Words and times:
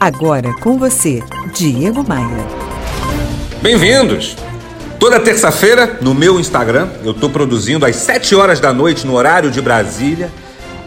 Agora 0.00 0.54
com 0.60 0.78
você, 0.78 1.20
Diego 1.52 2.06
Maia. 2.06 2.46
Bem-vindos! 3.60 4.36
Toda 4.96 5.18
terça-feira, 5.18 5.98
no 6.00 6.14
meu 6.14 6.38
Instagram, 6.38 6.88
eu 7.02 7.10
estou 7.10 7.28
produzindo 7.28 7.84
às 7.84 7.96
7 7.96 8.36
horas 8.36 8.60
da 8.60 8.72
noite, 8.72 9.04
no 9.04 9.14
horário 9.14 9.50
de 9.50 9.60
Brasília, 9.60 10.30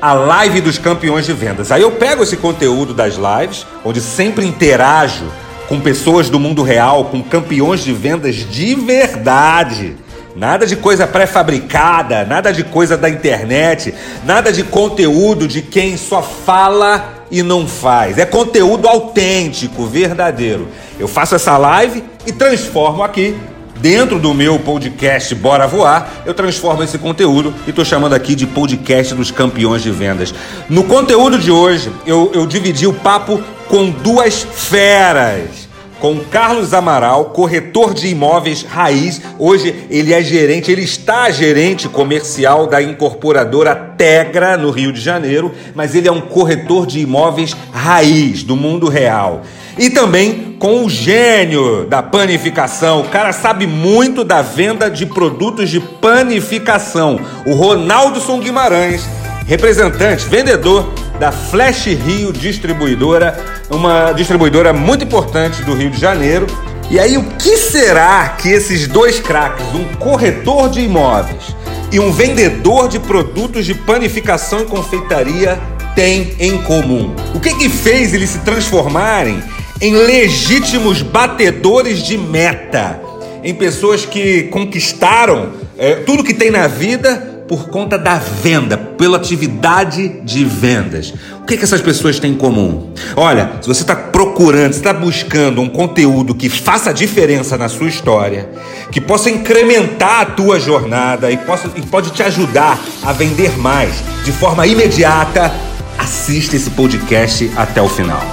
a 0.01 0.13
live 0.13 0.61
dos 0.61 0.77
campeões 0.77 1.25
de 1.25 1.33
vendas. 1.33 1.73
Aí 1.73 1.81
eu 1.81 1.91
pego 1.91 2.23
esse 2.23 2.37
conteúdo 2.37 2.93
das 2.93 3.15
lives, 3.15 3.67
onde 3.83 3.99
sempre 3.99 4.45
interajo 4.45 5.25
com 5.67 5.81
pessoas 5.81 6.29
do 6.29 6.39
mundo 6.39 6.63
real, 6.63 7.05
com 7.05 7.21
campeões 7.21 7.81
de 7.81 7.91
vendas 7.91 8.35
de 8.35 8.75
verdade. 8.75 9.97
Nada 10.37 10.65
de 10.65 10.77
coisa 10.77 11.05
pré-fabricada, 11.05 12.23
nada 12.23 12.53
de 12.53 12.63
coisa 12.63 12.95
da 12.95 13.09
internet, 13.09 13.93
nada 14.23 14.53
de 14.53 14.63
conteúdo 14.63 15.49
de 15.49 15.61
quem 15.61 15.97
só 15.97 16.23
fala 16.23 17.20
e 17.31 17.41
não 17.41 17.67
faz. 17.67 18.17
É 18.17 18.25
conteúdo 18.25 18.87
autêntico, 18.87 19.85
verdadeiro. 19.85 20.67
Eu 20.99 21.07
faço 21.07 21.35
essa 21.35 21.57
live 21.57 22.03
e 22.27 22.31
transformo 22.31 23.01
aqui 23.01 23.35
dentro 23.79 24.19
do 24.19 24.31
meu 24.33 24.59
podcast 24.59 25.33
Bora 25.33 25.65
Voar, 25.65 26.07
eu 26.23 26.35
transformo 26.35 26.83
esse 26.83 26.99
conteúdo 26.99 27.51
e 27.65 27.71
estou 27.71 27.83
chamando 27.83 28.13
aqui 28.13 28.35
de 28.35 28.45
podcast 28.45 29.15
dos 29.15 29.31
campeões 29.31 29.81
de 29.81 29.89
vendas. 29.89 30.33
No 30.69 30.83
conteúdo 30.83 31.39
de 31.39 31.49
hoje, 31.49 31.91
eu, 32.05 32.31
eu 32.31 32.45
dividi 32.45 32.85
o 32.85 32.93
papo 32.93 33.41
com 33.67 33.89
duas 33.89 34.43
feras 34.43 35.70
com 36.01 36.17
Carlos 36.19 36.73
Amaral, 36.73 37.25
corretor 37.25 37.93
de 37.93 38.07
imóveis 38.07 38.63
raiz. 38.63 39.21
Hoje 39.37 39.85
ele 39.89 40.11
é 40.11 40.21
gerente, 40.21 40.71
ele 40.71 40.81
está 40.81 41.29
gerente 41.29 41.87
comercial 41.87 42.65
da 42.65 42.81
incorporadora 42.81 43.75
Tegra, 43.75 44.57
no 44.57 44.71
Rio 44.71 44.91
de 44.91 44.99
Janeiro, 44.99 45.53
mas 45.75 45.93
ele 45.93 46.07
é 46.07 46.11
um 46.11 46.19
corretor 46.19 46.87
de 46.87 46.99
imóveis 46.99 47.55
raiz 47.71 48.41
do 48.41 48.55
mundo 48.55 48.89
real. 48.89 49.43
E 49.77 49.91
também 49.91 50.57
com 50.59 50.83
o 50.83 50.89
gênio 50.89 51.85
da 51.85 52.03
panificação. 52.03 53.01
O 53.01 53.09
cara 53.09 53.31
sabe 53.31 53.65
muito 53.65 54.23
da 54.23 54.41
venda 54.41 54.89
de 54.89 55.05
produtos 55.05 55.69
de 55.69 55.79
panificação. 55.79 57.19
O 57.45 57.53
Ronaldo 57.53 58.19
Guimarães, 58.39 59.07
representante, 59.51 60.29
vendedor 60.29 60.93
da 61.19 61.29
Flash 61.29 61.87
Rio 61.87 62.31
Distribuidora, 62.31 63.37
uma 63.69 64.13
distribuidora 64.13 64.71
muito 64.71 65.03
importante 65.03 65.61
do 65.63 65.73
Rio 65.73 65.89
de 65.89 65.99
Janeiro. 65.99 66.47
E 66.89 66.97
aí, 66.97 67.17
o 67.17 67.23
que 67.23 67.57
será 67.57 68.29
que 68.29 68.47
esses 68.47 68.87
dois 68.87 69.19
craques, 69.19 69.65
um 69.75 69.83
corretor 69.95 70.69
de 70.69 70.79
imóveis 70.79 71.53
e 71.91 71.99
um 71.99 72.13
vendedor 72.13 72.87
de 72.87 72.97
produtos 72.97 73.65
de 73.65 73.73
panificação 73.73 74.61
e 74.61 74.65
confeitaria, 74.65 75.59
têm 75.95 76.33
em 76.39 76.57
comum? 76.59 77.13
O 77.35 77.39
que 77.41 77.53
que 77.53 77.67
fez 77.67 78.13
eles 78.13 78.29
se 78.29 78.39
transformarem 78.39 79.43
em 79.81 79.93
legítimos 79.93 81.01
batedores 81.01 82.01
de 82.01 82.17
meta? 82.17 83.01
Em 83.43 83.53
pessoas 83.53 84.05
que 84.05 84.43
conquistaram 84.43 85.51
é, 85.77 85.95
tudo 85.95 86.23
que 86.23 86.33
tem 86.33 86.49
na 86.49 86.67
vida 86.67 87.30
por 87.51 87.67
conta 87.67 87.97
da 87.97 88.15
venda, 88.15 88.77
pela 88.77 89.17
atividade 89.17 90.21
de 90.21 90.45
vendas. 90.45 91.13
O 91.41 91.45
que, 91.45 91.57
que 91.57 91.65
essas 91.65 91.81
pessoas 91.81 92.17
têm 92.17 92.31
em 92.31 92.37
comum? 92.37 92.93
Olha, 93.13 93.57
se 93.59 93.67
você 93.67 93.81
está 93.81 93.93
procurando, 93.93 94.71
está 94.71 94.93
buscando 94.93 95.59
um 95.59 95.67
conteúdo 95.67 96.33
que 96.33 96.47
faça 96.47 96.93
diferença 96.93 97.57
na 97.57 97.67
sua 97.67 97.89
história, 97.89 98.49
que 98.89 99.01
possa 99.01 99.29
incrementar 99.29 100.21
a 100.21 100.25
tua 100.27 100.61
jornada 100.61 101.29
e, 101.29 101.35
possa, 101.35 101.69
e 101.75 101.81
pode 101.81 102.11
te 102.11 102.23
ajudar 102.23 102.79
a 103.03 103.11
vender 103.11 103.57
mais 103.57 104.01
de 104.23 104.31
forma 104.31 104.65
imediata, 104.65 105.51
assista 105.97 106.55
esse 106.55 106.69
podcast 106.69 107.51
até 107.57 107.81
o 107.81 107.89
final. 107.89 108.23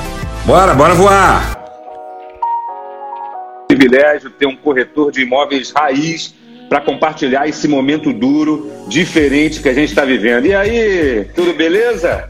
Bora, 0.46 0.74
bora 0.74 0.94
voar! 0.94 1.58
Privilégio 3.66 4.30
ter 4.30 4.46
um 4.46 4.54
corretor 4.54 5.10
de 5.10 5.22
imóveis 5.22 5.72
raiz 5.76 6.38
para 6.68 6.80
compartilhar 6.80 7.48
esse 7.48 7.66
momento 7.66 8.12
duro, 8.12 8.70
diferente 8.88 9.60
que 9.60 9.68
a 9.68 9.74
gente 9.74 9.88
está 9.88 10.04
vivendo. 10.04 10.46
E 10.46 10.54
aí, 10.54 11.26
tudo 11.34 11.54
beleza? 11.54 12.28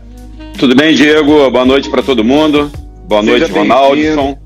Tudo 0.58 0.74
bem, 0.74 0.94
Diego? 0.94 1.50
Boa 1.50 1.64
noite 1.64 1.90
para 1.90 2.02
todo 2.02 2.24
mundo. 2.24 2.70
Boa 3.06 3.22
Seja 3.22 3.38
noite, 3.38 3.52
Ronaldo. 3.52 4.38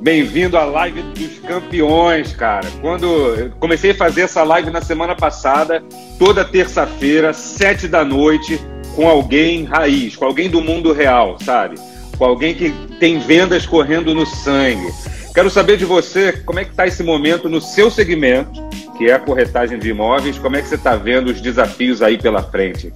Bem-vindo 0.00 0.58
à 0.58 0.64
live 0.64 1.00
dos 1.00 1.38
campeões, 1.38 2.34
cara. 2.34 2.68
Quando 2.80 3.06
eu 3.06 3.50
comecei 3.58 3.92
a 3.92 3.94
fazer 3.94 4.22
essa 4.22 4.42
live 4.42 4.70
na 4.70 4.82
semana 4.82 5.14
passada, 5.14 5.82
toda 6.18 6.44
terça-feira, 6.44 7.32
sete 7.32 7.88
da 7.88 8.04
noite, 8.04 8.60
com 8.94 9.08
alguém 9.08 9.64
raiz, 9.64 10.14
com 10.14 10.26
alguém 10.26 10.50
do 10.50 10.60
mundo 10.60 10.92
real, 10.92 11.38
sabe? 11.40 11.76
Com 12.18 12.24
alguém 12.24 12.54
que 12.54 12.70
tem 13.00 13.18
vendas 13.18 13.64
correndo 13.64 14.14
no 14.14 14.26
sangue. 14.26 14.92
Quero 15.34 15.48
saber 15.48 15.76
de 15.76 15.84
você 15.84 16.32
como 16.32 16.60
é 16.60 16.64
que 16.64 16.70
está 16.70 16.86
esse 16.86 17.02
momento 17.02 17.48
no 17.48 17.60
seu 17.60 17.90
segmento 17.90 18.62
que 18.96 19.10
é 19.10 19.14
a 19.14 19.18
corretagem 19.18 19.78
de 19.78 19.90
imóveis. 19.90 20.38
Como 20.38 20.56
é 20.56 20.62
que 20.62 20.68
você 20.68 20.76
está 20.76 20.96
vendo 20.96 21.28
os 21.28 21.40
desafios 21.40 22.02
aí 22.02 22.16
pela 22.16 22.42
frente? 22.42 22.92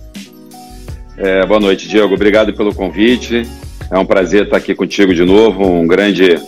É, 1.16 1.44
boa 1.44 1.60
noite, 1.60 1.88
Diego. 1.88 2.14
Obrigado 2.14 2.52
pelo 2.54 2.74
convite. 2.74 3.42
É 3.90 3.98
um 3.98 4.06
prazer 4.06 4.44
estar 4.44 4.56
aqui 4.56 4.74
contigo 4.74 5.12
de 5.14 5.24
novo, 5.24 5.64
um 5.64 5.86
grande, 5.86 6.38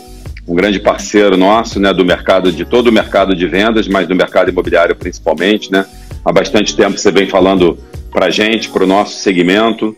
um 0.46 0.54
grande 0.54 0.78
parceiro 0.78 1.36
nosso, 1.36 1.80
né, 1.80 1.92
do 1.92 2.04
mercado, 2.04 2.52
de 2.52 2.64
todo 2.64 2.88
o 2.88 2.92
mercado 2.92 3.34
de 3.34 3.46
vendas, 3.46 3.88
mas 3.88 4.06
do 4.06 4.14
mercado 4.14 4.50
imobiliário 4.50 4.94
principalmente, 4.94 5.72
né? 5.72 5.86
Há 6.24 6.32
bastante 6.32 6.76
tempo 6.76 6.98
você 6.98 7.10
vem 7.10 7.26
falando 7.26 7.78
para 8.12 8.26
a 8.26 8.30
gente, 8.30 8.68
para 8.68 8.84
o 8.84 8.86
nosso 8.86 9.16
segmento. 9.16 9.96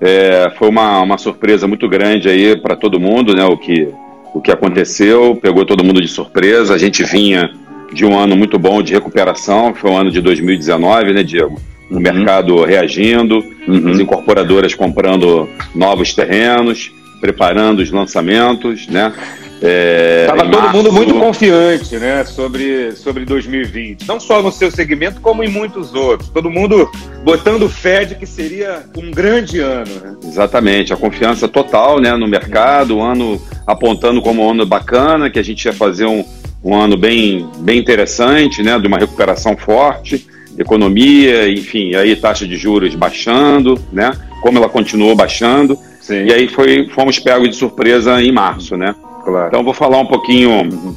É, 0.00 0.52
foi 0.58 0.68
uma, 0.68 1.00
uma 1.00 1.16
surpresa 1.16 1.66
muito 1.66 1.88
grande 1.88 2.28
aí 2.28 2.56
para 2.60 2.76
todo 2.76 3.00
mundo, 3.00 3.34
né? 3.34 3.44
O 3.44 3.56
que, 3.56 3.88
o 4.34 4.40
que 4.40 4.52
aconteceu, 4.52 5.36
pegou 5.40 5.64
todo 5.64 5.82
mundo 5.82 6.00
de 6.00 6.08
surpresa. 6.08 6.74
A 6.74 6.78
gente 6.78 7.02
vinha 7.02 7.50
de 7.92 8.04
um 8.04 8.18
ano 8.18 8.36
muito 8.36 8.58
bom 8.58 8.82
de 8.82 8.92
recuperação, 8.92 9.72
que 9.72 9.80
foi 9.80 9.90
o 9.90 9.96
ano 9.96 10.10
de 10.10 10.20
2019, 10.20 11.12
né, 11.12 11.22
Diego? 11.22 11.60
O 11.90 11.94
uhum. 11.94 12.00
mercado 12.00 12.64
reagindo, 12.64 13.44
uhum. 13.66 13.90
as 13.90 14.00
incorporadoras 14.00 14.74
comprando 14.74 15.48
novos 15.74 16.14
terrenos, 16.14 16.92
preparando 17.20 17.80
os 17.80 17.90
lançamentos, 17.90 18.88
né? 18.88 19.12
Estava 19.62 20.42
é, 20.42 20.50
todo 20.50 20.60
março... 20.60 20.76
mundo 20.76 20.92
muito 20.92 21.14
confiante 21.14 21.96
né, 21.96 22.24
sobre, 22.24 22.92
sobre 22.92 23.24
2020, 23.24 24.06
não 24.06 24.20
só 24.20 24.42
no 24.42 24.52
seu 24.52 24.70
segmento, 24.70 25.20
como 25.20 25.42
em 25.42 25.48
muitos 25.48 25.94
outros. 25.94 26.28
Todo 26.28 26.50
mundo 26.50 26.90
botando 27.24 27.68
fé 27.68 28.04
de 28.04 28.14
que 28.14 28.26
seria 28.26 28.84
um 28.96 29.10
grande 29.10 29.60
ano. 29.60 29.90
Né? 30.02 30.16
Exatamente, 30.24 30.92
a 30.92 30.96
confiança 30.96 31.48
total 31.48 32.00
né, 32.00 32.14
no 32.16 32.28
mercado, 32.28 32.98
o 32.98 33.02
ano 33.02 33.40
apontando 33.66 34.20
como 34.20 34.44
um 34.44 34.50
ano 34.50 34.66
bacana, 34.66 35.30
que 35.30 35.38
a 35.38 35.44
gente 35.44 35.64
ia 35.64 35.72
fazer 35.72 36.04
um, 36.04 36.22
um 36.62 36.74
ano 36.74 36.96
bem, 36.96 37.48
bem 37.58 37.78
interessante, 37.78 38.62
né, 38.62 38.78
de 38.78 38.86
uma 38.86 38.98
recuperação 38.98 39.56
forte, 39.56 40.26
economia, 40.58 41.48
enfim, 41.48 41.94
aí 41.94 42.14
taxa 42.14 42.46
de 42.46 42.56
juros 42.56 42.94
baixando, 42.94 43.78
né, 43.90 44.12
como 44.42 44.58
ela 44.58 44.68
continuou 44.68 45.16
baixando, 45.16 45.78
Sim. 46.00 46.26
e 46.26 46.32
aí 46.32 46.48
foi, 46.48 46.88
fomos 46.88 47.18
pegos 47.18 47.48
de 47.48 47.56
surpresa 47.56 48.22
em 48.22 48.30
março, 48.30 48.76
né. 48.76 48.94
Claro. 49.26 49.48
Então 49.48 49.64
vou 49.64 49.74
falar 49.74 49.98
um 49.98 50.06
pouquinho 50.06 50.96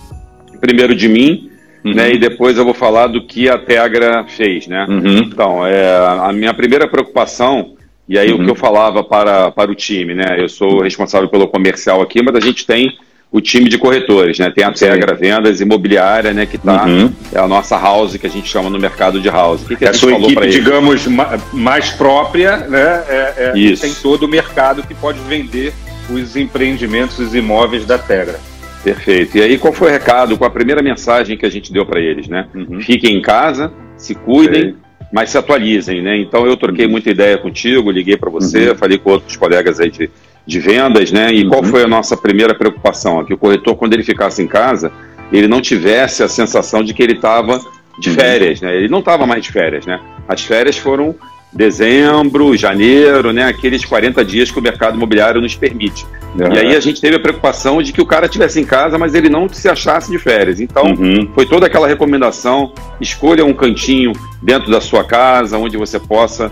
primeiro 0.61 0.95
de 0.95 1.07
mim, 1.09 1.49
uhum. 1.83 1.95
né, 1.95 2.13
e 2.13 2.17
depois 2.19 2.57
eu 2.57 2.63
vou 2.63 2.75
falar 2.75 3.07
do 3.07 3.25
que 3.25 3.49
a 3.49 3.57
Tegra 3.57 4.23
fez, 4.27 4.67
né. 4.67 4.85
Uhum. 4.87 5.17
Então, 5.17 5.65
é, 5.65 5.97
a 6.21 6.31
minha 6.31 6.53
primeira 6.53 6.87
preocupação 6.87 7.73
e 8.07 8.17
aí 8.17 8.31
uhum. 8.31 8.41
o 8.41 8.45
que 8.45 8.51
eu 8.51 8.55
falava 8.55 9.03
para, 9.03 9.51
para 9.51 9.71
o 9.71 9.75
time, 9.75 10.15
né? 10.15 10.35
Eu 10.39 10.49
sou 10.49 10.81
responsável 10.81 11.29
pelo 11.29 11.47
comercial 11.47 12.01
aqui, 12.01 12.23
mas 12.23 12.35
a 12.35 12.39
gente 12.39 12.65
tem 12.65 12.97
o 13.31 13.39
time 13.39 13.69
de 13.69 13.77
corretores, 13.77 14.39
né? 14.39 14.49
Tem 14.49 14.63
a 14.63 14.71
Tegra 14.71 15.15
Vendas 15.15 15.61
Imobiliária, 15.61 16.33
né? 16.33 16.47
Que 16.47 16.57
tá, 16.57 16.85
uhum. 16.85 17.13
é 17.31 17.39
a 17.39 17.47
nossa 17.47 17.77
house 17.77 18.17
que 18.17 18.25
a 18.25 18.29
gente 18.29 18.49
chama 18.49 18.67
no 18.67 18.79
mercado 18.79 19.21
de 19.21 19.29
house. 19.29 19.61
O 19.61 19.67
que, 19.67 19.75
que 19.75 19.85
a, 19.85 19.91
a 19.91 19.93
sua 19.93 20.13
equipe, 20.13 20.47
digamos, 20.47 21.05
mais 21.53 21.91
própria, 21.91 22.57
né? 22.57 23.03
É, 23.07 23.33
é, 23.37 23.59
Isso. 23.59 23.83
Tem 23.83 23.93
todo 23.93 24.23
o 24.23 24.27
mercado 24.27 24.81
que 24.81 24.95
pode 24.95 25.19
vender 25.19 25.71
os 26.09 26.35
empreendimentos, 26.35 27.19
os 27.19 27.35
imóveis 27.35 27.85
da 27.85 27.97
Tegra. 27.97 28.39
Perfeito. 28.83 29.37
E 29.37 29.41
aí, 29.41 29.57
qual 29.57 29.73
foi 29.73 29.89
o 29.89 29.91
recado, 29.91 30.37
qual 30.37 30.49
a 30.49 30.53
primeira 30.53 30.81
mensagem 30.81 31.37
que 31.37 31.45
a 31.45 31.49
gente 31.49 31.71
deu 31.71 31.85
para 31.85 31.99
eles, 31.99 32.27
né? 32.27 32.47
Uhum. 32.55 32.79
Fiquem 32.79 33.17
em 33.17 33.21
casa, 33.21 33.71
se 33.97 34.15
cuidem, 34.15 34.75
mas 35.11 35.29
se 35.29 35.37
atualizem, 35.37 36.01
né? 36.01 36.17
Então, 36.17 36.45
eu 36.45 36.55
troquei 36.55 36.85
uhum. 36.85 36.91
muita 36.91 37.09
ideia 37.09 37.37
contigo, 37.37 37.91
liguei 37.91 38.15
para 38.15 38.29
você, 38.29 38.69
uhum. 38.69 38.75
falei 38.75 38.97
com 38.97 39.11
outros 39.11 39.35
colegas 39.35 39.79
aí 39.79 39.91
de, 39.91 40.09
de 40.45 40.59
vendas, 40.59 41.11
né? 41.11 41.33
E 41.33 41.43
uhum. 41.43 41.49
qual 41.49 41.63
foi 41.63 41.83
a 41.83 41.87
nossa 41.87 42.15
primeira 42.15 42.55
preocupação? 42.55 43.23
Que 43.25 43.33
o 43.33 43.37
corretor, 43.37 43.75
quando 43.75 43.93
ele 43.93 44.03
ficasse 44.03 44.41
em 44.41 44.47
casa, 44.47 44.91
ele 45.31 45.47
não 45.47 45.61
tivesse 45.61 46.23
a 46.23 46.27
sensação 46.29 46.83
de 46.83 46.93
que 46.93 47.03
ele 47.03 47.13
estava 47.13 47.59
de 47.99 48.09
uhum. 48.09 48.15
férias, 48.15 48.61
né? 48.61 48.75
Ele 48.75 48.87
não 48.87 48.99
estava 48.99 49.25
mais 49.27 49.43
de 49.43 49.51
férias, 49.51 49.85
né? 49.85 49.99
As 50.27 50.41
férias 50.41 50.77
foram 50.77 51.15
dezembro, 51.51 52.55
janeiro, 52.55 53.33
né? 53.33 53.45
Aqueles 53.45 53.83
40 53.83 54.23
dias 54.23 54.51
que 54.51 54.59
o 54.59 54.61
mercado 54.61 54.95
imobiliário 54.95 55.41
nos 55.41 55.55
permite. 55.55 56.05
Uhum. 56.37 56.53
E 56.53 56.59
aí 56.59 56.75
a 56.75 56.79
gente 56.79 57.01
teve 57.01 57.15
a 57.15 57.19
preocupação 57.19 57.81
de 57.81 57.91
que 57.91 58.01
o 58.01 58.05
cara 58.05 58.27
estivesse 58.27 58.59
em 58.59 58.65
casa, 58.65 58.97
mas 58.97 59.15
ele 59.15 59.29
não 59.29 59.49
se 59.49 59.67
achasse 59.67 60.11
de 60.11 60.19
férias. 60.19 60.59
Então, 60.59 60.83
uhum. 60.83 61.29
foi 61.33 61.45
toda 61.45 61.65
aquela 61.65 61.87
recomendação: 61.87 62.73
escolha 63.01 63.43
um 63.43 63.53
cantinho 63.53 64.13
dentro 64.41 64.69
da 64.69 64.79
sua 64.79 65.03
casa, 65.03 65.57
onde 65.57 65.75
você 65.75 65.99
possa 65.99 66.51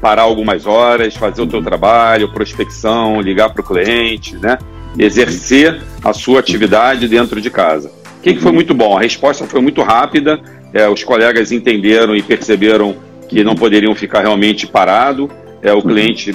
parar 0.00 0.22
algumas 0.22 0.66
horas, 0.66 1.16
fazer 1.16 1.40
o 1.42 1.46
teu 1.46 1.62
trabalho, 1.62 2.30
prospecção, 2.30 3.20
ligar 3.20 3.50
para 3.50 3.62
o 3.62 3.64
cliente, 3.64 4.36
né? 4.36 4.58
Exercer 4.98 5.80
a 6.04 6.12
sua 6.12 6.40
atividade 6.40 7.08
dentro 7.08 7.40
de 7.40 7.50
casa. 7.50 7.90
O 8.18 8.20
que, 8.22 8.34
que 8.34 8.40
foi 8.40 8.52
muito 8.52 8.74
bom? 8.74 8.96
A 8.96 9.00
resposta 9.00 9.46
foi 9.46 9.60
muito 9.60 9.82
rápida, 9.82 10.40
é, 10.74 10.88
os 10.88 11.02
colegas 11.02 11.52
entenderam 11.52 12.14
e 12.14 12.22
perceberam 12.22 12.96
que 13.28 13.42
não 13.44 13.54
poderiam 13.54 13.94
ficar 13.94 14.20
realmente 14.20 14.66
parado. 14.66 15.30
É, 15.62 15.72
o 15.72 15.82
cliente, 15.82 16.34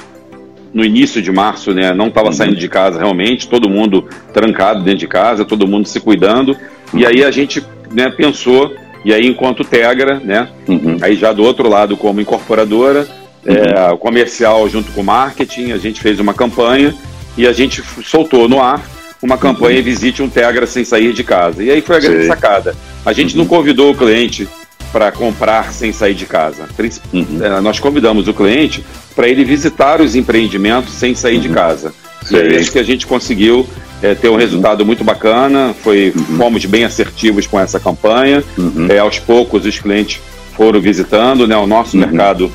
no 0.73 0.83
início 0.83 1.21
de 1.21 1.31
março, 1.31 1.73
né, 1.73 1.93
não 1.93 2.07
estava 2.07 2.31
saindo 2.31 2.55
de 2.55 2.67
casa 2.67 2.99
realmente, 2.99 3.47
todo 3.47 3.69
mundo 3.69 4.07
trancado 4.33 4.83
dentro 4.83 4.99
de 4.99 5.07
casa, 5.07 5.45
todo 5.45 5.67
mundo 5.67 5.87
se 5.87 5.99
cuidando. 5.99 6.55
E 6.93 7.05
aí 7.05 7.23
a 7.23 7.31
gente 7.31 7.63
né, 7.91 8.09
pensou, 8.09 8.73
e 9.05 9.13
aí 9.13 9.27
enquanto 9.27 9.63
Tegra, 9.63 10.19
né, 10.19 10.49
uhum. 10.67 10.97
aí 11.01 11.15
já 11.15 11.31
do 11.31 11.43
outro 11.43 11.69
lado 11.69 11.95
como 11.95 12.19
incorporadora, 12.19 13.07
uhum. 13.45 13.53
é, 13.53 13.97
comercial 13.97 14.67
junto 14.67 14.91
com 14.91 15.03
marketing, 15.03 15.71
a 15.71 15.77
gente 15.77 16.01
fez 16.01 16.19
uma 16.19 16.33
campanha 16.33 16.93
e 17.37 17.47
a 17.47 17.53
gente 17.53 17.81
soltou 18.03 18.49
no 18.49 18.61
ar 18.61 18.81
uma 19.21 19.37
campanha 19.37 19.77
uhum. 19.77 19.83
Visite 19.83 20.23
um 20.23 20.29
Tegra 20.29 20.65
sem 20.65 20.83
sair 20.83 21.13
de 21.13 21.23
casa. 21.23 21.63
E 21.63 21.69
aí 21.69 21.81
foi 21.81 21.97
a 21.97 21.99
grande 21.99 22.19
Sei. 22.19 22.27
sacada. 22.27 22.75
A 23.05 23.13
gente 23.13 23.37
não 23.37 23.45
convidou 23.45 23.91
o 23.91 23.95
cliente 23.95 24.47
para 24.91 25.11
comprar 25.11 25.73
sem 25.73 25.91
sair 25.91 26.13
de 26.13 26.25
casa. 26.25 26.67
Uhum. 27.13 27.39
É, 27.41 27.61
nós 27.61 27.79
convidamos 27.79 28.27
o 28.27 28.33
cliente 28.33 28.83
para 29.15 29.27
ele 29.27 29.43
visitar 29.43 30.01
os 30.01 30.15
empreendimentos 30.15 30.93
sem 30.93 31.15
sair 31.15 31.35
uhum. 31.35 31.41
de 31.41 31.49
casa. 31.49 31.93
Sim. 32.23 32.35
E 32.35 32.39
é 32.39 32.59
isso 32.59 32.71
que 32.71 32.79
a 32.79 32.83
gente 32.83 33.07
conseguiu 33.07 33.67
é, 34.01 34.13
ter 34.13 34.29
um 34.29 34.35
resultado 34.35 34.85
muito 34.85 35.03
bacana. 35.03 35.73
Foi, 35.81 36.13
uhum. 36.15 36.37
Fomos 36.37 36.65
bem 36.65 36.83
assertivos 36.83 37.47
com 37.47 37.59
essa 37.59 37.79
campanha. 37.79 38.43
Uhum. 38.57 38.87
É, 38.89 38.99
aos 38.99 39.19
poucos 39.19 39.65
os 39.65 39.79
clientes 39.79 40.21
foram 40.55 40.79
visitando 40.79 41.47
né, 41.47 41.55
o 41.55 41.65
nosso 41.65 41.95
uhum. 41.95 42.05
mercado. 42.05 42.51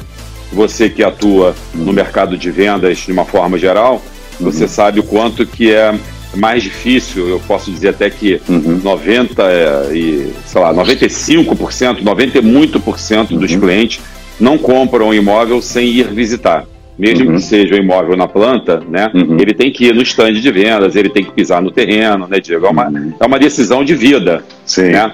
Você 0.52 0.88
que 0.88 1.02
atua 1.02 1.54
no 1.74 1.92
mercado 1.92 2.36
de 2.38 2.50
vendas 2.50 2.98
de 2.98 3.12
uma 3.12 3.24
forma 3.24 3.58
geral, 3.58 4.00
você 4.38 4.64
uhum. 4.64 4.68
sabe 4.68 5.00
o 5.00 5.02
quanto 5.02 5.44
que 5.44 5.72
é 5.72 5.94
mais 6.36 6.62
difícil, 6.62 7.28
eu 7.28 7.40
posso 7.40 7.70
dizer 7.70 7.88
até 7.88 8.10
que 8.10 8.40
uhum. 8.48 8.80
90 8.82 9.42
é, 9.42 9.96
e, 9.96 10.32
sei 10.44 10.60
lá, 10.60 10.72
95%, 10.74 12.02
90 12.02 12.38
e 12.38 12.42
muito 12.42 12.78
por 12.80 12.98
cento 12.98 13.32
uhum. 13.32 13.38
dos 13.38 13.54
clientes 13.54 14.00
não 14.38 14.58
compram 14.58 15.08
um 15.08 15.14
imóvel 15.14 15.60
sem 15.62 15.88
ir 15.88 16.08
visitar. 16.08 16.66
Mesmo 16.98 17.28
uhum. 17.28 17.36
que 17.36 17.42
seja 17.42 17.74
um 17.74 17.78
imóvel 17.78 18.16
na 18.16 18.26
planta, 18.26 18.82
né? 18.88 19.10
Uhum. 19.14 19.36
Ele 19.38 19.52
tem 19.52 19.70
que 19.70 19.86
ir 19.86 19.94
no 19.94 20.02
stand 20.02 20.34
de 20.34 20.50
vendas, 20.50 20.96
ele 20.96 21.10
tem 21.10 21.24
que 21.24 21.30
pisar 21.30 21.60
no 21.60 21.70
terreno, 21.70 22.26
né, 22.26 22.40
Diego? 22.40 22.66
É 22.66 22.70
uma, 22.70 22.88
uhum. 22.88 23.12
é 23.20 23.26
uma 23.26 23.38
decisão 23.38 23.84
de 23.84 23.94
vida. 23.94 24.42
Sim. 24.64 24.92
Né? 24.92 25.12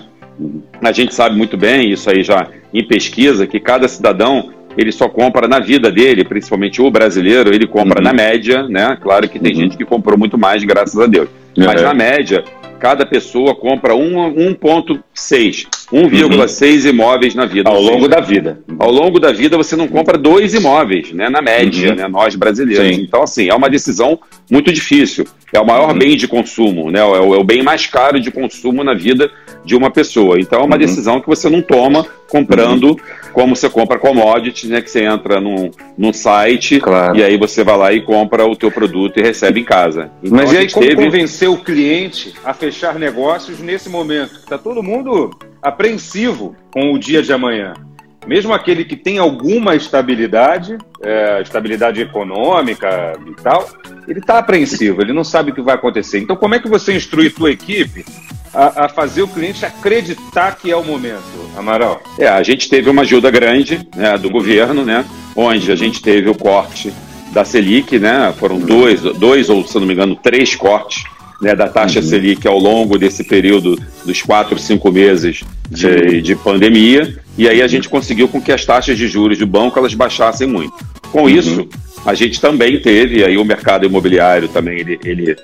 A 0.81 0.93
gente 0.93 1.15
sabe 1.15 1.37
muito 1.37 1.57
bem, 1.57 1.91
isso 1.91 2.09
aí 2.09 2.23
já 2.23 2.49
em 2.73 2.85
pesquisa, 2.85 3.47
que 3.47 3.61
cada 3.61 3.89
cidadão 3.89 4.51
ele 4.77 4.93
só 4.93 5.09
compra 5.09 5.47
na 5.47 5.59
vida 5.59 5.91
dele, 5.91 6.25
principalmente 6.25 6.81
o 6.81 6.91
brasileiro, 6.91 7.55
ele 7.55 7.67
compra 7.67 7.99
uhum. 7.99 8.05
na 8.05 8.13
média, 8.13 8.63
né? 8.69 8.97
Claro 9.01 9.29
que 9.29 9.39
tem 9.39 9.53
uhum. 9.53 9.61
gente 9.61 9.77
que 9.77 9.85
comprou 9.85 10.19
muito 10.19 10.39
mais, 10.39 10.63
graças 10.65 10.99
a 10.99 11.07
Deus. 11.07 11.29
Uhum. 11.57 11.67
Mas 11.67 11.83
na 11.83 11.93
média, 11.93 12.45
cada 12.83 13.07
pessoa 13.07 13.55
compra 13.55 13.95
1,6, 13.95 15.67
1,6 15.93 16.83
uhum. 16.83 16.91
imóveis 16.91 17.33
na 17.33 17.47
vida. 17.47 17.71
Ao 17.71 17.81
longo 17.81 18.09
da 18.09 18.21
vida. 18.21 18.61
Ao 18.77 18.91
longo 18.91 19.21
da 19.21 19.31
vida 19.31 19.57
você 19.57 19.77
não 19.77 19.87
compra 19.87 20.19
dois 20.19 20.53
imóveis, 20.53 21.13
né? 21.13 21.29
Na 21.29 21.41
média, 21.41 21.91
uhum. 21.91 21.97
né? 21.97 22.09
Nós 22.09 22.35
brasileiros. 22.35 22.97
Sim. 22.97 23.03
Então, 23.03 23.23
assim, 23.23 23.49
é 23.49 23.55
uma 23.55 23.71
decisão 23.71 24.19
muito 24.51 24.73
difícil. 24.73 25.25
É 25.53 25.61
o 25.61 25.67
maior 25.67 25.93
uhum. 25.93 25.99
bem 25.99 26.17
de 26.17 26.27
consumo, 26.27 26.91
né? 26.91 26.99
É 26.99 27.05
o, 27.05 27.35
é 27.35 27.39
o, 27.39 27.45
bem 27.45 27.63
mais 27.63 27.87
caro 27.87 28.19
de 28.19 28.33
consumo 28.33 28.83
na 28.83 28.95
vida 28.95 29.31
de 29.65 29.77
uma 29.77 29.89
pessoa. 29.89 30.41
Então, 30.41 30.63
é 30.63 30.65
uma 30.65 30.77
decisão 30.77 31.21
que 31.21 31.29
você 31.29 31.49
não 31.49 31.63
toma 31.63 32.05
comprando 32.29 32.99
como 33.33 33.57
você 33.57 33.69
compra 33.69 33.99
commodities, 33.99 34.71
né? 34.71 34.81
Que 34.81 34.91
você 34.91 35.05
entra 35.05 35.41
num, 35.41 35.71
num 35.97 36.13
site 36.13 36.81
claro. 36.81 37.17
e 37.17 37.25
aí 37.25 37.37
você 37.37 37.65
vai 37.65 37.77
lá 37.77 37.93
e 37.93 38.01
compra 38.01 38.47
o 38.47 38.57
teu 38.57 38.71
produto 38.71 39.19
e 39.19 39.23
recebe 39.23 39.61
em 39.61 39.65
casa. 39.65 40.11
Então, 40.23 40.37
Mas 40.37 40.53
e 40.53 40.57
aí 40.57 40.71
como 40.71 40.87
teve... 40.87 41.05
convencer 41.05 41.49
o 41.49 41.57
cliente 41.57 42.35
a 42.45 42.53
fechar 42.53 42.99
negócios 42.99 43.59
nesse 43.61 43.89
momento? 43.89 44.35
Está 44.37 44.59
todo 44.59 44.83
mundo 44.83 45.31
apreensivo 45.61 46.55
com 46.73 46.93
o 46.93 46.99
dia 46.99 47.23
de 47.23 47.33
amanhã. 47.33 47.75
Mesmo 48.27 48.53
aquele 48.53 48.85
que 48.85 48.97
tem 48.97 49.19
alguma 49.19 49.75
estabilidade, 49.75 50.79
é, 51.03 51.41
estabilidade 51.43 52.01
econômica 52.01 53.19
e 53.27 53.35
tal, 53.43 53.69
ele 54.07 54.21
está 54.21 54.39
apreensivo, 54.39 55.03
ele 55.03 55.13
não 55.13 55.25
sabe 55.25 55.51
o 55.51 55.55
que 55.55 55.63
vai 55.63 55.75
acontecer. 55.75 56.19
Então, 56.21 56.37
como 56.37 56.55
é 56.55 56.59
que 56.59 56.69
você 56.69 56.95
instrui 56.95 57.31
tua 57.31 57.51
equipe 57.51 58.05
a, 58.55 58.85
a, 58.85 58.89
fazer 58.89 59.23
o 59.23 59.29
cliente 59.29 59.67
acreditar 59.67 60.57
que 60.57 60.71
é 60.71 60.77
o 60.77 60.85
momento, 60.85 61.23
Amaral? 61.57 62.01
É, 62.19 62.29
a 62.29 62.43
gente 62.43 62.69
teve 62.69 62.89
uma 62.89 63.03
ajuda 63.03 63.31
grande 63.31 63.89
né, 63.97 64.17
do 64.17 64.31
governo, 64.31 64.85
né, 64.85 65.05
onde 65.35 65.73
a 65.73 65.77
gente 65.77 66.01
teve 66.01 66.29
o 66.29 66.35
corte 66.35 66.93
da 67.33 67.45
Selic, 67.45 67.99
né, 67.99 68.33
foram 68.39 68.61
dois, 68.61 69.01
dois 69.01 69.49
ou, 69.51 69.67
se 69.67 69.79
não 69.79 69.87
me 69.87 69.95
engano, 69.95 70.15
três 70.15 70.55
cortes 70.55 71.05
né, 71.43 71.57
da 71.57 71.69
taxa 71.69 71.99
uhum. 71.99 72.07
Selic 72.07 72.47
ao 72.47 72.57
longo 72.57 72.97
desse 72.97 73.25
período 73.25 73.77
dos 74.07 74.23
quatro, 74.23 74.59
cinco 74.59 74.93
meses 74.93 75.43
de, 75.69 76.23
de, 76.23 76.37
pandemia, 76.37 77.19
e 77.37 77.49
aí 77.49 77.61
a 77.61 77.67
gente 77.67 77.89
conseguiu 77.89 78.29
com 78.29 78.41
que 78.41 78.53
as 78.53 78.65
taxas 78.65 78.97
de 78.97 79.09
juros 79.09 79.39
do 79.39 79.47
banco 79.47 79.77
elas 79.77 79.93
baixassem 79.93 80.47
muito. 80.47 80.73
Com 81.11 81.23
uhum. 81.23 81.29
isso, 81.29 81.69
a 82.07 82.15
gente 82.15 82.41
também 82.41 82.81
teve, 82.81 83.25
aí 83.25 83.37
o 83.37 83.45
mercado 83.45 83.85
imobiliário 83.85 84.49
também 84.49 84.79
ele, 84.79 85.01
ele, 85.05 85.37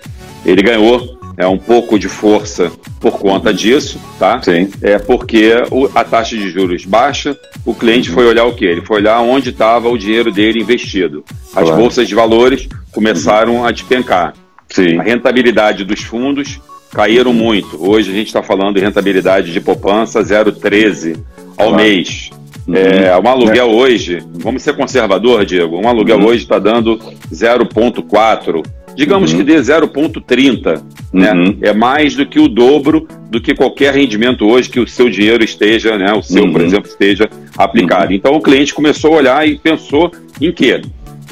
ele 0.47 0.63
ganhou 0.63 1.19
é 1.37 1.47
um 1.47 1.59
pouco 1.59 1.99
de 1.99 2.09
força 2.09 2.73
por 3.01 3.19
conta 3.19 3.55
disso, 3.55 4.01
tá? 4.19 4.43
Sim. 4.43 4.69
É 4.83 4.99
porque 4.99 5.53
o, 5.71 5.89
a 5.95 6.03
taxa 6.03 6.37
de 6.37 6.51
juros 6.51 6.85
baixa, 6.85 7.39
o 7.65 7.73
cliente 7.73 8.09
uhum. 8.09 8.15
foi 8.17 8.27
olhar 8.27 8.45
o 8.45 8.55
quê? 8.55 8.65
Ele 8.65 8.85
foi 8.85 8.97
olhar 8.97 9.21
onde 9.21 9.51
estava 9.51 9.89
o 9.89 9.97
dinheiro 9.97 10.33
dele 10.33 10.61
investido. 10.61 11.25
As 11.55 11.63
claro. 11.63 11.77
bolsas 11.77 12.09
de 12.09 12.15
valores 12.15 12.69
começaram 12.91 13.59
uhum. 13.59 13.65
a 13.65 13.71
despencar. 13.71 14.35
Sim. 14.71 14.99
A 14.99 15.03
rentabilidade 15.03 15.85
dos 15.85 16.03
fundos 16.03 16.61
caíram 16.93 17.33
muito. 17.33 17.77
Hoje 17.83 18.11
a 18.11 18.15
gente 18.15 18.29
está 18.29 18.43
falando 18.43 18.77
de 18.77 18.81
rentabilidade 18.81 19.53
de 19.53 19.61
poupança 19.61 20.21
0,13 20.21 21.19
ao 21.57 21.75
mês. 21.75 22.31
Uhum. 22.67 22.75
É, 22.75 23.19
um 23.19 23.29
aluguel 23.29 23.71
é. 23.71 23.75
hoje, 23.75 24.23
vamos 24.35 24.63
ser 24.63 24.77
conservador, 24.77 25.45
Diego, 25.45 25.79
um 25.79 25.89
aluguel 25.89 26.19
uhum. 26.19 26.27
hoje 26.27 26.43
está 26.43 26.59
dando 26.59 26.99
0,4 27.33 28.63
digamos 28.99 29.31
uhum. 29.31 29.39
que 29.39 29.45
dê 29.45 29.55
0,30, 29.55 30.83
né? 31.13 31.33
Uhum. 31.33 31.57
É 31.63 31.73
mais 31.73 32.17
do 32.17 32.27
que 32.27 32.41
o 32.41 32.49
dobro 32.49 33.07
do 33.31 33.41
que 33.41 33.55
qualquer 33.55 33.95
rendimento 33.95 34.45
hoje 34.45 34.69
que 34.69 34.81
o 34.81 34.89
seu 34.89 35.09
dinheiro 35.09 35.45
esteja, 35.45 35.97
né? 35.97 36.13
O 36.13 36.21
seu, 36.21 36.43
uhum. 36.43 36.53
por 36.53 36.61
exemplo, 36.61 36.91
esteja 36.91 37.31
aplicado. 37.57 38.09
Uhum. 38.09 38.17
Então 38.17 38.35
o 38.35 38.41
cliente 38.41 38.75
começou 38.75 39.15
a 39.15 39.17
olhar 39.19 39.49
e 39.49 39.57
pensou 39.57 40.11
em 40.41 40.51
quê? 40.51 40.83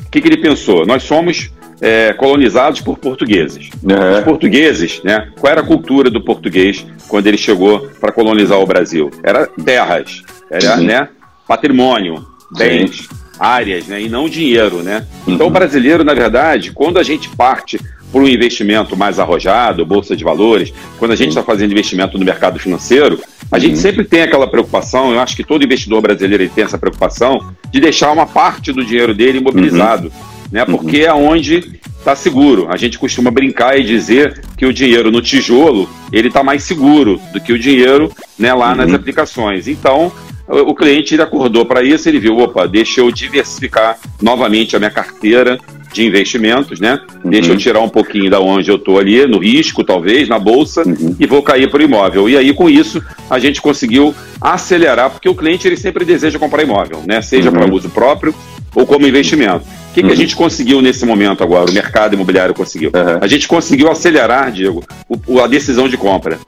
O 0.06 0.10
que, 0.12 0.20
que 0.20 0.28
ele 0.28 0.36
pensou? 0.36 0.86
Nós 0.86 1.02
somos 1.02 1.50
é, 1.80 2.12
colonizados 2.12 2.80
por 2.80 2.98
portugueses. 2.98 3.70
Os 4.18 4.24
portugueses, 4.24 5.02
né? 5.02 5.28
Qual 5.38 5.50
era 5.50 5.60
a 5.60 5.64
cultura 5.64 6.10
do 6.10 6.20
português 6.20 6.84
quando 7.08 7.26
ele 7.26 7.38
chegou 7.38 7.88
para 8.00 8.12
colonizar 8.12 8.58
o 8.58 8.66
Brasil? 8.66 9.10
Era 9.22 9.46
terras, 9.46 10.22
era, 10.50 10.76
uhum. 10.76 10.84
né? 10.84 11.08
Patrimônio, 11.46 12.26
bens. 12.56 12.96
Sim 12.96 13.26
áreas, 13.38 13.86
né, 13.86 14.00
e 14.00 14.08
não 14.08 14.28
dinheiro, 14.28 14.82
né? 14.82 15.06
Então, 15.26 15.46
o 15.46 15.50
brasileiro, 15.50 16.02
na 16.02 16.14
verdade, 16.14 16.72
quando 16.72 16.98
a 16.98 17.02
gente 17.02 17.28
parte 17.28 17.78
por 18.10 18.22
um 18.22 18.28
investimento 18.28 18.96
mais 18.96 19.18
arrojado, 19.18 19.84
bolsa 19.84 20.16
de 20.16 20.24
valores, 20.24 20.72
quando 20.98 21.10
a 21.12 21.16
gente 21.16 21.28
está 21.28 21.42
fazendo 21.42 21.72
investimento 21.72 22.18
no 22.18 22.24
mercado 22.24 22.58
financeiro, 22.58 23.20
a 23.50 23.58
gente 23.58 23.78
sempre 23.78 24.04
tem 24.04 24.22
aquela 24.22 24.46
preocupação, 24.46 25.12
eu 25.12 25.20
acho 25.20 25.36
que 25.36 25.44
todo 25.44 25.64
investidor 25.64 26.00
brasileiro 26.00 26.48
tem 26.48 26.64
essa 26.64 26.78
preocupação, 26.78 27.52
de 27.70 27.80
deixar 27.80 28.10
uma 28.12 28.26
parte 28.26 28.72
do 28.72 28.84
dinheiro 28.84 29.14
dele 29.14 29.38
imobilizado, 29.38 30.06
uhum. 30.06 30.35
Né? 30.56 30.64
Porque 30.64 31.00
é 31.00 31.12
onde 31.12 31.78
está 31.98 32.16
seguro. 32.16 32.66
A 32.70 32.78
gente 32.78 32.98
costuma 32.98 33.30
brincar 33.30 33.78
e 33.78 33.84
dizer 33.84 34.40
que 34.56 34.64
o 34.64 34.72
dinheiro 34.72 35.10
no 35.10 35.20
tijolo 35.20 35.86
ele 36.10 36.28
está 36.28 36.42
mais 36.42 36.62
seguro 36.62 37.20
do 37.30 37.38
que 37.38 37.52
o 37.52 37.58
dinheiro 37.58 38.10
né, 38.38 38.54
lá 38.54 38.70
uhum. 38.70 38.76
nas 38.76 38.94
aplicações. 38.94 39.68
Então, 39.68 40.10
o 40.48 40.74
cliente 40.74 41.14
ele 41.14 41.22
acordou 41.22 41.66
para 41.66 41.82
isso, 41.82 42.08
ele 42.08 42.18
viu, 42.18 42.38
opa, 42.38 42.66
deixa 42.66 43.02
eu 43.02 43.10
diversificar 43.10 43.98
novamente 44.22 44.74
a 44.74 44.78
minha 44.78 44.90
carteira 44.90 45.58
de 45.92 46.06
investimentos, 46.06 46.80
né? 46.80 47.00
Uhum. 47.22 47.30
Deixa 47.30 47.52
eu 47.52 47.56
tirar 47.56 47.80
um 47.80 47.88
pouquinho 47.88 48.30
da 48.30 48.40
onde 48.40 48.70
eu 48.70 48.76
estou 48.76 48.98
ali, 48.98 49.26
no 49.26 49.38
risco, 49.38 49.84
talvez, 49.84 50.26
na 50.26 50.38
bolsa, 50.38 50.82
uhum. 50.86 51.16
e 51.20 51.26
vou 51.26 51.42
cair 51.42 51.70
para 51.70 51.80
o 51.80 51.84
imóvel. 51.84 52.30
E 52.30 52.36
aí, 52.36 52.52
com 52.54 52.70
isso, 52.70 53.02
a 53.28 53.38
gente 53.38 53.60
conseguiu 53.60 54.14
acelerar, 54.40 55.10
porque 55.10 55.28
o 55.28 55.34
cliente 55.34 55.66
ele 55.66 55.76
sempre 55.76 56.04
deseja 56.04 56.38
comprar 56.38 56.62
imóvel, 56.62 57.02
né? 57.06 57.20
Seja 57.20 57.50
uhum. 57.50 57.56
para 57.56 57.74
uso 57.74 57.90
próprio 57.90 58.34
ou 58.76 58.86
como 58.86 59.06
investimento. 59.06 59.64
O 59.90 59.94
que, 59.94 60.02
que 60.02 60.06
a 60.06 60.10
uhum. 60.10 60.16
gente 60.16 60.36
conseguiu 60.36 60.82
nesse 60.82 61.04
momento 61.04 61.42
agora? 61.42 61.70
O 61.70 61.74
mercado 61.74 62.14
imobiliário 62.14 62.54
conseguiu. 62.54 62.92
A 63.20 63.26
gente 63.26 63.48
conseguiu 63.48 63.90
acelerar, 63.90 64.52
Diego, 64.52 64.84
o, 65.26 65.40
a 65.40 65.46
decisão 65.46 65.88
de 65.88 65.96
compra 65.96 66.38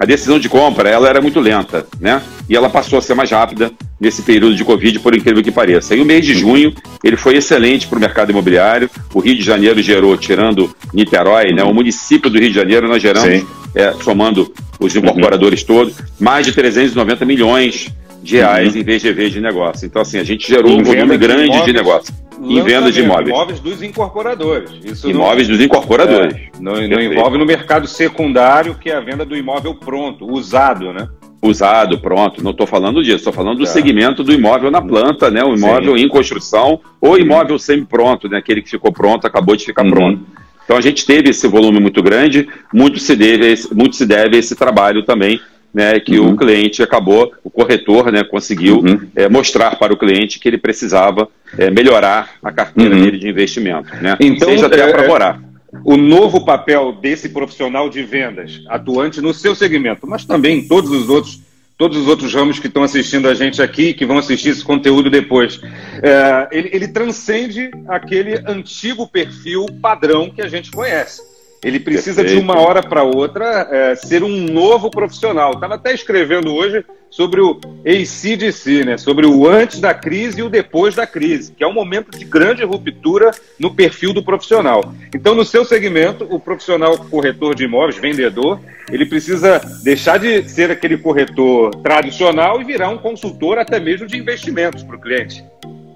a 0.00 0.06
decisão 0.06 0.38
de 0.38 0.48
compra 0.48 0.88
ela 0.88 1.06
era 1.06 1.20
muito 1.20 1.38
lenta, 1.38 1.86
né? 2.00 2.22
E 2.48 2.56
ela 2.56 2.70
passou 2.70 2.98
a 2.98 3.02
ser 3.02 3.12
mais 3.12 3.30
rápida 3.30 3.70
nesse 4.00 4.22
período 4.22 4.56
de 4.56 4.64
Covid, 4.64 4.98
por 4.98 5.14
incrível 5.14 5.42
que 5.42 5.52
pareça. 5.52 5.94
E 5.94 6.00
o 6.00 6.06
mês 6.06 6.24
de 6.24 6.32
junho 6.32 6.72
ele 7.04 7.18
foi 7.18 7.36
excelente 7.36 7.86
para 7.86 7.98
o 7.98 8.00
mercado 8.00 8.30
imobiliário. 8.30 8.88
O 9.12 9.20
Rio 9.20 9.36
de 9.36 9.42
Janeiro 9.42 9.82
gerou, 9.82 10.16
tirando 10.16 10.74
Niterói, 10.94 11.52
né? 11.52 11.62
O 11.62 11.74
município 11.74 12.30
do 12.30 12.38
Rio 12.38 12.48
de 12.48 12.54
Janeiro 12.54 12.88
nós 12.88 13.02
geramos, 13.02 13.44
é, 13.74 13.92
somando 14.02 14.50
os 14.80 14.96
incorporadores 14.96 15.60
uhum. 15.60 15.66
todos, 15.66 15.94
mais 16.18 16.46
de 16.46 16.52
390 16.52 17.26
milhões 17.26 17.92
de 18.22 18.36
reais 18.36 18.74
uhum. 18.74 18.80
em 18.80 18.84
VGV 18.84 19.30
de 19.30 19.40
negócio. 19.40 19.86
Então, 19.86 20.02
assim, 20.02 20.18
a 20.18 20.24
gente 20.24 20.46
gerou 20.46 20.70
em 20.70 20.80
um 20.80 20.84
volume 20.84 21.16
grande 21.16 21.42
de, 21.42 21.48
imóveis, 21.48 21.64
de 21.64 21.72
negócio. 21.72 22.14
Em 22.40 22.62
venda 22.62 22.92
de 22.92 23.00
imóveis. 23.00 23.28
Imóveis 23.28 23.60
dos 23.60 23.82
incorporadores. 23.82 24.70
Isso 24.84 25.08
imóveis 25.08 25.48
não, 25.48 25.56
dos 25.56 25.64
incorporadores. 25.64 26.34
É, 26.34 26.50
não, 26.60 26.72
não 26.88 27.00
envolve 27.00 27.38
no 27.38 27.46
mercado 27.46 27.86
secundário, 27.86 28.74
que 28.74 28.90
é 28.90 28.96
a 28.96 29.00
venda 29.00 29.24
do 29.24 29.36
imóvel 29.36 29.74
pronto, 29.74 30.26
usado, 30.30 30.92
né? 30.92 31.08
Usado, 31.42 31.98
pronto. 31.98 32.42
Não 32.42 32.50
estou 32.50 32.66
falando 32.66 33.02
disso, 33.02 33.16
estou 33.16 33.32
falando 33.32 33.58
do 33.58 33.64
tá. 33.64 33.70
segmento 33.70 34.22
do 34.22 34.32
imóvel 34.32 34.70
na 34.70 34.82
planta, 34.82 35.30
né? 35.30 35.42
O 35.42 35.54
imóvel 35.54 35.96
Sim. 35.96 36.04
em 36.04 36.08
construção 36.08 36.80
ou 37.00 37.18
imóvel 37.18 37.58
semi-pronto, 37.58 38.28
né? 38.28 38.38
Aquele 38.38 38.62
que 38.62 38.70
ficou 38.70 38.92
pronto, 38.92 39.26
acabou 39.26 39.56
de 39.56 39.64
ficar 39.64 39.84
uhum. 39.84 39.90
pronto. 39.90 40.26
Então 40.64 40.76
a 40.76 40.80
gente 40.80 41.04
teve 41.04 41.30
esse 41.30 41.48
volume 41.48 41.80
muito 41.80 42.02
grande, 42.02 42.46
muito 42.72 42.98
se 43.00 43.16
deve, 43.16 43.54
muito 43.74 43.96
se 43.96 44.06
deve 44.06 44.36
a 44.36 44.38
esse 44.38 44.54
trabalho 44.54 45.04
também 45.04 45.40
né, 45.72 45.98
que 46.00 46.18
uhum. 46.18 46.32
o 46.32 46.36
cliente 46.36 46.82
acabou, 46.82 47.32
o 47.44 47.50
corretor 47.50 48.10
né, 48.10 48.24
conseguiu 48.24 48.78
uhum. 48.78 49.08
é, 49.14 49.28
mostrar 49.28 49.76
para 49.76 49.92
o 49.92 49.96
cliente 49.96 50.38
que 50.38 50.48
ele 50.48 50.58
precisava 50.58 51.28
é, 51.56 51.70
melhorar 51.70 52.34
a 52.42 52.52
carteira 52.52 52.94
uhum. 52.94 53.02
dele 53.02 53.18
de 53.18 53.28
investimento. 53.28 53.88
Né? 53.96 54.16
Então, 54.20 54.48
Seja 54.48 54.66
até 54.66 54.80
é, 54.80 54.92
para 54.92 55.06
morar. 55.06 55.40
O 55.84 55.96
novo 55.96 56.44
papel 56.44 56.92
desse 56.92 57.28
profissional 57.28 57.88
de 57.88 58.02
vendas, 58.02 58.62
atuante 58.68 59.20
no 59.20 59.32
seu 59.32 59.54
segmento, 59.54 60.06
mas 60.06 60.24
também 60.24 60.58
em 60.58 60.68
todos 60.68 60.90
os 60.90 61.08
outros, 61.08 61.40
todos 61.78 61.96
os 61.96 62.08
outros 62.08 62.34
ramos 62.34 62.58
que 62.58 62.66
estão 62.66 62.82
assistindo 62.82 63.28
a 63.28 63.34
gente 63.34 63.62
aqui, 63.62 63.94
que 63.94 64.04
vão 64.04 64.18
assistir 64.18 64.48
esse 64.48 64.64
conteúdo 64.64 65.08
depois, 65.08 65.60
é, 66.02 66.48
ele, 66.50 66.70
ele 66.72 66.88
transcende 66.88 67.70
aquele 67.86 68.42
antigo 68.46 69.06
perfil 69.06 69.66
padrão 69.80 70.28
que 70.28 70.42
a 70.42 70.48
gente 70.48 70.72
conhece. 70.72 71.29
Ele 71.62 71.78
precisa 71.78 72.22
Perfeito. 72.22 72.38
de 72.38 72.44
uma 72.44 72.58
hora 72.58 72.82
para 72.82 73.02
outra 73.02 73.68
é, 73.70 73.94
ser 73.94 74.22
um 74.22 74.28
novo 74.28 74.90
profissional. 74.90 75.52
Estava 75.52 75.74
até 75.74 75.92
escrevendo 75.92 76.54
hoje 76.54 76.84
sobre 77.10 77.40
o 77.40 77.60
ACDC, 77.84 78.84
né? 78.84 78.96
sobre 78.96 79.26
o 79.26 79.46
antes 79.46 79.80
da 79.80 79.92
crise 79.92 80.40
e 80.40 80.42
o 80.42 80.48
depois 80.48 80.94
da 80.94 81.06
crise, 81.06 81.52
que 81.52 81.62
é 81.62 81.66
um 81.66 81.72
momento 81.72 82.16
de 82.16 82.24
grande 82.24 82.64
ruptura 82.64 83.32
no 83.58 83.74
perfil 83.74 84.14
do 84.14 84.22
profissional. 84.22 84.94
Então, 85.14 85.34
no 85.34 85.44
seu 85.44 85.64
segmento, 85.64 86.26
o 86.30 86.38
profissional 86.40 86.96
corretor 86.96 87.54
de 87.54 87.64
imóveis, 87.64 87.98
vendedor, 87.98 88.60
ele 88.90 89.04
precisa 89.04 89.60
deixar 89.82 90.18
de 90.18 90.48
ser 90.48 90.70
aquele 90.70 90.96
corretor 90.96 91.74
tradicional 91.82 92.60
e 92.60 92.64
virar 92.64 92.88
um 92.88 92.98
consultor 92.98 93.58
até 93.58 93.78
mesmo 93.78 94.06
de 94.06 94.16
investimentos 94.16 94.82
para 94.82 94.96
o 94.96 95.00
cliente. 95.00 95.44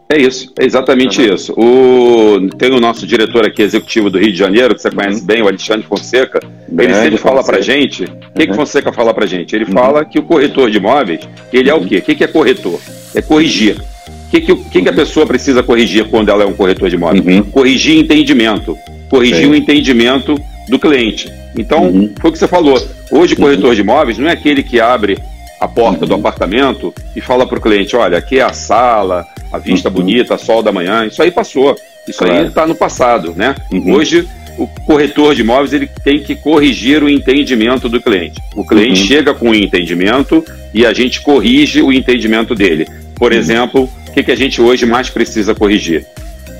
É 0.08 0.18
isso, 0.18 0.52
é 0.58 0.64
exatamente 0.64 1.20
uhum. 1.20 1.34
isso. 1.34 1.52
O, 1.52 2.48
tem 2.58 2.70
o 2.72 2.80
nosso 2.80 3.06
diretor 3.06 3.46
aqui, 3.46 3.62
executivo 3.62 4.10
do 4.10 4.18
Rio 4.18 4.32
de 4.32 4.38
Janeiro, 4.38 4.74
que 4.74 4.82
você 4.82 4.90
conhece 4.90 5.20
uhum. 5.20 5.26
bem, 5.26 5.42
o 5.42 5.48
Alexandre 5.48 5.86
Fonseca. 5.86 6.40
Ele 6.70 6.94
sempre 6.94 7.16
fala 7.16 7.42
para 7.42 7.60
gente. 7.60 8.04
O 8.04 8.10
uhum. 8.10 8.18
que, 8.36 8.44
que 8.44 8.50
uhum. 8.50 8.56
Fonseca 8.56 8.92
fala 8.92 9.14
para 9.14 9.26
gente? 9.26 9.56
Ele 9.56 9.64
uhum. 9.64 9.72
fala 9.72 10.04
que 10.04 10.18
o 10.18 10.22
corretor 10.22 10.70
de 10.70 10.76
imóveis, 10.76 11.20
ele 11.52 11.70
é 11.70 11.74
o 11.74 11.80
quê? 11.80 11.98
O 11.98 12.02
que, 12.02 12.14
que 12.14 12.24
é 12.24 12.26
corretor? 12.26 12.78
É 13.14 13.22
corrigir. 13.22 13.78
O 13.78 14.30
que, 14.30 14.40
que, 14.40 14.56
que, 14.56 14.82
que 14.82 14.88
a 14.88 14.92
pessoa 14.92 15.26
precisa 15.26 15.62
corrigir 15.62 16.04
quando 16.08 16.28
ela 16.28 16.42
é 16.42 16.46
um 16.46 16.54
corretor 16.54 16.90
de 16.90 16.96
imóveis? 16.96 17.24
Uhum. 17.24 17.42
Corrigir 17.44 17.98
entendimento. 17.98 18.76
Corrigir 19.08 19.44
Sim. 19.44 19.50
o 19.52 19.54
entendimento 19.54 20.38
do 20.68 20.78
cliente. 20.78 21.32
Então, 21.56 22.10
foi 22.20 22.30
o 22.30 22.32
que 22.32 22.38
você 22.38 22.48
falou. 22.48 22.76
Hoje, 23.10 23.36
corretor 23.36 23.74
de 23.74 23.80
imóveis 23.80 24.18
não 24.18 24.28
é 24.28 24.32
aquele 24.32 24.62
que 24.62 24.80
abre 24.80 25.18
a 25.64 25.68
porta 25.68 26.06
do 26.06 26.14
apartamento 26.14 26.94
e 27.16 27.20
fala 27.20 27.46
para 27.46 27.58
o 27.58 27.60
cliente: 27.60 27.96
olha, 27.96 28.18
aqui 28.18 28.38
é 28.38 28.42
a 28.42 28.52
sala, 28.52 29.26
a 29.52 29.58
vista 29.58 29.88
uhum. 29.88 29.94
bonita, 29.94 30.38
sol 30.38 30.62
da 30.62 30.72
manhã. 30.72 31.06
Isso 31.06 31.22
aí 31.22 31.30
passou. 31.30 31.74
Isso 32.06 32.18
claro. 32.18 32.34
aí 32.34 32.46
está 32.46 32.66
no 32.66 32.74
passado, 32.74 33.32
né? 33.34 33.54
Uhum. 33.72 33.94
Hoje 33.94 34.28
o 34.56 34.68
corretor 34.86 35.34
de 35.34 35.40
imóveis 35.40 35.72
ele 35.72 35.88
tem 36.04 36.20
que 36.20 36.36
corrigir 36.36 37.02
o 37.02 37.08
entendimento 37.08 37.88
do 37.88 38.00
cliente. 38.00 38.40
O 38.54 38.64
cliente 38.64 39.00
uhum. 39.00 39.06
chega 39.06 39.34
com 39.34 39.50
o 39.50 39.54
entendimento 39.54 40.44
e 40.72 40.86
a 40.86 40.92
gente 40.92 41.20
corrige 41.22 41.82
o 41.82 41.92
entendimento 41.92 42.54
dele. 42.54 42.86
Por 43.16 43.32
uhum. 43.32 43.38
exemplo, 43.38 43.90
o 44.08 44.12
que, 44.12 44.22
que 44.22 44.30
a 44.30 44.36
gente 44.36 44.60
hoje 44.60 44.86
mais 44.86 45.10
precisa 45.10 45.54
corrigir? 45.54 46.06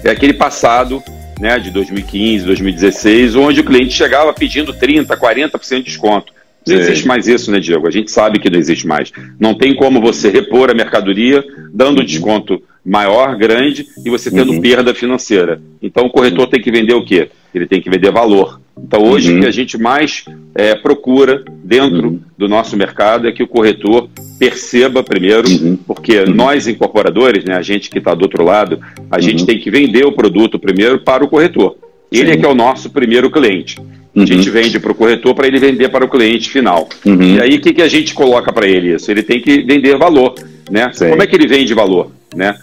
É 0.03 0.11
aquele 0.11 0.33
passado 0.33 1.03
né, 1.39 1.59
de 1.59 1.71
2015, 1.71 2.45
2016, 2.47 3.37
onde 3.37 3.61
o 3.61 3.65
cliente 3.65 3.93
chegava 3.93 4.33
pedindo 4.33 4.73
30%, 4.73 5.07
40% 5.07 5.77
de 5.77 5.83
desconto. 5.83 6.34
Não 6.67 6.77
existe 6.77 7.07
mais 7.07 7.27
isso, 7.27 7.51
né, 7.51 7.61
Diego? 7.61 7.87
A 7.87 7.91
gente 7.91 8.11
sabe 8.11 8.39
que 8.39 8.51
não 8.51 8.59
existe 8.59 8.87
mais. 8.87 9.13
Não 9.39 9.55
tem 9.55 9.75
como 9.75 10.01
você 10.01 10.31
repor 10.31 10.71
a 10.71 10.75
mercadoria 10.75 11.45
dando 11.73 11.99
uhum. 11.99 12.05
desconto 12.05 12.63
maior, 12.85 13.37
grande, 13.37 13.87
e 14.05 14.11
você 14.11 14.31
tendo 14.31 14.53
uhum. 14.53 14.61
perda 14.61 14.95
financeira. 14.95 15.61
Então 15.81 16.05
o 16.05 16.11
corretor 16.11 16.47
tem 16.49 16.61
que 16.61 16.71
vender 16.71 16.95
o 16.95 17.05
quê? 17.05 17.31
Ele 17.55 17.67
tem 17.67 17.81
que 17.81 17.89
vender 17.89 18.13
valor. 18.13 18.61
Então 18.77 19.03
hoje 19.03 19.31
uhum. 19.31 19.39
o 19.39 19.41
que 19.41 19.47
a 19.47 19.51
gente 19.51 19.79
mais 19.79 20.25
é, 20.55 20.75
procura 20.75 21.43
dentro 21.63 22.09
uhum. 22.09 22.21
do 22.37 22.49
nosso 22.49 22.77
mercado 22.77 23.27
é 23.27 23.33
que 23.33 23.43
o 23.43 23.49
corretor 23.49 24.09
perceba 24.39 25.03
primeiro, 25.03 25.49
uhum. 25.49 25.77
porque 25.87 26.21
uhum. 26.21 26.35
nós 26.35 26.67
incorporadores, 26.67 27.45
né, 27.45 27.55
a 27.55 27.63
gente 27.63 27.89
que 27.89 27.99
está 27.99 28.15
do 28.15 28.23
outro 28.23 28.45
lado, 28.45 28.79
a 29.11 29.21
gente 29.21 29.47
tem 29.47 29.59
que 29.59 29.71
vender 29.71 30.05
o 30.05 30.13
produto 30.13 30.59
primeiro 30.59 30.99
para 30.99 31.25
o 31.25 31.29
corretor. 31.29 31.77
Ele 32.21 32.33
é 32.33 32.37
que 32.37 32.45
é 32.45 32.49
o 32.49 32.55
nosso 32.55 32.91
primeiro 32.91 33.31
cliente. 33.31 33.79
A 34.17 34.21
uhum. 34.21 34.27
gente 34.27 34.49
vende 34.49 34.79
para 34.79 34.93
o 34.93 34.95
corretor 34.95 35.35
para 35.35 35.47
ele 35.47 35.59
vender 35.59 35.89
para 35.89 36.05
o 36.05 36.09
cliente 36.09 36.49
final. 36.49 36.89
Uhum. 37.05 37.37
E 37.37 37.41
aí, 37.41 37.57
o 37.57 37.61
que, 37.61 37.73
que 37.73 37.83
a 37.83 37.89
gente 37.89 38.15
coloca 38.15 38.53
para 38.53 38.67
ele 38.67 38.95
isso? 38.95 39.11
Ele 39.11 39.23
tem 39.23 39.41
que 39.41 39.63
vender 39.63 39.97
valor. 39.97 40.35
Né? 40.71 40.91
Como 40.97 41.23
é 41.23 41.27
que 41.27 41.35
ele 41.35 41.49
vende 41.49 41.75
valor? 41.75 42.11
Né? 42.35 42.57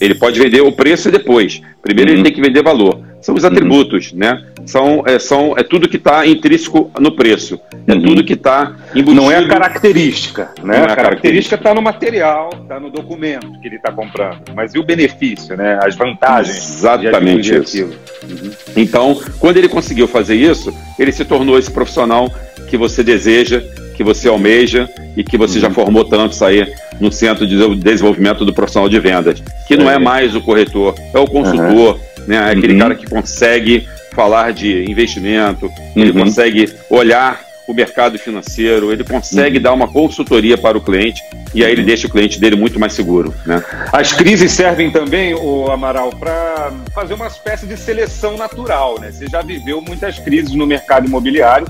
Ele 0.00 0.14
pode 0.14 0.38
vender 0.38 0.60
o 0.60 0.72
preço 0.72 1.08
e 1.08 1.12
depois. 1.12 1.60
Primeiro 1.82 2.10
uhum. 2.10 2.16
ele 2.16 2.24
tem 2.24 2.32
que 2.32 2.40
vender 2.40 2.62
valor. 2.62 3.00
São 3.20 3.34
os 3.34 3.42
uhum. 3.42 3.48
atributos, 3.48 4.12
uhum. 4.12 4.18
né? 4.18 4.44
São, 4.66 5.02
é, 5.06 5.18
são, 5.18 5.54
é 5.56 5.62
tudo 5.62 5.88
que 5.88 5.96
está 5.96 6.26
intrínseco 6.26 6.90
no 6.98 7.12
preço. 7.12 7.60
É 7.86 7.92
uhum. 7.92 8.02
tudo 8.02 8.24
que 8.24 8.32
está 8.34 8.76
embutido. 8.94 9.14
Não 9.14 9.30
é 9.30 9.38
a 9.38 9.48
característica, 9.48 10.50
né? 10.62 10.76
É 10.76 10.80
a, 10.80 10.84
a 10.84 10.96
característica 10.96 11.56
está 11.56 11.74
no 11.74 11.82
material, 11.82 12.50
está 12.62 12.80
no 12.80 12.90
documento 12.90 13.60
que 13.60 13.68
ele 13.68 13.76
está 13.76 13.92
comprando. 13.92 14.40
Mas 14.54 14.74
e 14.74 14.78
o 14.78 14.84
benefício, 14.84 15.56
né? 15.56 15.78
As 15.82 15.94
vantagens. 15.94 16.78
Exatamente 16.78 17.54
isso. 17.54 17.84
Uhum. 17.84 18.50
Então, 18.76 19.20
quando 19.38 19.56
ele 19.58 19.68
conseguiu 19.68 20.08
fazer 20.08 20.34
isso, 20.34 20.74
ele 20.98 21.12
se 21.12 21.24
tornou 21.24 21.58
esse 21.58 21.70
profissional 21.70 22.30
que 22.68 22.76
você 22.76 23.02
deseja, 23.02 23.62
que 23.94 24.04
você 24.04 24.28
almeja 24.28 24.88
e 25.16 25.22
que 25.22 25.38
você 25.38 25.60
já 25.60 25.68
uhum. 25.68 25.74
formou 25.74 26.04
tantos 26.04 26.42
aí 26.42 26.66
no 27.00 27.10
Centro 27.10 27.46
de 27.46 27.76
Desenvolvimento 27.76 28.44
do 28.44 28.52
Profissional 28.52 28.88
de 28.88 28.98
Vendas, 28.98 29.42
que 29.66 29.76
não 29.76 29.90
é, 29.90 29.94
é 29.94 29.98
mais 29.98 30.34
o 30.34 30.40
corretor, 30.40 30.94
é 31.12 31.18
o 31.18 31.26
consultor, 31.26 31.94
uhum. 31.94 32.24
né? 32.26 32.36
É 32.36 32.50
aquele 32.50 32.74
uhum. 32.74 32.78
cara 32.80 32.94
que 32.94 33.06
consegue 33.06 33.86
falar 34.14 34.52
de 34.52 34.84
investimento, 34.90 35.70
ele 35.96 36.10
uhum. 36.10 36.24
consegue 36.24 36.72
olhar 36.90 37.40
o 37.66 37.72
mercado 37.72 38.18
financeiro, 38.18 38.92
ele 38.92 39.04
consegue 39.04 39.56
uhum. 39.56 39.62
dar 39.62 39.72
uma 39.72 39.88
consultoria 39.88 40.56
para 40.58 40.76
o 40.76 40.80
cliente 40.80 41.22
e 41.54 41.64
aí 41.64 41.72
ele 41.72 41.80
uhum. 41.80 41.86
deixa 41.86 42.06
o 42.06 42.10
cliente 42.10 42.38
dele 42.38 42.56
muito 42.56 42.78
mais 42.78 42.92
seguro. 42.92 43.34
Né? 43.46 43.62
As 43.92 44.12
crises 44.12 44.52
servem 44.52 44.90
também, 44.90 45.34
o 45.34 45.70
Amaral, 45.70 46.10
para 46.10 46.72
fazer 46.94 47.14
uma 47.14 47.26
espécie 47.26 47.66
de 47.66 47.76
seleção 47.76 48.36
natural. 48.36 49.00
Né? 49.00 49.10
Você 49.10 49.26
já 49.26 49.40
viveu 49.40 49.80
muitas 49.80 50.18
crises 50.18 50.54
no 50.54 50.66
mercado 50.66 51.06
imobiliário, 51.06 51.66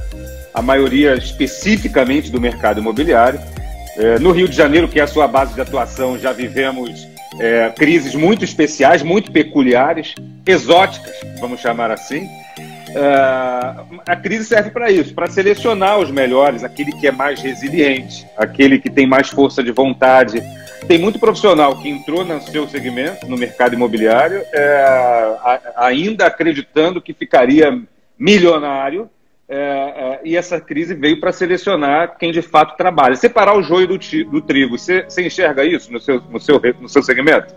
a 0.55 0.63
maioria 0.63 1.17
especificamente 1.17 2.31
do 2.31 2.41
mercado 2.41 2.81
imobiliário. 2.81 3.41
É, 3.97 4.19
no 4.21 4.31
Rio 4.31 4.49
de 4.49 4.57
Janeiro, 4.57 4.89
que 4.89 5.01
é 5.01 5.03
a 5.03 5.07
sua 5.07 5.27
base 5.27 5.53
de 5.53 5.61
atuação, 5.61 6.17
já 6.17 6.33
vivemos 6.33 7.09
é, 7.41 7.71
crises 7.77 8.15
muito 8.15 8.45
especiais, 8.45 9.03
muito 9.03 9.33
peculiares, 9.33 10.15
exóticas, 10.47 11.15
vamos 11.41 11.61
chamar 11.61 11.91
assim. 11.91 12.29
É, 12.95 13.75
a 14.07 14.17
crise 14.17 14.45
serve 14.45 14.71
para 14.71 14.91
isso, 14.91 15.13
para 15.13 15.27
selecionar 15.29 15.99
os 15.99 16.11
melhores, 16.11 16.63
aquele 16.63 16.93
que 16.93 17.09
é 17.09 17.13
mais 17.13 17.41
resiliente, 17.41 18.25
aquele 18.37 18.79
que 18.79 18.89
tem 18.89 19.07
mais 19.07 19.29
força 19.29 19.63
de 19.63 19.73
vontade. 19.73 20.41
Tem 20.87 20.99
muito 20.99 21.19
profissional 21.19 21.77
que 21.77 21.89
entrou 21.89 22.25
no 22.25 22.41
seu 22.43 22.69
segmento, 22.69 23.27
no 23.27 23.37
mercado 23.37 23.75
imobiliário, 23.75 24.43
é, 24.53 25.65
ainda 25.77 26.27
acreditando 26.27 27.01
que 27.01 27.13
ficaria 27.13 27.77
milionário 28.19 29.11
é, 29.49 29.57
é, 29.57 30.21
e 30.25 30.37
essa 30.37 30.59
crise 30.59 30.95
veio 30.95 31.21
para 31.21 31.31
selecionar 31.33 32.17
quem 32.19 32.33
de 32.33 32.41
fato 32.41 32.77
trabalha. 32.77 33.15
Separar 33.15 33.57
o 33.57 33.63
joio 33.63 33.87
do, 33.87 33.99
do 33.99 34.41
trigo. 34.41 34.79
Você, 34.79 35.03
você, 35.03 35.27
enxerga 35.27 35.65
isso 35.65 35.93
no 35.93 36.01
seu, 36.01 36.23
no, 36.31 36.41
seu, 36.41 36.61
no 36.81 36.89
seu 36.89 37.03
segmento? 37.03 37.55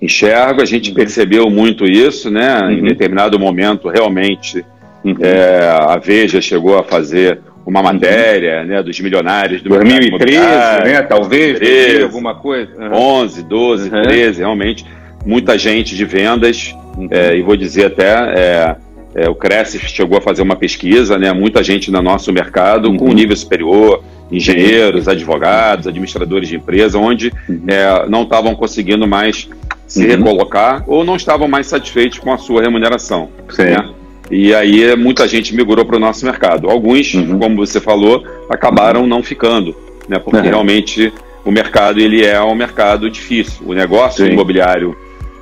Enxergo, 0.00 0.62
a 0.62 0.64
gente 0.64 0.90
uhum. 0.90 0.96
percebeu 0.96 1.50
muito 1.50 1.84
isso, 1.84 2.30
né? 2.30 2.60
Uhum. 2.62 2.70
Em 2.70 2.82
determinado 2.84 3.38
momento, 3.38 3.88
realmente, 3.88 4.64
uhum. 5.04 5.14
é, 5.20 5.68
a 5.68 5.98
Veja 5.98 6.40
chegou 6.40 6.78
a 6.78 6.82
fazer 6.82 7.38
uma 7.66 7.82
matéria 7.82 8.64
né, 8.64 8.82
dos 8.82 8.98
milionários 8.98 9.60
do 9.60 9.68
2013, 9.68 10.38
né? 10.38 11.02
Talvez, 11.02 11.58
13, 11.58 12.02
alguma 12.02 12.34
coisa. 12.34 12.72
Uhum. 12.78 12.94
11, 12.94 13.42
12, 13.42 13.90
uhum. 13.90 14.02
13, 14.02 14.38
realmente. 14.38 14.86
Muita 15.26 15.58
gente 15.58 15.94
de 15.94 16.06
vendas, 16.06 16.74
uhum. 16.96 17.08
é, 17.10 17.36
e 17.36 17.42
vou 17.42 17.58
dizer 17.58 17.84
até 17.84 18.78
é, 19.14 19.28
o 19.28 19.34
Cresce 19.34 19.78
chegou 19.78 20.18
a 20.18 20.20
fazer 20.20 20.42
uma 20.42 20.56
pesquisa, 20.56 21.18
né? 21.18 21.32
Muita 21.32 21.62
gente 21.62 21.90
no 21.90 22.00
nosso 22.00 22.32
mercado 22.32 22.88
uhum. 22.88 22.96
com 22.96 23.12
nível 23.12 23.36
superior, 23.36 24.02
engenheiros, 24.30 25.08
advogados, 25.08 25.86
administradores 25.86 26.48
de 26.48 26.56
empresa, 26.56 26.98
onde 26.98 27.32
uhum. 27.48 27.62
é, 27.66 28.08
não 28.08 28.22
estavam 28.22 28.54
conseguindo 28.54 29.06
mais 29.06 29.48
se 29.86 30.04
uhum. 30.04 30.10
recolocar 30.10 30.84
ou 30.86 31.04
não 31.04 31.16
estavam 31.16 31.48
mais 31.48 31.66
satisfeitos 31.66 32.18
com 32.18 32.32
a 32.32 32.38
sua 32.38 32.62
remuneração. 32.62 33.28
Né? 33.58 33.90
E 34.30 34.54
aí 34.54 34.94
muita 34.94 35.26
gente 35.26 35.54
migrou 35.54 35.84
para 35.84 35.96
o 35.96 36.00
nosso 36.00 36.24
mercado. 36.24 36.70
Alguns, 36.70 37.12
uhum. 37.14 37.38
como 37.38 37.56
você 37.56 37.80
falou, 37.80 38.24
acabaram 38.48 39.06
não 39.06 39.24
ficando, 39.24 39.74
né? 40.08 40.20
Porque 40.20 40.40
realmente 40.48 41.12
o 41.44 41.50
mercado 41.50 41.98
ele 41.98 42.24
é 42.24 42.40
um 42.40 42.54
mercado 42.54 43.10
difícil. 43.10 43.66
O 43.66 43.72
negócio 43.72 44.24
Sim. 44.24 44.32
imobiliário 44.32 44.96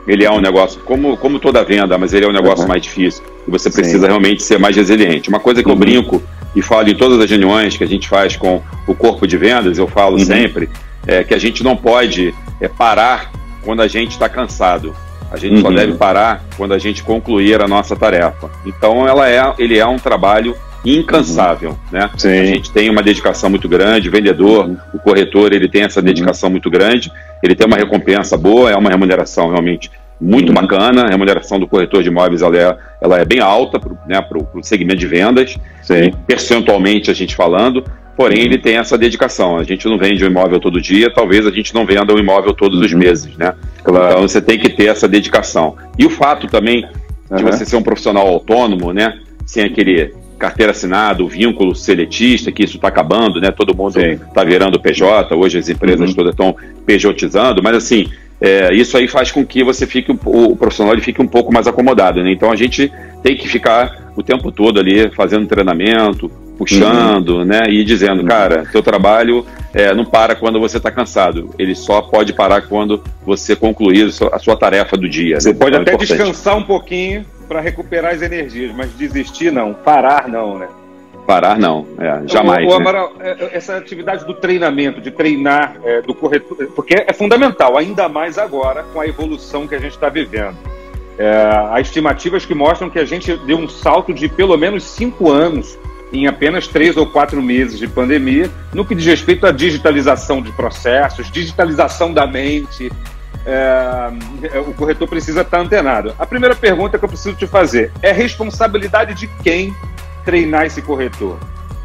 ele 0.09 0.25
é 0.25 0.31
um 0.31 0.41
negócio, 0.41 0.81
como, 0.87 1.19
como 1.19 1.38
toda 1.38 1.62
venda, 1.62 1.99
mas 1.99 2.15
ele 2.15 2.25
é 2.25 2.29
um 2.29 2.33
negócio 2.33 2.62
uhum. 2.62 2.69
mais 2.69 2.83
difícil. 2.83 3.23
E 3.47 3.50
você 3.50 3.71
precisa 3.71 4.00
Sim. 4.00 4.07
realmente 4.07 4.43
ser 4.43 4.59
mais 4.59 4.75
resiliente. 4.75 5.29
Uma 5.29 5.38
coisa 5.38 5.62
que 5.62 5.69
uhum. 5.69 5.75
eu 5.75 5.79
brinco 5.79 6.23
e 6.57 6.62
falo 6.62 6.88
em 6.88 6.95
todas 6.95 7.21
as 7.21 7.31
reuniões 7.31 7.77
que 7.77 7.85
a 7.85 7.87
gente 7.87 8.09
faz 8.09 8.35
com 8.35 8.62
o 8.87 8.95
corpo 8.95 9.27
de 9.27 9.37
vendas, 9.37 9.77
eu 9.77 9.87
falo 9.87 10.15
uhum. 10.15 10.25
sempre, 10.25 10.71
é 11.07 11.23
que 11.23 11.35
a 11.35 11.38
gente 11.38 11.62
não 11.62 11.77
pode 11.77 12.35
é, 12.59 12.69
parar 12.69 13.31
quando 13.62 13.83
a 13.83 13.87
gente 13.87 14.12
está 14.12 14.31
cansado. 14.31 14.97
A 15.31 15.37
gente 15.37 15.61
só 15.61 15.69
uhum. 15.69 15.75
deve 15.75 15.93
parar 15.93 16.43
quando 16.57 16.73
a 16.73 16.79
gente 16.79 17.03
concluir 17.03 17.61
a 17.61 17.69
nossa 17.69 17.95
tarefa. 17.95 18.50
Então, 18.65 19.07
ela 19.07 19.29
é, 19.29 19.43
ele 19.59 19.79
é 19.79 19.87
um 19.87 19.99
trabalho 19.99 20.57
incansável, 20.97 21.71
uhum. 21.71 21.76
né? 21.92 22.11
Sim. 22.16 22.28
A 22.28 22.45
gente 22.45 22.73
tem 22.73 22.88
uma 22.88 23.02
dedicação 23.02 23.50
muito 23.50 23.68
grande, 23.68 24.09
o 24.09 24.12
vendedor, 24.12 24.66
uhum. 24.66 24.76
o 24.95 24.99
corretor, 24.99 25.52
ele 25.52 25.68
tem 25.68 25.83
essa 25.83 26.00
dedicação 26.00 26.49
muito 26.49 26.71
grande, 26.71 27.11
ele 27.42 27.54
tem 27.54 27.66
uma 27.66 27.76
recompensa 27.76 28.37
boa, 28.37 28.71
é 28.71 28.76
uma 28.76 28.90
remuneração 28.90 29.50
realmente 29.50 29.90
muito 30.21 30.49
uhum. 30.49 30.54
bacana, 30.54 31.04
a 31.04 31.09
remuneração 31.09 31.61
do 31.61 31.66
corretor 31.66 32.02
de 32.02 32.09
imóveis 32.09 32.42
ela 32.42 32.57
é, 32.57 32.76
ela 33.00 33.18
é 33.18 33.25
bem 33.25 33.40
alta 33.40 33.78
para 33.78 33.92
né, 34.07 34.25
o 34.54 34.62
segmento 34.62 34.99
de 34.99 35.07
vendas, 35.07 35.57
Sim. 35.83 36.12
percentualmente 36.26 37.11
a 37.11 37.14
gente 37.14 37.37
falando, 37.37 37.85
porém 38.16 38.40
ele 38.40 38.59
tem 38.59 38.76
essa 38.76 38.99
dedicação. 38.99 39.59
A 39.59 39.62
gente 39.62 39.87
não 39.87 39.97
vende 39.97 40.25
um 40.25 40.26
imóvel 40.26 40.59
todo 40.59 40.80
dia, 40.80 41.09
talvez 41.09 41.47
a 41.47 41.50
gente 41.50 41.73
não 41.73 41.87
venda 41.87 42.12
um 42.12 42.18
imóvel 42.18 42.52
todos 42.52 42.80
os 42.80 42.92
uhum. 42.92 42.99
meses, 42.99 43.37
né? 43.37 43.54
Claro. 43.85 44.09
Então 44.09 44.23
você 44.23 44.42
tem 44.42 44.59
que 44.59 44.68
ter 44.71 44.87
essa 44.87 45.07
dedicação. 45.07 45.76
E 45.97 46.04
o 46.04 46.11
fato 46.11 46.49
também 46.49 46.85
de 47.30 47.45
uhum. 47.45 47.52
você 47.52 47.64
ser 47.64 47.76
um 47.76 47.83
profissional 47.83 48.26
autônomo, 48.26 48.92
né? 48.92 49.18
Sem 49.47 49.64
aquele 49.64 50.12
carteira 50.38 50.73
assinada, 50.73 51.23
o 51.23 51.28
vínculo 51.28 51.75
seletista, 51.75 52.52
que 52.52 52.64
isso 52.64 52.76
está 52.76 52.88
acabando, 52.88 53.40
né? 53.40 53.50
Todo 53.50 53.75
mundo 53.75 54.00
está 54.00 54.45
virando 54.45 54.80
PJ, 54.80 55.35
hoje 55.35 55.59
as 55.59 55.68
empresas 55.68 56.11
uhum. 56.11 56.16
todas 56.16 56.33
estão 56.33 56.57
PJizando, 56.87 57.62
mas 57.62 57.76
assim, 57.76 58.09
é, 58.40 58.73
isso 58.73 58.97
aí 58.97 59.09
faz 59.09 59.33
com 59.33 59.45
que 59.45 59.64
você 59.64 59.87
fique, 59.87 60.12
o, 60.12 60.57
profissional 60.57 60.95
ele 60.95 61.02
fique 61.02 61.21
um 61.21 61.26
pouco 61.26 61.52
mais 61.52 61.66
acomodado, 61.66 62.23
né? 62.23 62.30
Então 62.30 62.52
a 62.52 62.57
gente 62.57 62.90
tem 63.23 63.37
que 63.37 63.49
ficar 63.49 64.12
o 64.16 64.23
tempo 64.23 64.52
todo 64.52 64.78
ali 64.78 65.11
fazendo 65.11 65.47
treinamento, 65.47 66.30
puxando, 66.57 67.38
uhum. 67.38 67.45
né? 67.45 67.62
E 67.68 67.85
dizendo, 67.85 68.21
uhum. 68.21 68.28
cara, 68.28 68.64
teu 68.71 68.83
trabalho 68.83 69.45
é, 69.75 69.92
não 69.92 70.04
para 70.04 70.37
quando 70.37 70.61
você 70.61 70.76
está 70.76 70.90
cansado. 70.90 71.50
Ele 71.59 71.75
só 71.75 72.00
pode 72.00 72.33
parar 72.33 72.62
quando 72.62 73.02
você 73.26 73.57
concluir 73.57 74.11
a 74.33 74.38
sua 74.38 74.57
tarefa 74.57 74.97
do 74.97 75.09
dia. 75.09 75.40
Você 75.40 75.52
né? 75.52 75.59
pode 75.59 75.76
então, 75.76 75.92
é 75.92 75.95
até 75.95 75.95
é 75.95 76.07
descansar 76.07 76.57
um 76.57 76.62
pouquinho 76.62 77.25
para 77.49 77.61
recuperar 77.61 78.14
as 78.14 78.23
energias, 78.23 78.75
mas 78.75 78.93
desistir 78.93 79.50
não, 79.50 79.73
parar 79.73 80.28
não, 80.28 80.59
né? 80.59 80.69
Parar 81.26 81.59
não, 81.59 81.87
é, 81.99 82.26
jamais. 82.26 82.64
O, 82.67 82.69
o 82.69 82.71
né? 82.71 82.76
Amaral, 82.76 83.12
né? 83.19 83.37
essa 83.52 83.76
atividade 83.76 84.25
do 84.25 84.35
treinamento, 84.35 85.00
de 85.00 85.11
treinar 85.11 85.76
é, 85.85 86.00
do 86.00 86.14
corretor, 86.14 86.57
porque 86.75 87.05
é 87.07 87.12
fundamental, 87.12 87.76
ainda 87.76 88.09
mais 88.09 88.38
agora 88.38 88.83
com 88.93 89.00
a 89.00 89.07
evolução 89.07 89.67
que 89.67 89.75
a 89.75 89.78
gente 89.78 89.93
está 89.93 90.09
vivendo. 90.09 90.57
É, 91.19 91.50
há 91.71 91.81
estimativas 91.81 92.47
que 92.47 92.55
mostram 92.55 92.88
que 92.88 92.99
a 92.99 93.05
gente 93.05 93.37
deu 93.38 93.59
um 93.59 93.69
salto 93.69 94.14
de 94.14 94.28
pelo 94.28 94.57
menos 94.57 94.85
cinco 94.85 95.31
anos 95.31 95.76
em 96.12 96.26
apenas 96.26 96.67
três 96.67 96.97
ou 96.97 97.07
quatro 97.07 97.43
meses 97.43 97.78
de 97.78 97.87
pandemia, 97.87 98.50
no 98.73 98.85
que 98.85 98.95
diz 98.95 99.05
respeito 99.05 99.47
à 99.47 99.52
digitalização 99.52 100.40
de 100.40 100.50
processos, 100.52 101.31
digitalização 101.31 102.12
da 102.12 102.26
mente. 102.26 102.90
É, 103.47 104.59
o 104.61 104.75
corretor 104.75 105.09
precisa 105.09 105.40
estar 105.40 105.61
antenado. 105.61 106.14
A 106.18 106.26
primeira 106.26 106.54
pergunta 106.54 106.99
que 106.99 107.04
eu 107.04 107.09
preciso 107.09 107.35
te 107.37 107.47
fazer 107.47 107.92
é 108.02 108.12
responsabilidade 108.12 109.14
de 109.14 109.26
quem 109.42 109.75
treinar 110.25 110.66
esse 110.66 110.83
corretor? 110.83 111.38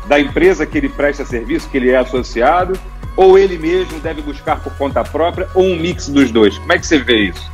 Da 0.05 0.19
empresa 0.19 0.65
que 0.65 0.77
ele 0.77 0.89
presta 0.89 1.23
serviço, 1.23 1.69
que 1.69 1.77
ele 1.77 1.91
é 1.91 1.97
associado, 1.97 2.77
ou 3.15 3.37
ele 3.37 3.57
mesmo 3.57 3.99
deve 3.99 4.21
buscar 4.21 4.59
por 4.61 4.73
conta 4.73 5.03
própria, 5.03 5.47
ou 5.53 5.63
um 5.63 5.77
mix 5.77 6.09
dos 6.09 6.31
dois? 6.31 6.57
Como 6.57 6.73
é 6.73 6.77
que 6.77 6.85
você 6.85 6.97
vê 6.97 7.29
isso? 7.29 7.51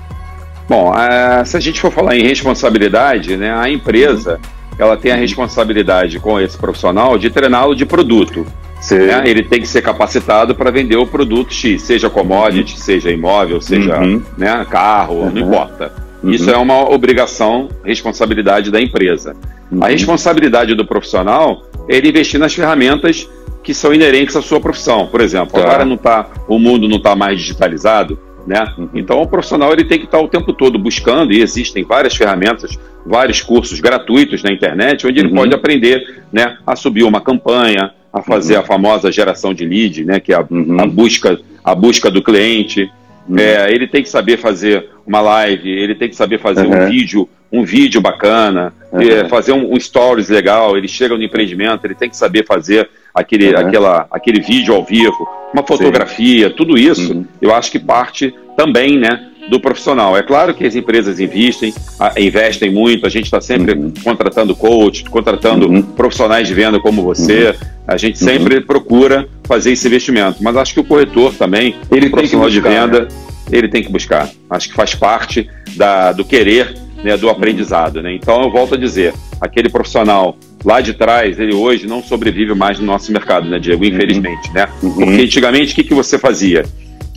Bom, 0.67 0.91
uh, 0.91 1.45
se 1.45 1.57
a 1.57 1.59
gente 1.59 1.79
for 1.81 1.91
falar 1.91 2.15
em 2.15 2.23
responsabilidade, 2.23 3.35
né, 3.35 3.51
a 3.55 3.69
empresa 3.69 4.39
ela 4.79 4.95
tem 4.95 5.11
a 5.11 5.15
responsabilidade 5.15 6.19
com 6.19 6.39
esse 6.39 6.57
profissional 6.57 7.17
de 7.17 7.29
treiná-lo 7.29 7.75
de 7.75 7.85
produto. 7.85 8.47
Né? 8.91 9.23
Ele 9.25 9.43
tem 9.43 9.59
que 9.59 9.67
ser 9.67 9.81
capacitado 9.81 10.55
para 10.55 10.71
vender 10.71 10.95
o 10.95 11.05
produto 11.05 11.53
X, 11.53 11.81
seja 11.81 12.09
commodity, 12.09 12.73
uhum. 12.73 12.79
seja 12.79 13.11
imóvel, 13.11 13.61
seja 13.61 13.99
uhum. 13.99 14.21
né, 14.37 14.65
carro, 14.69 15.15
uhum. 15.15 15.31
não 15.31 15.41
importa. 15.41 15.91
Uhum. 16.23 16.31
Isso 16.31 16.49
é 16.49 16.57
uma 16.57 16.89
obrigação, 16.89 17.69
responsabilidade 17.83 18.71
da 18.71 18.81
empresa. 18.81 19.35
Uhum. 19.71 19.83
A 19.83 19.89
responsabilidade 19.89 20.75
do 20.75 20.85
profissional 20.85 21.63
é 21.87 21.95
ele 21.95 22.09
investir 22.09 22.39
nas 22.39 22.53
ferramentas 22.53 23.29
que 23.63 23.73
são 23.73 23.93
inerentes 23.93 24.35
à 24.35 24.41
sua 24.41 24.59
profissão. 24.59 25.07
Por 25.07 25.21
exemplo, 25.21 25.53
tá. 25.53 25.61
agora 25.61 25.85
não 25.85 25.97
tá, 25.97 26.27
o 26.47 26.57
mundo 26.57 26.87
não 26.87 26.97
está 26.97 27.15
mais 27.15 27.39
digitalizado, 27.39 28.17
né? 28.47 28.73
Uhum. 28.77 28.89
Então 28.93 29.21
o 29.21 29.27
profissional 29.27 29.71
ele 29.73 29.83
tem 29.83 29.99
que 29.99 30.05
estar 30.05 30.17
tá 30.17 30.23
o 30.23 30.27
tempo 30.27 30.53
todo 30.53 30.79
buscando 30.79 31.33
e 31.33 31.41
existem 31.41 31.83
várias 31.83 32.15
ferramentas, 32.15 32.77
vários 33.05 33.41
cursos 33.41 33.79
gratuitos 33.79 34.41
na 34.41 34.51
internet 34.51 35.05
onde 35.05 35.19
ele 35.19 35.29
uhum. 35.29 35.35
pode 35.35 35.53
aprender, 35.53 36.23
né, 36.31 36.57
a 36.65 36.75
subir 36.75 37.03
uma 37.03 37.21
campanha, 37.21 37.91
a 38.11 38.21
fazer 38.21 38.55
uhum. 38.55 38.61
a 38.61 38.63
famosa 38.63 39.11
geração 39.11 39.53
de 39.53 39.65
lead, 39.65 40.05
né, 40.05 40.19
que 40.19 40.33
é 40.33 40.35
a, 40.35 40.45
uhum. 40.49 40.79
a 40.79 40.85
busca 40.85 41.39
a 41.63 41.75
busca 41.75 42.09
do 42.09 42.23
cliente. 42.23 42.89
Uhum. 43.27 43.37
É, 43.37 43.71
ele 43.71 43.87
tem 43.87 44.01
que 44.01 44.09
saber 44.09 44.37
fazer 44.37 44.89
uma 45.05 45.21
live, 45.21 45.69
ele 45.69 45.95
tem 45.95 46.09
que 46.09 46.15
saber 46.15 46.39
fazer 46.39 46.65
um 46.65 46.89
vídeo 46.89 47.29
um 47.51 47.63
vídeo 47.63 47.99
bacana, 47.99 48.73
uhum. 48.91 49.27
fazer 49.27 49.53
um, 49.53 49.73
um, 49.73 49.79
stories 49.79 50.29
legal, 50.29 50.77
ele 50.77 50.87
chega 50.87 51.17
no 51.17 51.23
empreendimento, 51.23 51.85
ele 51.85 51.95
tem 51.95 52.09
que 52.09 52.15
saber 52.15 52.45
fazer 52.45 52.89
aquele, 53.13 53.53
uhum. 53.53 53.59
aquela, 53.59 54.07
aquele 54.11 54.39
vídeo 54.39 54.73
ao 54.73 54.83
vivo, 54.83 55.27
uma 55.53 55.65
fotografia, 55.65 56.49
Sim. 56.49 56.55
tudo 56.55 56.77
isso, 56.77 57.13
uhum. 57.13 57.25
eu 57.41 57.53
acho 57.53 57.71
que 57.71 57.79
parte 57.79 58.33
também, 58.55 58.99
né, 58.99 59.28
do 59.49 59.59
profissional. 59.59 60.15
É 60.15 60.21
claro 60.21 60.53
que 60.53 60.65
as 60.65 60.75
empresas 60.75 61.19
investem, 61.19 61.73
investem 62.17 62.71
muito, 62.71 63.05
a 63.05 63.09
gente 63.09 63.25
está 63.25 63.41
sempre 63.41 63.73
uhum. 63.73 63.93
contratando 64.03 64.55
coach, 64.55 65.03
contratando 65.05 65.67
uhum. 65.67 65.81
profissionais 65.81 66.47
de 66.47 66.53
venda 66.53 66.79
como 66.79 67.01
você, 67.01 67.49
uhum. 67.49 67.67
a 67.87 67.97
gente 67.97 68.19
sempre 68.19 68.61
procura 68.61 69.27
fazer 69.45 69.71
esse 69.71 69.87
investimento, 69.87 70.37
mas 70.41 70.55
acho 70.55 70.73
que 70.73 70.79
o 70.79 70.83
corretor 70.83 71.33
também, 71.33 71.75
ele 71.91 72.07
o 72.07 72.11
profissional 72.11 72.47
buscar, 72.47 72.61
de 72.61 72.75
venda, 72.75 72.99
né? 73.01 73.07
ele 73.51 73.67
tem 73.67 73.81
que 73.81 73.91
buscar. 73.91 74.29
Acho 74.49 74.69
que 74.69 74.75
faz 74.75 74.93
parte 74.93 75.49
da, 75.75 76.11
do 76.11 76.23
querer 76.23 76.75
né, 77.03 77.17
do 77.17 77.29
aprendizado. 77.29 78.01
Né? 78.01 78.13
Então, 78.13 78.41
eu 78.43 78.51
volto 78.51 78.75
a 78.75 78.77
dizer, 78.77 79.13
aquele 79.41 79.69
profissional 79.69 80.37
lá 80.63 80.81
de 80.81 80.93
trás, 80.93 81.39
ele 81.39 81.53
hoje 81.53 81.87
não 81.87 82.03
sobrevive 82.03 82.53
mais 82.53 82.79
no 82.79 82.85
nosso 82.85 83.11
mercado, 83.11 83.49
né, 83.49 83.59
Diego? 83.59 83.85
Infelizmente, 83.85 84.51
né? 84.53 84.67
Uhum. 84.83 84.93
Porque 84.93 85.21
antigamente, 85.21 85.71
o 85.71 85.75
que, 85.75 85.83
que 85.83 85.93
você 85.93 86.17
fazia? 86.17 86.65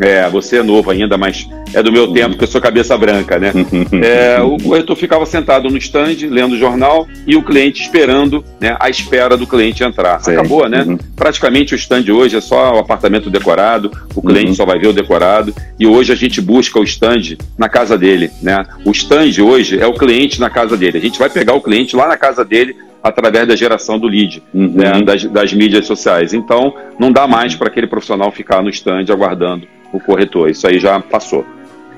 É, 0.01 0.29
você 0.29 0.59
é 0.59 0.62
novo 0.62 0.90
ainda, 0.90 1.18
mas 1.18 1.49
é 1.75 1.83
do 1.83 1.93
meu 1.93 2.13
tempo, 2.13 2.37
que 2.37 2.45
eu 2.45 2.49
sou 2.49 2.61
cabeça 2.61 2.97
branca, 2.97 3.39
né? 3.39 3.53
É, 4.03 4.41
o 4.41 4.57
corretor 4.59 4.97
ficava 4.97 5.25
sentado 5.27 5.69
no 5.71 5.77
stand, 5.77 6.17
lendo 6.29 6.53
o 6.55 6.59
jornal, 6.59 7.07
e 7.27 7.37
o 7.37 7.43
cliente 7.43 7.83
esperando, 7.83 8.45
né? 8.61 8.77
A 8.81 8.91
espera 8.91 9.37
do 9.37 9.47
cliente 9.47 9.85
entrar. 9.85 10.17
Acabou, 10.17 10.69
né? 10.69 10.83
Uhum. 10.83 10.99
Praticamente 11.15 11.75
o 11.75 11.77
stand 11.77 12.05
hoje 12.13 12.37
é 12.37 12.41
só 12.41 12.75
o 12.75 12.79
apartamento 12.79 13.31
decorado, 13.31 13.91
o 14.15 14.23
cliente 14.23 14.49
uhum. 14.49 14.55
só 14.55 14.67
vai 14.67 14.79
ver 14.79 14.89
o 14.89 14.93
decorado, 14.93 15.55
e 15.79 15.87
hoje 15.87 16.13
a 16.13 16.17
gente 16.17 16.41
busca 16.41 16.81
o 16.81 16.85
stand 16.85 17.37
na 17.57 17.69
casa 17.69 17.97
dele, 17.97 18.31
né? 18.43 18.65
O 18.85 18.91
stand 18.91 19.43
hoje 19.43 19.79
é 19.79 19.87
o 19.87 19.95
cliente 19.95 20.41
na 20.41 20.51
casa 20.51 20.77
dele. 20.77 20.99
A 20.99 21.01
gente 21.01 21.19
vai 21.19 21.31
pegar 21.31 21.55
o 21.55 21.61
cliente 21.61 21.95
lá 21.95 22.09
na 22.09 22.17
casa 22.17 22.45
dele 22.45 22.77
através 23.03 23.49
da 23.49 23.57
geração 23.57 23.99
do 23.99 24.07
lead, 24.07 24.43
uhum. 24.55 24.73
né, 24.75 25.03
das, 25.03 25.25
das 25.25 25.53
mídias 25.53 25.87
sociais. 25.87 26.33
Então, 26.33 26.75
não 26.99 27.11
dá 27.11 27.27
mais 27.27 27.55
para 27.55 27.69
aquele 27.69 27.87
profissional 27.87 28.31
ficar 28.31 28.63
no 28.63 28.71
stand 28.71 29.07
aguardando 29.11 29.67
o 29.93 29.99
corretor. 29.99 30.49
Isso 30.51 30.67
aí 30.67 30.79
já 30.79 31.01
passou. 31.01 31.45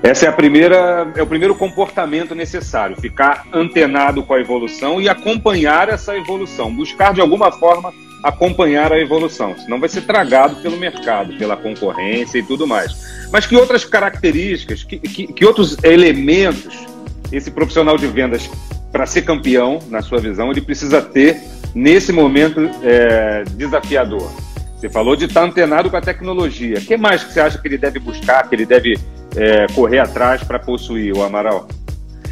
Essa 0.04 0.26
é 0.26 0.28
a 0.28 0.32
primeira, 0.32 1.10
é 1.16 1.22
o 1.22 1.26
primeiro 1.26 1.54
comportamento 1.54 2.34
necessário, 2.34 2.94
ficar 2.94 3.46
antenado 3.50 4.22
com 4.22 4.34
a 4.34 4.38
evolução 4.38 5.00
e 5.00 5.08
acompanhar 5.08 5.88
essa 5.88 6.14
evolução, 6.14 6.70
buscar 6.70 7.14
de 7.14 7.22
alguma 7.22 7.50
forma 7.50 7.90
acompanhar 8.22 8.92
a 8.92 9.00
evolução, 9.00 9.56
senão 9.56 9.80
vai 9.80 9.88
ser 9.88 10.02
tragado 10.02 10.56
pelo 10.56 10.76
mercado, 10.76 11.32
pela 11.38 11.56
concorrência 11.56 12.38
e 12.38 12.42
tudo 12.42 12.66
mais. 12.66 12.92
Mas 13.32 13.46
que 13.46 13.56
outras 13.56 13.82
características, 13.86 14.84
que, 14.84 14.98
que, 14.98 15.26
que 15.26 15.44
outros 15.46 15.82
elementos 15.82 16.86
esse 17.32 17.50
profissional 17.50 17.96
de 17.96 18.06
vendas, 18.06 18.50
para 18.92 19.06
ser 19.06 19.22
campeão, 19.22 19.78
na 19.88 20.02
sua 20.02 20.18
visão, 20.18 20.50
ele 20.50 20.60
precisa 20.60 21.00
ter 21.00 21.40
nesse 21.74 22.12
momento 22.12 22.60
é, 22.82 23.42
desafiador? 23.52 24.30
Você 24.76 24.90
falou 24.90 25.16
de 25.16 25.24
estar 25.24 25.44
antenado 25.44 25.88
com 25.88 25.96
a 25.96 26.00
tecnologia. 26.02 26.76
O 26.76 26.82
que 26.82 26.94
mais 26.94 27.24
que 27.24 27.32
você 27.32 27.40
acha 27.40 27.56
que 27.56 27.66
ele 27.66 27.78
deve 27.78 27.98
buscar, 27.98 28.46
que 28.46 28.54
ele 28.54 28.66
deve 28.66 28.98
é, 29.36 29.66
correr 29.74 29.98
atrás 29.98 30.42
para 30.42 30.58
possuir, 30.58 31.14
o 31.14 31.22
Amaral? 31.22 31.66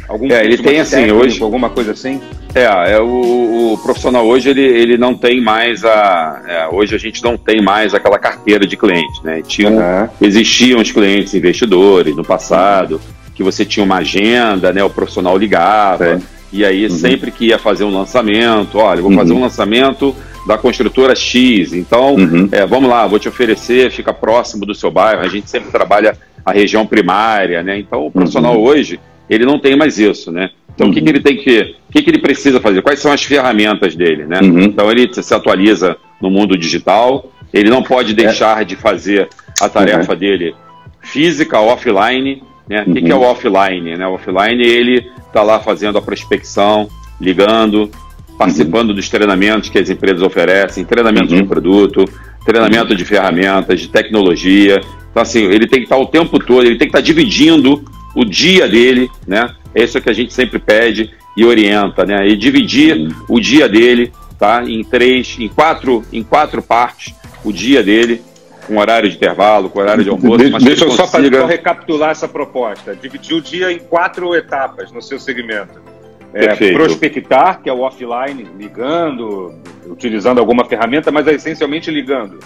Algum 0.07 0.29
é, 0.31 0.43
ele 0.43 0.57
tem 0.57 0.79
assim 0.79 1.11
hoje 1.11 1.41
alguma 1.41 1.69
coisa 1.69 1.93
assim 1.93 2.21
é, 2.53 2.93
é 2.93 2.99
o, 2.99 3.73
o, 3.73 3.77
profissional 3.81 4.25
hoje 4.25 4.49
ele, 4.49 4.61
ele 4.61 4.97
não 4.97 5.15
tem 5.15 5.39
mais 5.39 5.85
a 5.85 6.41
é, 6.45 6.67
hoje 6.67 6.93
a 6.93 6.97
gente 6.97 7.23
não 7.23 7.37
tem 7.37 7.61
mais 7.61 7.93
aquela 7.93 8.19
carteira 8.19 8.67
de 8.67 8.75
cliente 8.75 9.23
né 9.23 9.41
tinha 9.41 9.69
uhum. 9.69 10.09
existiam 10.19 10.81
os 10.81 10.91
clientes 10.91 11.33
investidores 11.33 12.13
no 12.17 12.23
passado 12.23 12.99
que 13.33 13.41
você 13.41 13.63
tinha 13.63 13.83
uma 13.83 13.97
agenda 13.97 14.73
né 14.73 14.83
o 14.83 14.89
profissional 14.89 15.37
ligava 15.37 16.05
é. 16.05 16.19
e 16.51 16.65
aí 16.65 16.83
uhum. 16.83 16.91
sempre 16.91 17.31
que 17.31 17.45
ia 17.45 17.57
fazer 17.57 17.85
um 17.85 17.97
lançamento 17.97 18.79
olha 18.79 19.01
vou 19.01 19.09
uhum. 19.09 19.17
fazer 19.17 19.31
um 19.31 19.41
lançamento 19.41 20.13
da 20.45 20.57
construtora 20.57 21.15
X. 21.15 21.73
Então, 21.73 22.15
uhum. 22.15 22.49
é, 22.51 22.65
vamos 22.65 22.89
lá, 22.89 23.07
vou 23.07 23.17
te 23.17 23.29
oferecer, 23.29 23.89
fica 23.91 24.13
próximo 24.13 24.65
do 24.65 24.75
seu 24.75 24.91
bairro. 24.91 25.21
A 25.21 25.27
gente 25.29 25.49
sempre 25.49 25.71
trabalha 25.71 26.17
a 26.45 26.51
região 26.51 26.85
primária, 26.85 27.63
né? 27.63 27.79
Então, 27.79 28.05
o 28.05 28.11
profissional 28.11 28.55
uhum. 28.55 28.63
hoje, 28.63 28.99
ele 29.29 29.45
não 29.45 29.59
tem 29.59 29.75
mais 29.75 29.97
isso, 29.97 30.31
né? 30.31 30.49
Então, 30.73 30.87
uhum. 30.87 30.91
o 30.91 30.95
que, 30.95 31.01
que, 31.01 31.09
ele 31.09 31.19
tem 31.19 31.37
que, 31.37 31.75
o 31.89 31.91
que, 31.91 32.01
que 32.01 32.09
ele 32.09 32.19
precisa 32.19 32.59
fazer? 32.59 32.81
Quais 32.81 32.99
são 32.99 33.11
as 33.11 33.23
ferramentas 33.23 33.95
dele, 33.95 34.25
né? 34.25 34.39
Uhum. 34.41 34.61
Então, 34.61 34.91
ele 34.91 35.09
se 35.13 35.33
atualiza 35.33 35.97
no 36.21 36.29
mundo 36.29 36.57
digital, 36.57 37.31
ele 37.53 37.69
não 37.69 37.83
pode 37.83 38.11
é. 38.11 38.15
deixar 38.15 38.61
é. 38.61 38.65
de 38.65 38.75
fazer 38.75 39.29
a 39.61 39.69
tarefa 39.69 40.13
uhum. 40.13 40.19
dele 40.19 40.55
física, 41.01 41.59
offline, 41.59 42.41
né? 42.67 42.83
O 42.87 42.93
que, 42.93 43.01
que, 43.01 43.11
é 43.11 43.15
o 43.15 43.19
uhum. 43.19 43.25
offline? 43.25 43.97
Né? 43.97 44.07
O 44.07 44.13
offline, 44.13 44.63
ele 44.63 45.11
está 45.27 45.43
lá 45.43 45.59
fazendo 45.59 45.97
a 45.97 46.01
prospecção, 46.01 46.87
ligando, 47.19 47.89
participando 48.37 48.89
uhum. 48.89 48.95
dos 48.95 49.09
treinamentos 49.09 49.69
que 49.69 49.79
as 49.79 49.89
empresas 49.89 50.21
oferecem, 50.21 50.83
treinamento 50.83 51.35
de 51.35 51.43
produto, 51.43 52.05
treinamento 52.45 52.95
de 52.95 53.05
ferramentas, 53.05 53.79
de 53.79 53.87
tecnologia. 53.87 54.81
Então, 55.11 55.21
assim, 55.21 55.43
ele 55.43 55.67
tem 55.67 55.79
que 55.79 55.85
estar 55.85 55.97
o 55.97 56.05
tempo 56.05 56.39
todo, 56.39 56.65
ele 56.65 56.77
tem 56.77 56.87
que 56.87 56.97
estar 56.97 57.01
dividindo 57.01 57.83
o 58.15 58.25
dia 58.25 58.67
dele, 58.67 59.09
né? 59.27 59.49
É 59.73 59.83
isso 59.83 59.99
que 60.01 60.09
a 60.09 60.13
gente 60.13 60.33
sempre 60.33 60.59
pede 60.59 61.11
e 61.35 61.45
orienta, 61.45 62.05
né? 62.05 62.27
E 62.27 62.35
dividir 62.35 62.97
uhum. 62.97 63.09
o 63.29 63.39
dia 63.39 63.67
dele, 63.67 64.11
tá? 64.39 64.63
Em 64.63 64.83
três, 64.83 65.35
em 65.39 65.47
quatro, 65.47 66.03
em 66.11 66.23
quatro 66.23 66.61
partes, 66.61 67.13
o 67.43 67.51
dia 67.51 67.83
dele, 67.83 68.21
com 68.67 68.77
horário 68.77 69.09
de 69.09 69.15
intervalo, 69.15 69.69
com 69.69 69.79
horário 69.79 70.03
de 70.03 70.09
almoço. 70.09 70.37
Deixa, 70.37 70.59
deixa 70.59 70.83
eu 70.83 70.87
consiga... 70.89 71.05
só, 71.05 71.11
fazer, 71.11 71.35
só 71.35 71.45
recapitular 71.45 72.11
essa 72.11 72.27
proposta. 72.27 72.95
Dividir 72.95 73.35
o 73.35 73.41
dia 73.41 73.71
em 73.71 73.79
quatro 73.79 74.33
etapas 74.35 74.91
no 74.91 75.01
seu 75.01 75.19
segmento. 75.19 75.92
É, 76.33 76.73
prospectar, 76.73 77.61
que 77.61 77.69
é 77.69 77.73
o 77.73 77.81
offline, 77.81 78.47
ligando, 78.57 79.53
utilizando 79.85 80.39
alguma 80.39 80.65
ferramenta, 80.65 81.11
mas 81.11 81.27
é 81.27 81.33
essencialmente 81.33 81.91
ligando. 81.91 82.39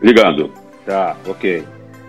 Ligando. 0.00 0.50
Tá, 0.86 1.16
ok. 1.26 1.62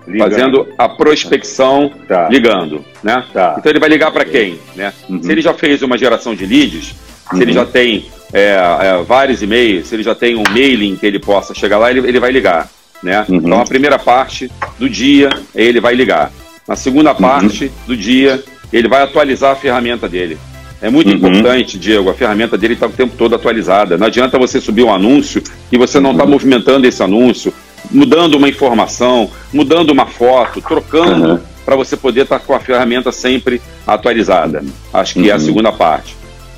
Ligando. 0.08 0.30
Fazendo 0.30 0.68
a 0.78 0.88
prospecção, 0.88 1.92
tá. 2.08 2.30
ligando, 2.30 2.86
né? 3.04 3.26
Tá. 3.34 3.56
Então 3.58 3.72
ele 3.72 3.80
vai 3.80 3.90
ligar 3.90 4.12
para 4.12 4.24
quem, 4.24 4.60
né? 4.76 4.94
Uhum. 5.10 5.22
Se 5.22 5.32
ele 5.32 5.42
já 5.42 5.54
fez 5.54 5.82
uma 5.82 5.98
geração 5.98 6.36
de 6.36 6.46
leads, 6.46 6.92
uhum. 7.32 7.38
se 7.38 7.44
ele 7.44 7.52
uhum. 7.52 7.58
já 7.58 7.66
tem 7.66 8.06
é, 8.32 8.56
é, 8.82 9.04
vários 9.04 9.42
e-mails, 9.42 9.88
se 9.88 9.96
ele 9.96 10.04
já 10.04 10.14
tem 10.14 10.36
um 10.36 10.44
mailing 10.52 10.96
que 10.96 11.06
ele 11.06 11.20
possa 11.20 11.54
chegar 11.54 11.80
lá, 11.80 11.90
ele, 11.90 12.08
ele 12.08 12.20
vai 12.20 12.32
ligar, 12.32 12.70
né? 13.02 13.26
Uhum. 13.28 13.36
Então 13.36 13.60
a 13.60 13.66
primeira 13.66 13.98
parte 13.98 14.50
do 14.78 14.88
dia 14.88 15.30
ele 15.54 15.82
vai 15.82 15.96
ligar. 15.96 16.32
Na 16.68 16.76
segunda 16.76 17.12
uhum. 17.12 17.18
parte 17.18 17.72
do 17.88 17.98
dia 17.98 18.44
ele 18.72 18.88
vai 18.88 19.02
atualizar 19.02 19.52
a 19.52 19.56
ferramenta 19.56 20.08
dele. 20.08 20.38
É 20.86 20.90
muito 20.92 21.10
uhum. 21.10 21.16
importante, 21.16 21.80
Diego, 21.80 22.12
a 22.12 22.14
ferramenta 22.14 22.56
dele 22.56 22.76
está 22.76 22.86
o 22.86 22.92
tempo 22.92 23.16
todo 23.18 23.34
atualizada. 23.34 23.98
Não 23.98 24.06
adianta 24.06 24.38
você 24.38 24.62
subir 24.62 24.84
um 24.84 24.94
anúncio 24.94 25.42
e 25.72 25.78
você 25.80 26.00
não 26.00 26.12
está 26.12 26.24
uhum. 26.24 26.30
movimentando 26.30 26.86
esse 26.86 27.02
anúncio, 27.02 27.52
mudando 27.90 28.36
uma 28.36 28.48
informação, 28.48 29.32
mudando 29.52 29.90
uma 29.90 30.06
foto, 30.06 30.62
trocando 30.62 31.32
uhum. 31.32 31.40
para 31.66 31.76
você 31.76 31.98
poder 31.98 32.22
estar 32.22 32.38
tá 32.38 32.46
com 32.46 32.54
a 32.54 32.60
ferramenta 32.60 33.12
sempre 33.12 33.60
atualizada. 33.88 34.64
Acho 34.94 35.16
que 35.16 35.28
é 35.28 35.32
a 35.32 35.38
uhum. 35.38 35.42
segunda 35.42 35.72
parte. 35.72 36.16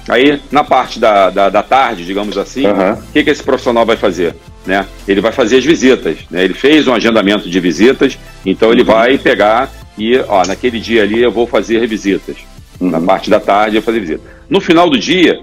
Aí, 0.09 0.41
na 0.51 0.61
parte 0.61 0.99
da, 0.99 1.29
da, 1.29 1.49
da 1.49 1.63
tarde, 1.63 2.03
digamos 2.03 2.37
assim, 2.37 2.67
o 2.67 3.11
que, 3.13 3.23
que 3.23 3.29
esse 3.29 3.43
profissional 3.43 3.85
vai 3.85 3.95
fazer? 3.95 4.35
Né? 4.65 4.85
Ele 5.07 5.21
vai 5.21 5.31
fazer 5.31 5.59
as 5.59 5.63
visitas. 5.63 6.17
Né? 6.29 6.43
Ele 6.43 6.53
fez 6.53 6.85
um 6.85 6.93
agendamento 6.93 7.49
de 7.49 7.59
visitas, 7.61 8.19
então 8.45 8.73
ele 8.73 8.81
uhum. 8.81 8.87
vai 8.87 9.17
pegar 9.17 9.71
e, 9.97 10.17
ó, 10.27 10.45
naquele 10.45 10.81
dia 10.81 11.03
ali 11.03 11.23
eu 11.23 11.31
vou 11.31 11.47
fazer 11.47 11.87
visitas. 11.87 12.35
Na 12.79 13.01
parte 13.01 13.29
da 13.29 13.39
tarde 13.39 13.77
eu 13.77 13.81
fazer 13.81 13.99
visita. 13.99 14.21
No 14.49 14.61
final 14.61 14.89
do 14.89 14.97
dia, 14.97 15.39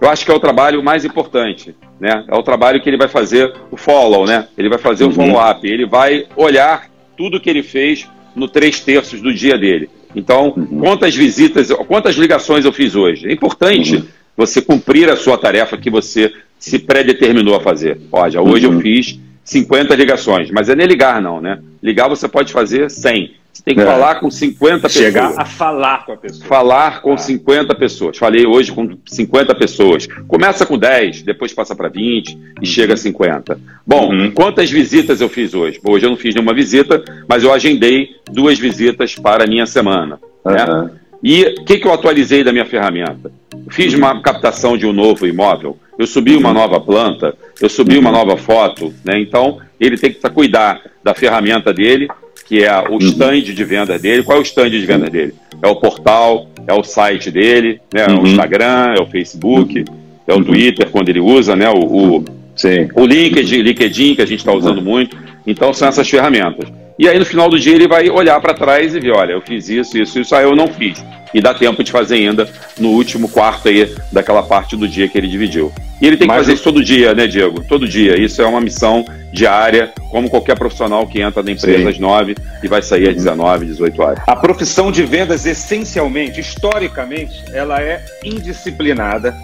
eu 0.00 0.08
acho 0.08 0.24
que 0.24 0.30
é 0.30 0.34
o 0.34 0.40
trabalho 0.40 0.82
mais 0.82 1.04
importante, 1.04 1.74
né? 1.98 2.24
É 2.28 2.36
o 2.36 2.42
trabalho 2.42 2.80
que 2.80 2.88
ele 2.88 2.96
vai 2.96 3.08
fazer 3.08 3.52
o 3.70 3.76
follow, 3.76 4.26
né? 4.26 4.48
Ele 4.56 4.68
vai 4.68 4.78
fazer 4.78 5.04
uhum. 5.04 5.10
o 5.10 5.12
follow-up, 5.14 5.66
ele 5.66 5.86
vai 5.86 6.26
olhar 6.36 6.90
tudo 7.16 7.40
que 7.40 7.48
ele 7.48 7.62
fez 7.62 8.08
no 8.34 8.48
três 8.48 8.80
terços 8.80 9.20
do 9.20 9.32
dia 9.32 9.56
dele. 9.56 9.88
Então, 10.14 10.52
uhum. 10.56 10.80
quantas 10.80 11.14
visitas, 11.14 11.70
quantas 11.88 12.16
ligações 12.16 12.64
eu 12.64 12.72
fiz 12.72 12.94
hoje? 12.94 13.28
É 13.28 13.32
importante 13.32 13.96
uhum. 13.96 14.04
você 14.36 14.60
cumprir 14.60 15.08
a 15.10 15.16
sua 15.16 15.38
tarefa 15.38 15.76
que 15.76 15.90
você 15.90 16.32
se 16.58 16.78
predeterminou 16.78 17.56
a 17.56 17.60
fazer. 17.60 18.00
Olha, 18.12 18.40
hoje 18.40 18.66
eu 18.66 18.70
uhum. 18.70 18.80
fiz 18.80 19.18
50 19.44 19.94
ligações, 19.94 20.50
mas 20.50 20.68
é 20.68 20.74
nem 20.74 20.86
ligar 20.86 21.20
não, 21.20 21.40
né? 21.40 21.60
Ligar 21.82 22.08
você 22.08 22.28
pode 22.28 22.52
fazer 22.52 22.90
100. 22.90 23.34
Você 23.54 23.62
tem 23.62 23.74
que 23.76 23.80
é. 23.80 23.86
falar 23.86 24.16
com 24.16 24.28
50 24.28 24.88
Chegar 24.88 25.28
pessoas. 25.28 25.32
Chegar 25.32 25.42
a 25.42 25.44
falar 25.44 26.04
com 26.04 26.12
a 26.12 26.16
pessoa. 26.16 26.44
Falar 26.44 27.02
com 27.02 27.12
ah. 27.12 27.18
50 27.18 27.74
pessoas. 27.76 28.18
Falei 28.18 28.44
hoje 28.44 28.72
com 28.72 28.98
50 29.06 29.54
pessoas. 29.54 30.08
Começa 30.26 30.66
com 30.66 30.76
10, 30.76 31.22
depois 31.22 31.52
passa 31.52 31.76
para 31.76 31.88
20 31.88 32.30
e 32.30 32.34
uhum. 32.34 32.64
chega 32.64 32.94
a 32.94 32.96
50. 32.96 33.60
Bom, 33.86 34.12
uhum. 34.12 34.30
quantas 34.32 34.68
visitas 34.68 35.20
eu 35.20 35.28
fiz 35.28 35.54
hoje? 35.54 35.80
Hoje 35.84 36.04
eu 36.04 36.10
não 36.10 36.16
fiz 36.16 36.34
nenhuma 36.34 36.52
visita, 36.52 37.02
mas 37.28 37.44
eu 37.44 37.52
agendei 37.52 38.16
duas 38.28 38.58
visitas 38.58 39.14
para 39.14 39.44
a 39.44 39.46
minha 39.46 39.66
semana. 39.66 40.18
Uhum. 40.44 40.52
Né? 40.52 40.90
E 41.22 41.42
o 41.44 41.64
que, 41.64 41.78
que 41.78 41.86
eu 41.86 41.92
atualizei 41.92 42.42
da 42.42 42.52
minha 42.52 42.66
ferramenta? 42.66 43.30
Fiz 43.70 43.94
uma 43.94 44.20
captação 44.20 44.76
de 44.76 44.84
um 44.84 44.92
novo 44.92 45.26
imóvel, 45.26 45.78
eu 45.96 46.06
subi 46.06 46.36
uma 46.36 46.52
nova 46.52 46.80
planta, 46.80 47.34
eu 47.60 47.68
subi 47.68 47.96
uma 47.96 48.10
nova 48.10 48.36
foto, 48.36 48.92
né? 49.04 49.18
Então 49.20 49.58
ele 49.80 49.96
tem 49.96 50.12
que 50.12 50.30
cuidar 50.30 50.82
da 51.02 51.14
ferramenta 51.14 51.72
dele 51.72 52.08
que 52.46 52.62
é 52.62 52.78
o 52.88 52.92
uhum. 52.92 52.98
stand 52.98 53.42
de 53.42 53.64
venda 53.64 53.98
dele. 53.98 54.22
Qual 54.22 54.38
é 54.38 54.40
o 54.40 54.44
stand 54.44 54.70
de 54.70 54.86
venda 54.86 55.08
dele? 55.08 55.34
É 55.62 55.68
o 55.68 55.76
portal, 55.76 56.48
é 56.66 56.72
o 56.72 56.82
site 56.82 57.30
dele, 57.30 57.80
né? 57.92 58.06
É 58.08 58.12
o 58.12 58.18
uhum. 58.18 58.26
Instagram, 58.26 58.94
é 58.96 59.02
o 59.02 59.06
Facebook, 59.06 59.78
uhum. 59.78 59.84
é 60.26 60.34
o 60.34 60.44
Twitter, 60.44 60.90
quando 60.90 61.08
ele 61.08 61.20
usa, 61.20 61.56
né? 61.56 61.68
O, 61.70 62.18
o, 62.18 62.24
Sim. 62.54 62.88
o 62.94 63.06
LinkedIn, 63.06 63.62
LinkedIn, 63.62 64.14
que 64.14 64.22
a 64.22 64.26
gente 64.26 64.40
está 64.40 64.52
usando 64.52 64.82
muito. 64.82 65.16
Então, 65.46 65.72
são 65.72 65.88
essas 65.88 66.08
ferramentas. 66.08 66.68
E 66.98 67.08
aí, 67.08 67.18
no 67.18 67.24
final 67.24 67.48
do 67.48 67.58
dia, 67.58 67.74
ele 67.74 67.88
vai 67.88 68.08
olhar 68.08 68.40
para 68.40 68.54
trás 68.54 68.94
e 68.94 69.00
ver: 69.00 69.12
olha, 69.12 69.32
eu 69.32 69.40
fiz 69.40 69.68
isso, 69.68 69.98
isso, 69.98 70.20
isso, 70.20 70.34
aí 70.34 70.44
eu 70.44 70.54
não 70.54 70.68
fiz. 70.68 71.04
E 71.32 71.40
dá 71.40 71.52
tempo 71.52 71.82
de 71.82 71.90
fazer 71.90 72.14
ainda 72.14 72.48
no 72.78 72.90
último 72.90 73.28
quarto 73.28 73.68
aí 73.68 73.92
daquela 74.12 74.44
parte 74.44 74.76
do 74.76 74.86
dia 74.86 75.08
que 75.08 75.18
ele 75.18 75.26
dividiu. 75.26 75.72
E 76.00 76.06
ele 76.06 76.16
tem 76.16 76.28
que 76.28 76.32
Mas 76.32 76.42
fazer 76.42 76.52
isso 76.52 76.62
todo 76.62 76.84
dia, 76.84 77.12
né, 77.12 77.26
Diego? 77.26 77.64
Todo 77.64 77.88
dia. 77.88 78.16
Isso 78.16 78.40
é 78.40 78.46
uma 78.46 78.60
missão 78.60 79.04
diária, 79.32 79.92
como 80.10 80.30
qualquer 80.30 80.56
profissional 80.56 81.04
que 81.08 81.20
entra 81.20 81.42
na 81.42 81.50
empresa 81.50 81.78
Sim. 81.78 81.88
às 81.88 81.98
9 81.98 82.36
e 82.62 82.68
vai 82.68 82.80
sair 82.82 83.08
às 83.08 83.16
19, 83.16 83.66
18 83.66 84.02
horas. 84.02 84.24
A 84.28 84.36
profissão 84.36 84.92
de 84.92 85.02
vendas, 85.02 85.44
essencialmente, 85.44 86.40
historicamente, 86.40 87.42
ela 87.52 87.82
é 87.82 88.04
indisciplinada 88.22 89.36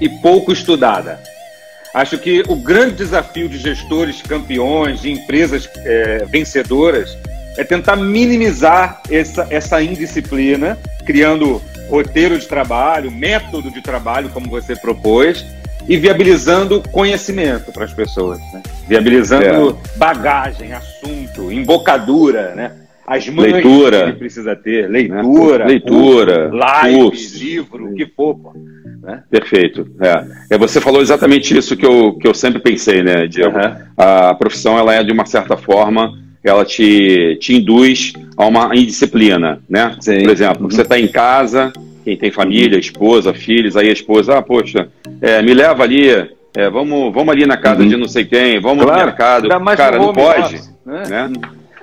e 0.00 0.08
pouco 0.08 0.52
estudada. 0.52 1.20
Acho 1.94 2.18
que 2.18 2.42
o 2.48 2.56
grande 2.56 2.96
desafio 2.96 3.48
de 3.48 3.58
gestores 3.58 4.22
campeões, 4.22 5.00
de 5.02 5.10
empresas 5.10 5.68
é, 5.84 6.24
vencedoras, 6.24 7.16
é 7.56 7.64
tentar 7.64 7.96
minimizar 7.96 9.02
essa, 9.10 9.46
essa 9.50 9.82
indisciplina, 9.82 10.78
criando 11.04 11.60
roteiro 11.90 12.38
de 12.38 12.46
trabalho, 12.46 13.10
método 13.10 13.70
de 13.70 13.82
trabalho, 13.82 14.30
como 14.30 14.48
você 14.48 14.74
propôs, 14.74 15.44
e 15.86 15.96
viabilizando 15.96 16.82
conhecimento 16.90 17.72
para 17.72 17.84
as 17.84 17.92
pessoas, 17.92 18.38
né? 18.52 18.62
viabilizando 18.88 19.78
é. 19.84 19.98
bagagem, 19.98 20.72
assunto, 20.72 21.52
embocadura, 21.52 22.54
né? 22.54 22.72
as 23.06 23.28
mães 23.28 23.52
leitura. 23.52 23.98
que 23.98 24.04
ele 24.04 24.12
precisa 24.18 24.56
ter, 24.56 24.88
leitura, 24.88 25.66
leitura, 25.66 26.48
curso, 26.48 26.56
live, 26.56 26.98
curso. 27.02 27.38
livro, 27.38 27.86
o 27.86 27.94
que 27.94 28.06
for. 28.06 28.36
Né? 29.02 29.22
Perfeito. 29.28 29.86
É. 30.00 30.54
é. 30.54 30.58
Você 30.58 30.80
falou 30.80 31.02
exatamente 31.02 31.56
isso 31.56 31.76
que 31.76 31.84
eu, 31.84 32.12
que 32.14 32.26
eu 32.26 32.32
sempre 32.32 32.60
pensei, 32.60 33.02
né, 33.02 33.26
Diego? 33.26 33.58
Uhum. 33.58 33.74
A 33.96 34.34
profissão, 34.34 34.78
ela 34.78 34.94
é, 34.94 35.02
de 35.02 35.10
uma 35.10 35.26
certa 35.26 35.56
forma, 35.56 36.16
ela 36.44 36.64
te, 36.64 37.36
te 37.40 37.54
induz 37.54 38.12
a 38.36 38.46
uma 38.46 38.74
indisciplina, 38.74 39.60
né? 39.68 39.96
Sim. 40.00 40.22
Por 40.22 40.30
exemplo, 40.30 40.64
uhum. 40.64 40.70
você 40.70 40.82
está 40.82 40.98
em 40.98 41.08
casa, 41.08 41.72
quem 42.04 42.16
tem 42.16 42.30
família, 42.30 42.78
esposa, 42.78 43.34
filhos, 43.34 43.76
aí 43.76 43.88
a 43.88 43.92
esposa, 43.92 44.38
ah, 44.38 44.42
poxa, 44.42 44.88
é, 45.20 45.42
me 45.42 45.52
leva 45.52 45.82
ali, 45.82 46.08
é, 46.54 46.70
vamos, 46.70 47.12
vamos 47.12 47.32
ali 47.32 47.44
na 47.44 47.56
casa 47.56 47.82
uhum. 47.82 47.88
de 47.88 47.96
não 47.96 48.08
sei 48.08 48.24
quem, 48.24 48.60
vamos 48.60 48.84
claro. 48.84 49.00
no 49.00 49.06
mercado. 49.06 49.48
Cara, 49.76 49.98
não 49.98 50.12
pode, 50.12 50.60
né? 50.86 51.02
né? 51.08 51.32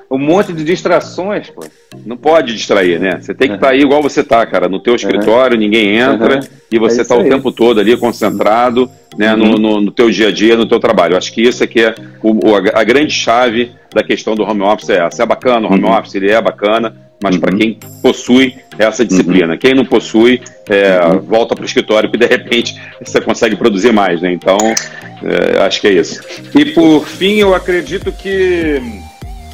Um 0.09 0.17
monte 0.17 0.51
de 0.51 0.63
distrações, 0.63 1.49
pô. 1.49 1.63
Não 2.05 2.17
pode 2.17 2.53
distrair, 2.53 2.99
né? 2.99 3.19
Você 3.21 3.33
tem 3.33 3.49
que 3.49 3.55
estar 3.55 3.67
uhum. 3.67 3.71
tá 3.71 3.75
aí 3.75 3.81
igual 3.81 4.01
você 4.01 4.23
tá, 4.23 4.45
cara, 4.45 4.67
no 4.67 4.79
teu 4.79 4.95
escritório, 4.95 5.55
uhum. 5.55 5.61
ninguém 5.61 5.97
entra 5.97 6.35
uhum. 6.35 6.47
e 6.71 6.79
você 6.79 7.01
está 7.01 7.15
é 7.15 7.19
o 7.19 7.29
tempo 7.29 7.51
todo 7.51 7.79
ali 7.79 7.95
concentrado, 7.95 8.89
né, 9.17 9.35
no, 9.35 9.57
no, 9.57 9.81
no, 9.81 9.91
teu 9.91 10.09
dia 10.09 10.29
a 10.29 10.31
dia, 10.31 10.55
no 10.55 10.65
teu 10.65 10.79
trabalho. 10.79 11.15
Acho 11.15 11.31
que 11.31 11.41
isso 11.41 11.63
é 11.63 11.67
que 11.67 11.81
é 11.81 11.93
o, 12.23 12.55
a, 12.55 12.79
a, 12.79 12.83
grande 12.83 13.13
chave 13.13 13.71
da 13.93 14.03
questão 14.03 14.35
do 14.35 14.43
home 14.43 14.61
office 14.61 14.89
é 14.89 15.05
essa. 15.05 15.23
É 15.23 15.25
bacana 15.25 15.67
o 15.67 15.73
home 15.73 15.83
uhum. 15.83 15.91
office, 15.91 16.15
ele 16.15 16.31
é 16.31 16.41
bacana, 16.41 16.95
mas 17.21 17.37
para 17.37 17.55
quem 17.55 17.77
possui 18.01 18.55
essa 18.79 19.05
disciplina. 19.05 19.57
Quem 19.57 19.75
não 19.75 19.85
possui, 19.85 20.41
é, 20.67 20.99
volta 21.19 21.53
para 21.53 21.63
o 21.63 21.65
escritório 21.65 22.09
e 22.11 22.17
de 22.17 22.25
repente 22.25 22.81
você 23.03 23.21
consegue 23.21 23.55
produzir 23.55 23.91
mais, 23.91 24.21
né? 24.21 24.31
Então, 24.31 24.57
é, 24.57 25.61
acho 25.61 25.81
que 25.81 25.87
é 25.87 25.93
isso. 25.93 26.19
E 26.57 26.65
por 26.65 27.05
fim, 27.05 27.35
eu 27.35 27.53
acredito 27.53 28.11
que 28.11 28.81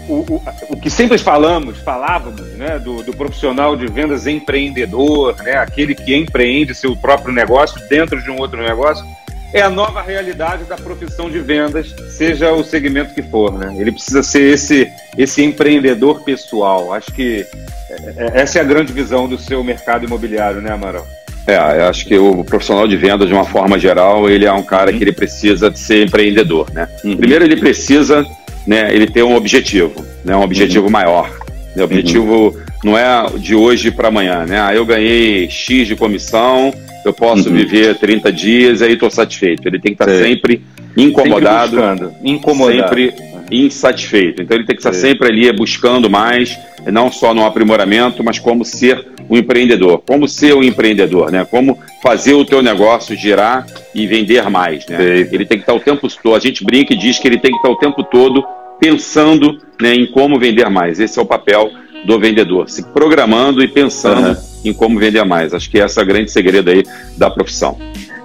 o, 0.08 0.36
o, 0.36 0.44
o, 0.70 0.78
que 0.78 0.90
sempre 0.90 1.18
falamos, 1.18 1.78
falávamos, 1.80 2.42
né, 2.54 2.80
do, 2.80 3.04
do, 3.04 3.14
profissional 3.14 3.76
de 3.76 3.88
vendas 3.88 4.28
empreendedor, 4.28 5.36
né, 5.44 5.58
aquele 5.58 5.96
que 5.96 6.16
empreende 6.16 6.74
seu 6.76 6.96
próprio 6.96 7.34
negócio 7.34 7.80
dentro 7.88 8.22
de 8.22 8.30
um 8.30 8.40
outro 8.40 8.62
negócio, 8.62 9.06
é 9.54 9.62
a 9.62 9.70
nova 9.70 10.02
realidade 10.02 10.66
da 10.66 10.76
profissão 10.76 11.30
de 11.30 11.40
vendas, 11.40 11.96
seja 12.10 12.52
o 12.52 12.64
segmento 12.64 13.14
que 13.14 13.24
for, 13.24 13.58
né? 13.58 13.74
Ele 13.80 13.92
precisa 13.92 14.22
ser 14.22 14.54
esse, 14.54 14.92
esse 15.18 15.42
empreendedor 15.44 16.24
pessoal. 16.24 16.92
Acho 16.92 17.10
que 17.14 17.46
é, 17.90 17.96
é, 18.18 18.42
essa 18.42 18.60
é 18.60 18.62
a 18.62 18.66
grande 18.66 18.92
visão 18.92 19.30
do 19.30 19.38
seu 19.38 19.64
mercado 19.64 20.04
imobiliário, 20.04 20.60
né, 20.60 20.74
Amaral? 20.74 21.08
É, 21.48 21.56
acho 21.56 22.06
que 22.06 22.18
o 22.18 22.44
profissional 22.44 22.88
de 22.88 22.98
vendas, 22.98 23.28
de 23.28 23.34
uma 23.34 23.46
forma 23.46 23.78
geral, 23.78 24.28
ele 24.30 24.46
é 24.46 24.52
um 24.52 24.64
cara 24.64 24.92
que 24.92 25.02
ele 25.02 25.14
precisa 25.14 25.70
de 25.70 25.78
ser 25.78 26.04
empreendedor, 26.04 26.72
né? 26.74 26.90
Uhum. 27.04 27.16
Primeiro 27.16 27.46
ele 27.46 27.56
precisa, 27.56 28.26
né, 28.66 28.94
ele 28.94 29.08
ter 29.08 29.24
um 29.24 29.36
objetivo, 29.36 30.06
né, 30.24 30.36
um 30.36 30.42
objetivo 30.42 30.86
uhum. 30.86 30.92
maior. 30.92 31.30
O 31.76 31.82
objetivo 31.82 32.48
uhum. 32.48 32.62
não 32.84 32.98
é 32.98 33.26
de 33.38 33.54
hoje 33.54 33.92
para 33.92 34.08
amanhã, 34.08 34.46
né? 34.46 34.62
Ah, 34.62 34.74
eu 34.74 34.86
ganhei 34.86 35.50
X 35.50 35.88
de 35.88 35.96
comissão, 35.96 36.74
eu 37.04 37.14
posso 37.14 37.50
uhum. 37.50 37.56
viver 37.56 37.96
30 37.98 38.32
dias 38.32 38.82
e 38.82 38.86
aí 38.86 38.94
estou 38.94 39.12
satisfeito. 39.12 39.68
Ele 39.68 39.80
tem 39.80 39.94
que 39.94 40.02
estar 40.02 40.06
tá 40.06 40.18
sempre 40.18 40.62
incomodado, 40.96 41.78
sempre 41.78 42.16
incomodado. 42.24 42.96
sempre 42.96 43.14
insatisfeito. 43.52 44.42
Então 44.42 44.58
ele 44.58 44.66
tem 44.66 44.76
que 44.76 44.82
estar 44.82 44.94
sempre 44.94 45.28
ali 45.28 45.52
buscando 45.52 46.10
mais, 46.10 46.58
não 46.86 47.12
só 47.12 47.34
no 47.34 47.46
aprimoramento, 47.46 48.24
mas 48.24 48.40
como 48.40 48.66
ser 48.66 49.08
um 49.30 49.38
empreendedor. 49.38 50.02
Como 50.06 50.28
ser 50.28 50.56
um 50.56 50.64
empreendedor, 50.64 51.32
né? 51.32 51.46
Como 51.50 51.80
fazer 52.02 52.34
o 52.34 52.46
teu 52.46 52.62
negócio 52.62 53.16
girar 53.16 53.66
e 53.94 54.06
vender 54.06 54.50
mais, 54.50 54.86
né? 54.88 55.28
Ele 55.32 55.46
tem 55.46 55.58
que 55.58 55.64
estar 55.64 55.74
o 55.74 55.80
tempo 55.80 56.08
todo, 56.22 56.36
a 56.36 56.40
gente 56.40 56.64
brinca 56.64 56.94
e 56.94 56.98
diz 56.98 57.20
que 57.20 57.28
ele 57.28 57.40
tem 57.40 57.52
que 57.52 57.58
estar 57.58 57.70
o 57.70 57.78
tempo 57.78 58.04
todo 58.04 58.44
pensando 58.80 59.60
né, 59.82 59.96
em 59.96 60.06
como 60.06 60.40
vender 60.40 60.70
mais. 60.70 61.00
Esse 61.00 61.18
é 61.18 61.22
o 61.22 61.26
papel 61.26 61.72
do 62.06 62.20
vendedor, 62.20 62.70
se 62.70 62.84
programando 62.84 63.64
e 63.64 63.68
pensando 63.68 64.28
uhum. 64.28 64.36
em 64.66 64.74
como 64.74 65.00
vender 65.00 65.24
mais. 65.24 65.54
Acho 65.54 65.70
que 65.70 65.78
esse 65.78 66.00
é 66.00 66.04
o 66.04 66.06
grande 66.06 66.30
segredo 66.30 66.70
aí 66.70 66.84
da 67.18 67.30
profissão. 67.30 67.78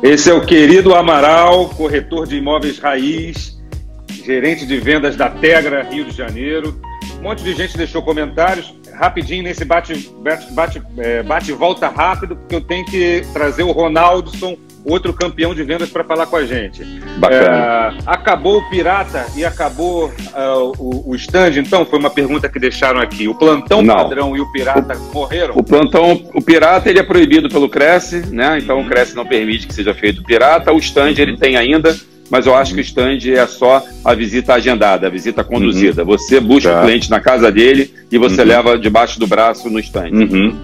Esse 0.03 0.31
é 0.31 0.35
o 0.35 0.41
querido 0.41 0.95
Amaral, 0.95 1.69
corretor 1.71 2.27
de 2.27 2.37
imóveis 2.37 2.79
raiz, 2.79 3.60
gerente 4.25 4.67
de 4.67 4.79
vendas 4.79 5.17
da 5.17 5.29
Tegra, 5.29 5.83
Rio 5.83 6.05
de 6.05 6.17
Janeiro. 6.17 6.81
Um 7.19 7.23
monte 7.23 7.43
de 7.43 7.55
gente 7.55 7.77
deixou 7.77 8.03
comentários. 8.03 8.75
Rapidinho 8.95 9.43
nesse 9.43 9.65
bate, 9.65 10.11
bate, 10.21 10.53
bate, 10.53 10.83
é, 10.99 11.23
bate 11.23 11.53
volta 11.53 11.89
rápido, 11.89 12.37
porque 12.37 12.55
eu 12.55 12.61
tenho 12.61 12.85
que 12.85 13.23
trazer 13.33 13.63
o 13.63 13.73
Ronaldson 13.73 14.57
outro 14.85 15.13
campeão 15.13 15.55
de 15.55 15.63
vendas 15.63 15.91
para 15.91 16.05
falar 16.05 16.27
com 16.27 16.37
a 16.37 16.45
gente. 16.45 16.83
Bacana. 17.19 17.97
É, 17.97 18.03
acabou 18.07 18.59
o 18.59 18.71
Pirata 18.71 19.27
e 19.37 19.45
acabou 19.45 20.07
uh, 20.09 20.73
o, 20.79 21.11
o 21.11 21.17
stand, 21.17 21.59
então? 21.59 21.85
Foi 21.85 21.99
uma 21.99 22.11
pergunta 22.11 22.49
que 22.49 22.59
deixaram 22.59 23.01
aqui. 23.01 23.29
O 23.29 23.35
plantão 23.35 23.83
Não. 23.83 23.95
padrão 23.95 24.37
e 24.37 24.41
o 24.41 24.51
Pirata 24.53 24.97
o, 24.97 25.15
morreram? 25.15 25.55
O 25.57 25.63
plantão, 25.63 26.23
o 26.35 26.43
Pirata 26.43 26.89
ele 26.89 26.99
é 26.99 27.03
proibido 27.03 27.49
pelo 27.49 27.69
Cresce, 27.69 28.27
né? 28.31 28.59
Então 28.59 28.79
uhum. 28.79 28.87
o 28.87 28.89
Cresce 28.89 29.15
não 29.15 29.27
permite 29.27 29.67
que 29.67 29.75
seja 29.75 29.95
feito 29.95 30.21
o 30.21 30.25
Pirata. 30.25 30.73
O 30.73 30.79
stand 30.79 31.15
ele 31.19 31.37
tem 31.37 31.57
ainda, 31.57 31.95
mas 32.31 32.47
eu 32.47 32.55
acho 32.55 32.75
que 32.75 32.81
o 32.81 32.83
stand 32.83 33.19
é 33.27 33.47
só 33.47 33.83
a 34.05 34.15
visita 34.15 34.55
agendada, 34.55 35.09
a 35.09 35.11
visita 35.11 35.43
conduzida. 35.43 36.03
Uhum. 36.03 36.09
Você 36.09 36.41
busca 36.41 36.71
tá. 36.71 36.81
o 36.81 36.85
cliente 36.85 37.11
na 37.11 37.21
casa 37.21 37.51
dele 37.51 37.93
e 38.11 38.17
você 38.17 38.43
uhum. 38.43 38.47
leva 38.47 38.79
debaixo 38.79 39.19
do 39.19 39.27
braço 39.27 39.69
no 39.69 39.81
stand. 39.81 40.11
Uhum. 40.13 40.59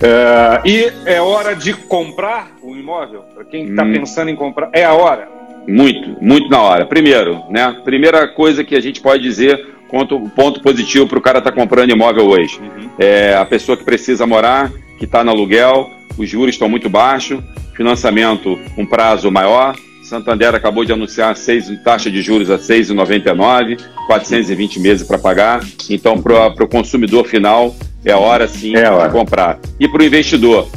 Uh, 0.00 0.66
e 0.66 0.92
é 1.04 1.20
hora 1.20 1.54
de 1.54 1.74
comprar 1.74 2.52
o 2.62 2.76
imóvel? 2.76 3.22
Para 3.34 3.44
quem 3.44 3.68
está 3.68 3.84
hum. 3.84 3.92
pensando 3.92 4.30
em 4.30 4.36
comprar, 4.36 4.70
é 4.72 4.84
a 4.84 4.94
hora? 4.94 5.28
Muito, 5.66 6.16
muito 6.20 6.48
na 6.48 6.60
hora. 6.62 6.86
Primeiro, 6.86 7.42
né? 7.50 7.76
Primeira 7.84 8.26
coisa 8.28 8.64
que 8.64 8.74
a 8.74 8.80
gente 8.80 9.00
pode 9.00 9.22
dizer 9.22 9.68
quanto 9.88 10.18
ponto 10.30 10.62
positivo 10.62 11.06
para 11.06 11.18
o 11.18 11.22
cara 11.22 11.38
estar 11.38 11.50
tá 11.50 11.56
comprando 11.56 11.90
imóvel 11.90 12.28
hoje. 12.28 12.58
Uhum. 12.60 12.90
É 12.98 13.34
a 13.34 13.44
pessoa 13.44 13.76
que 13.76 13.84
precisa 13.84 14.26
morar, 14.26 14.72
que 14.98 15.04
está 15.04 15.22
no 15.22 15.30
aluguel, 15.30 15.90
os 16.16 16.28
juros 16.28 16.54
estão 16.54 16.68
muito 16.68 16.88
baixos, 16.88 17.40
financiamento 17.74 18.58
um 18.78 18.86
prazo 18.86 19.30
maior. 19.30 19.74
Santander 20.10 20.56
acabou 20.56 20.84
de 20.84 20.92
anunciar 20.92 21.36
seis, 21.36 21.70
taxa 21.84 22.10
de 22.10 22.20
juros 22.20 22.50
a 22.50 22.58
6,99, 22.58 23.78
420 24.08 24.80
meses 24.80 25.06
para 25.06 25.16
pagar. 25.16 25.64
Então, 25.88 26.20
para 26.20 26.64
o 26.64 26.66
consumidor 26.66 27.28
final, 27.28 27.76
é 28.04 28.12
hora 28.12 28.48
sim 28.48 28.74
é 28.74 28.90
hora. 28.90 29.06
de 29.06 29.14
comprar. 29.14 29.60
E 29.78 29.86
para 29.86 30.02
o 30.02 30.04
investidor, 30.04 30.68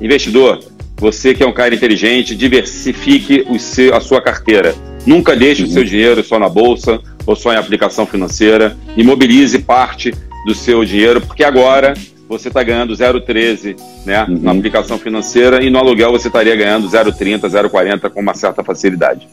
investidor, 0.00 0.60
você 0.96 1.34
que 1.34 1.42
é 1.42 1.46
um 1.46 1.52
cara 1.52 1.74
inteligente, 1.74 2.34
diversifique 2.34 3.44
o 3.50 3.58
seu, 3.58 3.94
a 3.94 4.00
sua 4.00 4.22
carteira. 4.22 4.74
Nunca 5.04 5.36
deixe 5.36 5.64
uhum. 5.64 5.68
o 5.68 5.70
seu 5.70 5.84
dinheiro 5.84 6.24
só 6.24 6.38
na 6.38 6.48
bolsa 6.48 6.98
ou 7.26 7.36
só 7.36 7.52
em 7.52 7.56
aplicação 7.56 8.06
financeira. 8.06 8.74
Imobilize 8.96 9.58
parte 9.58 10.14
do 10.46 10.54
seu 10.54 10.82
dinheiro, 10.82 11.20
porque 11.20 11.44
agora 11.44 11.92
você 12.28 12.48
está 12.48 12.62
ganhando 12.62 12.92
0,13 12.92 13.76
né, 14.04 14.26
uhum. 14.28 14.38
na 14.40 14.52
aplicação 14.52 14.98
financeira 14.98 15.62
e 15.62 15.70
no 15.70 15.78
aluguel 15.78 16.12
você 16.12 16.28
estaria 16.28 16.54
ganhando 16.54 16.88
0,30, 16.88 17.40
0,40 17.40 18.10
com 18.10 18.20
uma 18.20 18.34
certa 18.34 18.62
facilidade. 18.62 19.26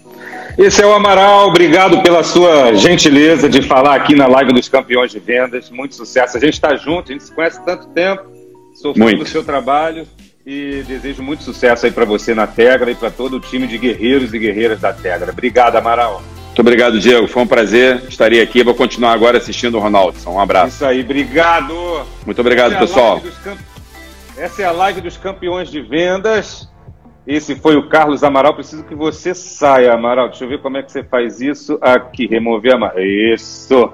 Esse 0.58 0.82
é 0.82 0.86
o 0.88 0.94
Amaral, 0.94 1.50
obrigado 1.50 2.02
pela 2.02 2.24
sua 2.24 2.74
gentileza 2.76 3.50
de 3.50 3.62
falar 3.62 3.96
aqui 3.96 4.16
na 4.16 4.26
live 4.26 4.54
dos 4.54 4.70
campeões 4.70 5.12
de 5.12 5.20
vendas. 5.20 5.70
Muito 5.70 5.96
sucesso. 5.96 6.38
A 6.38 6.40
gente 6.40 6.54
está 6.54 6.76
junto, 6.78 7.12
a 7.12 7.14
gente 7.14 7.26
se 7.26 7.36
conhece 7.36 7.64
tanto 7.66 7.88
tempo. 7.88 8.24
Sou 8.74 8.96
fã 8.96 9.12
do 9.12 9.26
seu 9.26 9.44
trabalho 9.44 10.08
e 10.46 10.84
desejo 10.88 11.22
muito 11.22 11.44
sucesso 11.44 11.86
aí 11.86 11.92
para 11.92 12.06
você 12.06 12.34
na 12.34 12.48
Tegra 12.48 12.90
e 12.90 12.96
para 12.96 13.10
todo 13.10 13.36
o 13.36 13.40
time 13.40 13.68
de 13.68 13.78
guerreiros 13.78 14.34
e 14.34 14.40
guerreiras 14.40 14.80
da 14.80 14.94
Tegra. 14.94 15.32
Obrigado, 15.32 15.76
Amaral. 15.76 16.22
Muito 16.56 16.62
obrigado, 16.62 16.98
Diego. 16.98 17.28
Foi 17.28 17.44
um 17.44 17.48
prazer. 17.48 18.04
Estarei 18.08 18.42
aqui. 18.42 18.64
Vou 18.64 18.74
continuar 18.74 19.12
agora 19.12 19.38
assistindo 19.38 19.76
o 19.76 19.82
Ronaldson. 19.82 20.32
Um 20.32 20.40
abraço. 20.40 20.76
Isso 20.76 20.86
aí, 20.86 21.02
obrigado. 21.02 21.76
Muito 22.26 22.40
obrigado, 22.40 22.72
Essa 22.72 22.78
é 22.78 22.80
pessoal. 22.80 23.22
Camp... 23.44 23.60
Essa 24.38 24.62
é 24.62 24.66
a 24.66 24.72
live 24.72 25.02
dos 25.02 25.18
campeões 25.18 25.70
de 25.70 25.82
vendas. 25.82 26.70
Esse 27.28 27.56
foi 27.56 27.76
o 27.76 27.90
Carlos 27.90 28.24
Amaral. 28.24 28.54
Preciso 28.54 28.86
que 28.86 28.96
você 28.96 29.36
saia, 29.36 29.92
Amaral. 29.92 30.30
Deixa 30.30 30.46
eu 30.46 30.48
ver 30.48 30.62
como 30.62 30.78
é 30.78 30.84
que 30.84 30.94
você 30.94 31.04
faz 31.04 31.42
isso. 31.42 31.78
Aqui, 31.82 32.26
remover 32.26 32.76
Amaral. 32.76 33.02
Isso. 33.02 33.92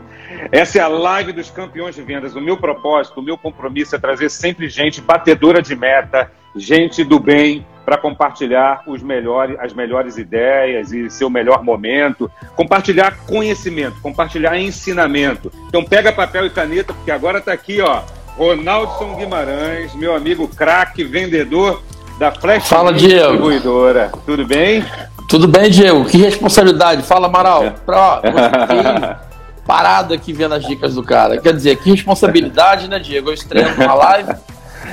Essa 0.52 0.80
é 0.80 0.82
a 0.82 0.88
live 0.88 1.32
dos 1.34 1.50
campeões 1.50 1.96
de 1.96 2.02
vendas. 2.02 2.36
O 2.36 2.42
meu 2.42 2.58
propósito, 2.58 3.20
o 3.20 3.24
meu 3.24 3.38
compromisso 3.38 3.96
é 3.96 4.00
trazer 4.00 4.30
sempre 4.30 4.70
gente 4.70 5.02
batedora 5.02 5.62
de 5.62 5.76
meta, 5.76 6.32
gente 6.56 7.04
do 7.04 7.20
bem, 7.20 7.66
para 7.86 7.98
compartilhar 7.98 8.84
os 8.88 9.02
melhores, 9.02 9.58
as 9.60 9.74
melhores 9.74 10.18
ideias 10.18 10.92
e 10.92 11.10
seu 11.10 11.30
melhor 11.30 11.64
momento, 11.64 12.30
compartilhar 12.56 13.18
conhecimento, 13.26 14.00
compartilhar 14.02 14.58
ensinamento. 14.58 15.52
Então 15.68 15.84
pega 15.84 16.12
papel 16.12 16.46
e 16.46 16.50
caneta, 16.50 16.94
porque 16.94 17.12
agora 17.12 17.40
está 17.40 17.52
aqui, 17.52 17.82
ó, 17.82 18.02
Ronaldson 18.38 19.16
Guimarães, 19.16 19.94
meu 19.96 20.16
amigo 20.16 20.48
craque, 20.48 21.04
vendedor 21.04 21.82
da 22.20 22.32
Flash 22.32 22.68
Fala, 22.68 22.94
Diego. 22.94 23.32
Distribuidora. 23.32 24.12
Tudo 24.26 24.46
bem? 24.46 24.86
Tudo 25.28 25.48
bem, 25.48 25.70
Diego. 25.70 26.06
Que 26.06 26.18
responsabilidade. 26.18 27.02
Fala, 27.02 27.28
Amaral. 27.28 27.74
Pra, 27.86 28.22
parado 29.66 30.14
aqui 30.14 30.34
vendo 30.34 30.56
as 30.56 30.66
dicas 30.66 30.96
do 30.96 31.04
cara. 31.04 31.40
Quer 31.40 31.54
dizer, 31.54 31.78
que 31.78 31.92
responsabilidade, 31.92 32.88
né, 32.88 33.00
Diego? 33.00 33.30
Eu 33.30 33.34
estreio 33.34 33.74
uma 33.76 33.94
live, 33.94 34.34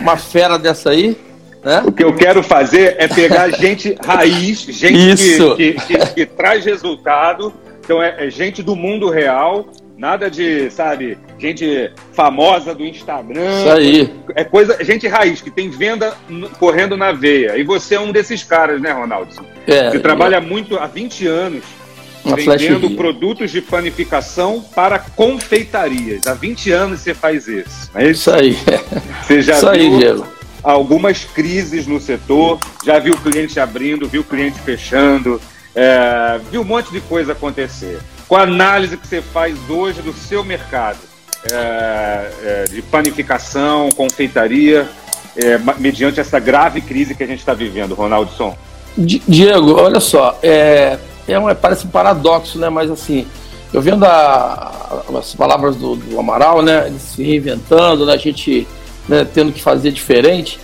uma 0.01 0.17
fera 0.17 0.59
dessa 0.59 0.91
aí. 0.91 1.17
Né? 1.65 1.83
O 1.85 1.93
que 1.93 2.05
eu 2.05 2.15
quero 2.15 2.43
fazer 2.43 2.97
é 2.99 3.09
pegar 3.09 3.51
gente 3.51 3.97
raiz, 4.05 4.61
gente 4.61 5.17
que, 5.57 5.75
que, 5.75 5.87
que, 5.87 6.07
que, 6.15 6.27
traz 6.27 6.65
resultado. 6.65 7.53
Então, 7.85 8.03
é, 8.03 8.27
é 8.27 8.31
gente 8.31 8.63
do 8.63 8.77
mundo 8.77 9.11
real, 9.11 9.67
Nada 9.99 10.31
de, 10.31 10.71
sabe, 10.71 11.19
gente 11.41 11.91
famosa 12.13 12.73
do 12.73 12.85
Instagram. 12.85 13.51
Isso 13.59 13.69
aí. 13.69 14.15
É 14.37 14.45
coisa, 14.45 14.79
gente 14.85 15.09
raiz, 15.09 15.41
que 15.41 15.51
tem 15.51 15.69
venda 15.69 16.15
correndo 16.61 16.97
na 16.97 17.11
veia. 17.11 17.59
E 17.59 17.65
você 17.65 17.97
é 17.97 18.01
um 18.01 18.13
desses 18.13 18.45
caras, 18.45 18.81
né, 18.81 18.93
Ronaldo? 18.93 19.35
É. 19.67 19.91
Você 19.91 19.99
trabalha 19.99 20.37
é. 20.37 20.41
muito 20.41 20.79
há 20.79 20.87
20 20.87 21.27
anos 21.27 21.65
Uma 22.29 22.37
vendendo 22.37 22.91
produtos 22.91 23.51
de 23.51 23.61
panificação 23.61 24.65
para 24.75 24.99
confeitarias. 24.99 26.27
Há 26.27 26.35
20 26.35 26.71
anos 26.71 27.01
você 27.01 27.15
faz 27.15 27.49
isso. 27.49 27.91
É 27.95 28.09
isso? 28.09 28.31
isso 28.31 28.31
aí. 28.31 28.59
Você 29.23 29.43
já 29.43 29.57
isso 29.57 29.71
viu 29.73 30.25
aí, 30.25 30.31
algumas 30.63 31.25
crises 31.25 31.87
no 31.87 32.01
setor, 32.01 32.59
já 32.85 32.99
viu 32.99 33.15
o 33.15 33.19
cliente 33.19 33.61
abrindo, 33.61 34.09
viu 34.09 34.23
o 34.23 34.25
cliente 34.25 34.59
fechando, 34.59 35.41
é, 35.75 36.41
viu 36.51 36.63
um 36.63 36.65
monte 36.65 36.91
de 36.91 37.01
coisa 37.03 37.33
acontecer 37.33 37.99
com 38.29 38.37
a 38.37 38.43
análise 38.43 38.97
que 38.97 39.07
você 39.07 39.23
faz 39.23 39.57
hoje 39.69 40.03
do 40.03 40.13
seu 40.13 40.45
mercado 40.45 40.99
é, 41.51 42.31
é, 42.43 42.65
de 42.65 42.83
panificação, 42.83 43.91
confeitaria, 43.93 44.89
é, 45.37 45.59
mediante 45.79 46.21
essa 46.21 46.39
grave 46.39 46.81
crise 46.81 47.15
que 47.15 47.23
a 47.23 47.27
gente 47.27 47.39
está 47.39 47.55
vivendo, 47.55 47.95
Ronaldson? 47.95 48.57
Diego, 48.97 49.81
olha 49.81 50.01
só, 50.01 50.39
é, 50.43 50.99
é 51.29 51.39
um, 51.39 51.55
parece 51.55 51.87
um 51.87 51.91
paradoxo, 51.91 52.59
né? 52.59 52.69
Mas 52.69 52.91
assim, 52.91 53.27
eu 53.73 53.81
vendo 53.83 54.05
a, 54.05 55.03
as 55.19 55.35
palavras 55.35 55.77
do, 55.77 55.97
do, 55.97 56.19
Amaral, 56.19 56.63
né? 56.63 56.87
Ele 56.87 56.99
se 56.99 57.23
reinventando, 57.23 58.07
né, 58.07 58.15
a 58.15 58.19
gente 58.19 58.67
né, 59.09 59.27
tendo 59.33 59.53
que 59.53 59.63
fazer 59.63 59.93
diferente. 59.93 60.59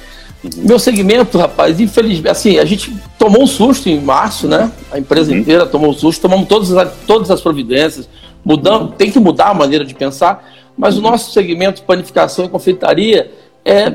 Meu 0.57 0.79
segmento, 0.79 1.38
rapaz, 1.38 1.81
infelizmente, 1.81 2.29
assim, 2.29 2.59
a 2.59 2.64
gente 2.64 2.94
tomou 3.18 3.42
um 3.42 3.46
susto 3.46 3.88
em 3.88 4.00
março, 4.00 4.46
né? 4.46 4.70
A 4.92 4.98
empresa 4.98 5.33
uhum. 5.33 5.38
inteira 5.38 5.66
tomou 5.66 5.90
um 5.90 5.94
susto, 5.94 6.20
tomamos 6.20 6.48
todas 6.48 6.72
as, 6.77 6.92
todas 7.07 7.31
as 7.31 7.40
providências, 7.40 8.09
mudamos, 8.44 8.94
tem 8.96 9.11
que 9.11 9.18
mudar 9.18 9.48
a 9.48 9.55
maneira 9.55 9.85
de 9.85 9.94
pensar, 9.94 10.46
mas 10.77 10.94
uhum. 10.94 11.00
o 11.00 11.11
nosso 11.11 11.33
segmento 11.33 11.83
panificação 11.83 12.44
e 12.44 12.48
confeitaria 12.48 13.31
é, 13.64 13.92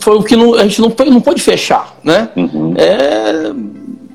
foi 0.00 0.16
o 0.16 0.22
que 0.22 0.36
não, 0.36 0.54
a 0.54 0.64
gente 0.64 0.80
não, 0.80 0.92
não 1.06 1.20
pode 1.20 1.40
fechar, 1.40 1.96
né? 2.02 2.28
Uhum. 2.36 2.74
É, 2.76 3.52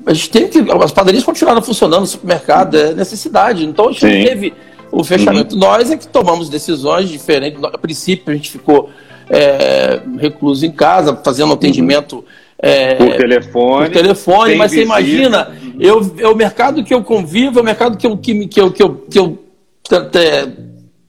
a 0.08 0.14
gente 0.14 0.30
tem 0.30 0.48
que. 0.48 0.58
As 0.82 0.90
padarias 0.90 1.22
continuaram 1.22 1.60
funcionando 1.60 2.00
no 2.00 2.06
supermercado, 2.06 2.78
é 2.78 2.94
necessidade. 2.94 3.66
Então 3.66 3.88
a 3.88 3.92
gente 3.92 4.00
Sim. 4.00 4.24
teve 4.24 4.54
o 4.90 5.04
fechamento. 5.04 5.54
Uhum. 5.54 5.60
Nós 5.60 5.90
é 5.90 5.98
que 5.98 6.08
tomamos 6.08 6.48
decisões 6.48 7.10
diferentes. 7.10 7.62
A 7.62 7.76
princípio, 7.76 8.32
a 8.32 8.36
gente 8.36 8.50
ficou 8.50 8.88
é, 9.28 10.00
recluso 10.18 10.64
em 10.64 10.72
casa, 10.72 11.14
fazendo 11.22 11.52
atendimento. 11.52 12.24
É, 12.58 12.94
por 12.94 13.16
telefone. 13.16 13.86
Por 13.86 13.92
telefone, 13.92 14.54
mas 14.56 14.72
visita. 14.72 14.86
você 14.86 15.00
imagina, 15.00 15.52
eu, 15.78 16.14
é 16.18 16.26
o 16.26 16.34
mercado 16.34 16.82
que 16.82 16.94
eu 16.94 17.04
convivo, 17.04 17.58
é 17.58 17.62
o 17.62 17.64
mercado 17.64 17.98
que 17.98 18.06
eu, 18.06 18.16
que, 18.16 18.48
que 18.48 18.60
eu, 18.60 18.72
que 18.72 18.82
eu, 18.82 19.06
que 19.08 19.18
eu 19.18 19.38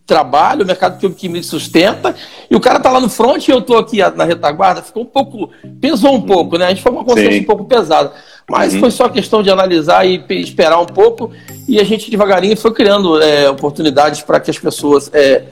trabalho, 0.09 0.63
o 0.63 0.67
mercado 0.67 0.99
que, 0.99 1.07
que 1.11 1.29
me 1.29 1.43
sustenta, 1.43 2.15
e 2.49 2.55
o 2.55 2.59
cara 2.59 2.77
está 2.77 2.91
lá 2.91 2.99
no 2.99 3.07
front 3.07 3.47
e 3.47 3.51
eu 3.51 3.59
estou 3.59 3.77
aqui 3.77 3.99
na 4.15 4.25
retaguarda, 4.25 4.81
ficou 4.81 5.03
um 5.03 5.05
pouco, 5.05 5.51
pesou 5.79 6.15
um 6.15 6.21
pouco, 6.21 6.57
né? 6.57 6.65
A 6.65 6.69
gente 6.69 6.81
foi 6.81 6.91
uma 6.91 7.05
consciência 7.05 7.33
Sim. 7.33 7.41
um 7.41 7.45
pouco 7.45 7.65
pesada. 7.65 8.11
Mas 8.49 8.73
uhum. 8.73 8.79
foi 8.79 8.91
só 8.91 9.07
questão 9.07 9.43
de 9.43 9.49
analisar 9.49 10.05
e 10.07 10.23
esperar 10.29 10.79
um 10.79 10.85
pouco, 10.85 11.31
e 11.67 11.79
a 11.79 11.83
gente 11.83 12.09
devagarinho 12.09 12.57
foi 12.57 12.73
criando 12.73 13.21
é, 13.21 13.49
oportunidades 13.49 14.21
para 14.21 14.39
que 14.39 14.49
as 14.49 14.57
pessoas 14.57 15.09
é, 15.13 15.43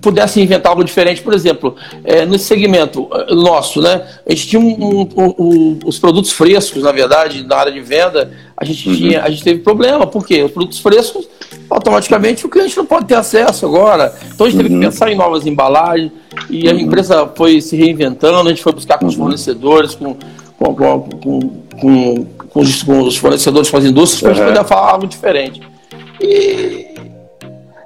pudessem 0.00 0.42
inventar 0.42 0.70
algo 0.70 0.84
diferente. 0.84 1.22
Por 1.22 1.34
exemplo, 1.34 1.76
é, 2.04 2.24
nesse 2.24 2.44
segmento 2.44 3.08
é, 3.12 3.34
nosso, 3.34 3.80
né? 3.80 4.02
A 4.26 4.30
gente 4.30 4.48
tinha 4.48 4.60
um, 4.60 5.08
um, 5.16 5.34
um, 5.38 5.78
os 5.84 5.98
produtos 5.98 6.32
frescos, 6.32 6.82
na 6.82 6.92
verdade, 6.92 7.44
na 7.44 7.56
área 7.56 7.72
de 7.72 7.80
venda, 7.80 8.32
a 8.56 8.64
gente, 8.64 8.88
uhum. 8.88 8.96
tinha, 8.96 9.22
a 9.22 9.30
gente 9.30 9.44
teve 9.44 9.60
problema, 9.60 10.06
porque 10.06 10.42
os 10.42 10.50
produtos 10.50 10.78
frescos 10.78 11.28
automaticamente 11.68 12.44
o 12.46 12.48
cliente 12.48 12.76
não 12.76 12.86
pode 12.86 13.06
ter 13.06 13.14
acesso 13.14 13.66
agora. 13.66 14.14
Então 14.34 14.46
a 14.46 14.50
gente 14.50 14.58
teve 14.58 14.74
uhum. 14.74 14.80
que 14.80 14.86
pensar 14.86 15.10
em 15.10 15.16
novas 15.16 15.46
embalagens 15.46 16.12
e 16.48 16.68
a 16.68 16.72
uhum. 16.72 16.80
empresa 16.80 17.30
foi 17.34 17.60
se 17.60 17.76
reinventando, 17.76 18.48
a 18.48 18.50
gente 18.50 18.62
foi 18.62 18.72
buscar 18.72 18.98
com 18.98 19.06
os 19.06 19.14
uhum. 19.14 19.22
fornecedores, 19.22 19.94
com, 19.94 20.16
com, 20.58 20.74
com, 20.74 21.00
com, 21.00 21.61
com 21.80 22.26
os, 22.54 22.82
com 22.82 23.00
os 23.00 23.16
fornecedores, 23.16 23.70
com 23.70 23.76
as 23.76 23.84
indústrias, 23.84 24.20
para 24.20 24.30
a 24.30 24.34
gente 24.34 24.56
poder 24.56 24.68
falar 24.68 24.90
algo 24.92 25.06
diferente. 25.06 25.60
E 26.20 26.92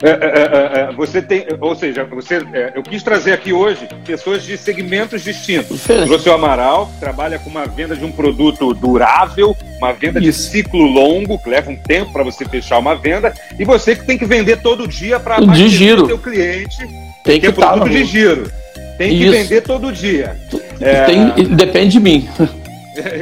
é, 0.03 0.11
é, 0.11 0.11
é, 0.11 0.81
é, 0.81 0.93
você 0.93 1.23
tem, 1.23 1.47
ou 1.59 1.75
seja, 1.75 2.05
você, 2.05 2.37
é, 2.53 2.73
eu 2.75 2.83
quis 2.83 3.03
trazer 3.03 3.33
aqui 3.33 3.53
hoje 3.53 3.89
pessoas 4.05 4.45
de 4.45 4.59
segmentos 4.59 5.23
distintos. 5.23 5.83
Trouxe 5.85 6.29
o 6.29 6.35
Amaral, 6.35 6.87
que 6.87 7.01
trabalha 7.01 7.39
com 7.39 7.49
uma 7.49 7.67
venda 7.67 7.97
de 7.97 8.05
um 8.05 8.13
produto 8.13 8.75
durável, 8.75 9.57
uma 9.79 9.93
venda 9.93 10.19
Isso. 10.19 10.27
de 10.27 10.33
ciclo 10.33 10.83
longo, 10.83 11.39
que 11.39 11.49
leva 11.49 11.71
um 11.71 11.77
tempo 11.77 12.13
para 12.13 12.23
você 12.23 12.45
fechar 12.45 12.79
uma 12.79 12.95
venda, 12.95 13.33
e 13.59 13.65
você 13.65 13.97
que 13.97 14.05
tem 14.05 14.19
que 14.19 14.27
vender 14.27 14.61
todo 14.61 14.87
dia 14.87 15.19
para 15.19 15.41
o 15.41 15.47
seu 15.47 16.19
cliente, 16.19 16.87
tem 17.25 17.41
que, 17.41 17.47
é 17.47 17.53
produto 17.53 17.89
de 17.89 18.05
giro. 18.05 18.53
Tem 18.99 19.11
que 19.11 19.25
Isso. 19.25 19.33
vender 19.33 19.63
todo 19.63 19.93
dia. 19.93 20.37
Tem, 21.07 21.55
depende 21.55 21.93
de 21.93 22.01
mim. 22.01 22.29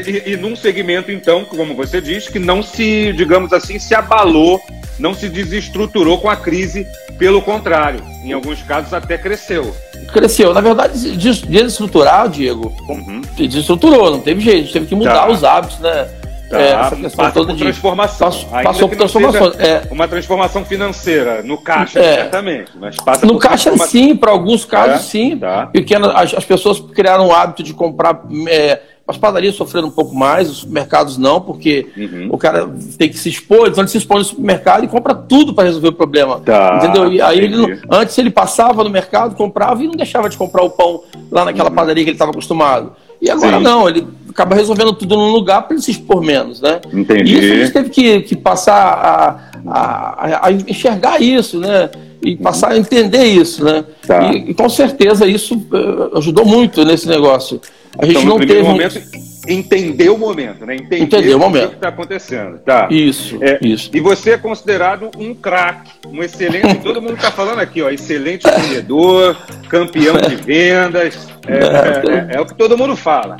E, 0.07 0.33
e, 0.33 0.37
num 0.37 0.55
segmento, 0.55 1.11
então, 1.11 1.45
como 1.45 1.75
você 1.75 2.01
disse, 2.01 2.31
que 2.31 2.39
não 2.39 2.63
se, 2.63 3.13
digamos 3.13 3.53
assim, 3.53 3.79
se 3.79 3.95
abalou 3.95 4.61
não 4.99 5.15
se 5.15 5.29
desestruturou 5.29 6.19
com 6.19 6.31
a 6.31 6.37
crise, 6.37 6.87
pelo 7.19 7.43
contrário, 7.43 8.01
em 8.23 8.33
alguns 8.33 8.63
casos 8.63 8.93
até 8.93 9.19
cresceu. 9.19 9.75
Cresceu. 10.13 10.55
Na 10.55 10.61
verdade, 10.61 11.17
desestruturar, 11.17 12.29
Diego, 12.29 12.73
uhum. 12.89 13.21
desestruturou, 13.37 14.11
não 14.11 14.21
teve 14.21 14.41
jeito, 14.41 14.73
teve 14.73 14.87
que 14.87 14.95
mudar 14.95 15.27
tá. 15.27 15.29
os 15.29 15.43
hábitos, 15.43 15.79
né? 15.81 16.09
Tá, 16.49 16.61
é, 16.61 16.73
essa 16.73 16.97
questão 16.97 17.31
toda 17.31 17.47
por 17.47 17.57
de 17.57 17.63
transformação. 17.65 18.31
Passou, 18.31 18.63
passou 18.63 18.89
por 18.89 18.99
transformação. 18.99 19.53
É. 19.59 19.83
Uma 19.91 20.07
transformação 20.07 20.65
financeira 20.65 21.43
no 21.43 21.57
caixa, 21.57 21.99
é. 21.99 22.17
certamente. 22.17 22.71
Mas 22.79 22.97
passa 22.97 23.25
no 23.25 23.39
caixa, 23.39 23.77
sim, 23.79 24.15
para 24.15 24.31
alguns 24.31 24.65
casos, 24.65 25.07
é? 25.07 25.09
sim. 25.09 25.39
Tá. 25.39 25.67
Pequenas, 25.67 26.15
as, 26.15 26.35
as, 26.35 26.45
pessoas 26.45 26.79
criaram 26.79 27.29
o 27.29 27.33
hábito 27.33 27.63
de 27.63 27.73
comprar 27.73 28.23
é, 28.47 28.79
as 29.07 29.19
padarias 29.19 29.55
sofreram 29.55 29.89
um 29.89 29.91
pouco 29.91 30.15
mais, 30.15 30.49
os 30.51 30.59
supermercados 30.59 31.19
não, 31.19 31.41
porque 31.41 31.87
uhum. 31.97 32.29
o 32.31 32.39
cara 32.39 32.71
tem 32.97 33.09
que 33.09 33.19
se 33.19 33.29
expor, 33.29 33.69
então 33.69 33.83
ele 33.83 33.91
se 33.91 33.99
expõe 33.99 34.19
no 34.19 34.25
supermercado 34.25 34.85
e 34.85 34.89
compra 34.89 35.15
tudo 35.15 35.53
para 35.53 35.65
resolver 35.65 35.89
o 35.89 35.93
problema. 35.93 36.41
Tá, 36.41 36.79
entendeu? 36.83 37.13
E 37.13 37.21
aí 37.21 37.39
ele 37.39 37.81
antes 37.91 38.17
ele 38.17 38.31
passava 38.31 38.83
no 38.83 38.89
mercado, 38.89 39.37
comprava 39.37 39.83
e 39.83 39.87
não 39.87 39.95
deixava 39.95 40.29
de 40.31 40.39
comprar 40.39 40.63
o 40.63 40.71
pão 40.71 41.03
lá 41.31 41.45
naquela 41.45 41.69
uhum. 41.69 41.75
padaria 41.75 42.03
que 42.03 42.11
ele 42.11 42.15
estava 42.15 42.31
acostumado. 42.31 42.93
E 43.21 43.31
agora 43.31 43.59
Sim. 43.59 43.63
não, 43.63 43.89
ele 43.89 44.07
acaba 44.31 44.55
resolvendo 44.55 44.93
tudo 44.93 45.17
num 45.17 45.31
lugar 45.31 45.63
para 45.63 45.75
ele 45.75 45.83
se 45.83 45.91
expor 45.91 46.23
menos, 46.23 46.61
né? 46.61 46.81
Entendi. 46.93 47.35
E 47.35 47.39
isso 47.39 47.53
a 47.53 47.57
gente 47.57 47.73
teve 47.73 47.91
que, 47.91 48.21
que 48.23 48.37
passar 48.37 48.75
a, 48.75 49.71
a, 49.71 50.47
a, 50.47 50.53
enxergar 50.53 51.23
isso, 51.23 51.61
né? 51.61 51.91
E 52.25 52.37
passar 52.37 52.73
a 52.73 52.79
entender 52.79 53.25
isso, 53.25 53.65
né? 53.65 53.85
Tá. 54.07 54.33
E, 54.33 54.51
e, 54.51 54.55
com 54.55 54.69
certeza 54.69 55.27
isso 55.27 55.57
uh, 55.57 56.19
ajudou 56.19 56.45
muito 56.45 56.85
nesse 56.85 57.07
negócio. 57.09 57.61
A 57.99 58.07
gente 58.07 58.19
então, 58.19 58.39
não 58.39 58.47
teve. 58.47 58.63
Momento, 58.63 59.01
entender 59.47 60.09
o 60.09 60.19
momento, 60.19 60.65
né? 60.65 60.75
Entender, 60.75 61.01
entender 61.01 61.35
o, 61.35 61.39
momento. 61.39 61.71
que 61.71 61.75
está 61.77 61.89
acontecendo. 61.89 62.59
Tá. 62.59 62.89
Isso, 62.91 63.39
é, 63.43 63.59
isso. 63.63 63.91
E 63.93 64.01
você 64.01 64.33
é 64.33 64.39
considerado 64.39 65.11
um 65.19 65.35
craque, 65.35 65.91
um 66.09 66.23
excelente. 66.23 66.77
todo 66.83 67.01
mundo 67.01 67.15
está 67.15 67.31
falando 67.31 67.59
aqui, 67.61 67.83
ó, 67.83 67.91
excelente 67.91 68.45
vendedor, 68.49 69.37
campeão 69.69 70.17
de 70.17 70.37
vendas. 70.37 71.29
É, 71.47 71.59
é, 72.33 72.33
é, 72.33 72.37
é, 72.37 72.41
o 72.41 72.47
que 72.47 72.55
todo 72.55 72.77
mundo 72.77 72.97
fala. 72.97 73.37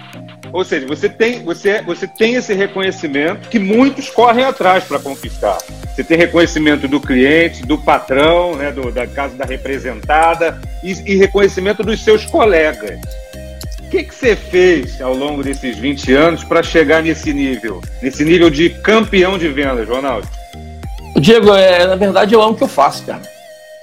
Ou 0.55 0.65
seja, 0.65 0.87
você 0.87 1.09
tem, 1.09 1.43
você, 1.43 1.83
você 1.83 2.07
tem 2.07 2.37
esse 2.37 2.55
reconhecimento 2.55 3.49
que 3.51 3.59
muitos 3.59 4.09
correm 4.09 4.45
atrás 4.45 4.85
para 4.85 4.99
conquistar. 4.99 5.59
Você 5.95 6.03
tem 6.03 6.17
reconhecimento 6.17 6.89
do 6.89 6.99
cliente, 6.99 7.67
do 7.67 7.77
patrão, 7.77 8.55
né, 8.55 8.73
do, 8.73 8.91
da 8.91 9.07
casa 9.07 9.37
da 9.37 9.45
representada 9.45 10.59
e, 10.83 10.93
e 11.13 11.17
reconhecimento 11.17 11.83
dos 11.83 12.03
seus 12.03 12.25
colegas 12.25 13.01
que, 13.95 14.03
que 14.03 14.15
você 14.15 14.35
fez 14.35 15.01
ao 15.01 15.15
longo 15.15 15.43
desses 15.43 15.79
20 15.79 16.13
anos 16.15 16.43
para 16.43 16.63
chegar 16.63 17.03
nesse 17.03 17.33
nível? 17.33 17.81
Nesse 18.03 18.25
nível 18.25 18.51
de 18.51 18.71
campeão 18.71 19.39
de 19.39 19.49
vendas, 19.49 19.89
Ronaldo? 19.89 20.27
Diego, 21.21 21.55
é, 21.55 21.87
na 21.87 21.95
verdade 21.95 22.35
eu 22.35 22.43
amo 22.43 22.53
o 22.53 22.57
que 22.57 22.65
eu 22.65 22.69
faço, 22.69 23.05
cara. 23.05 23.23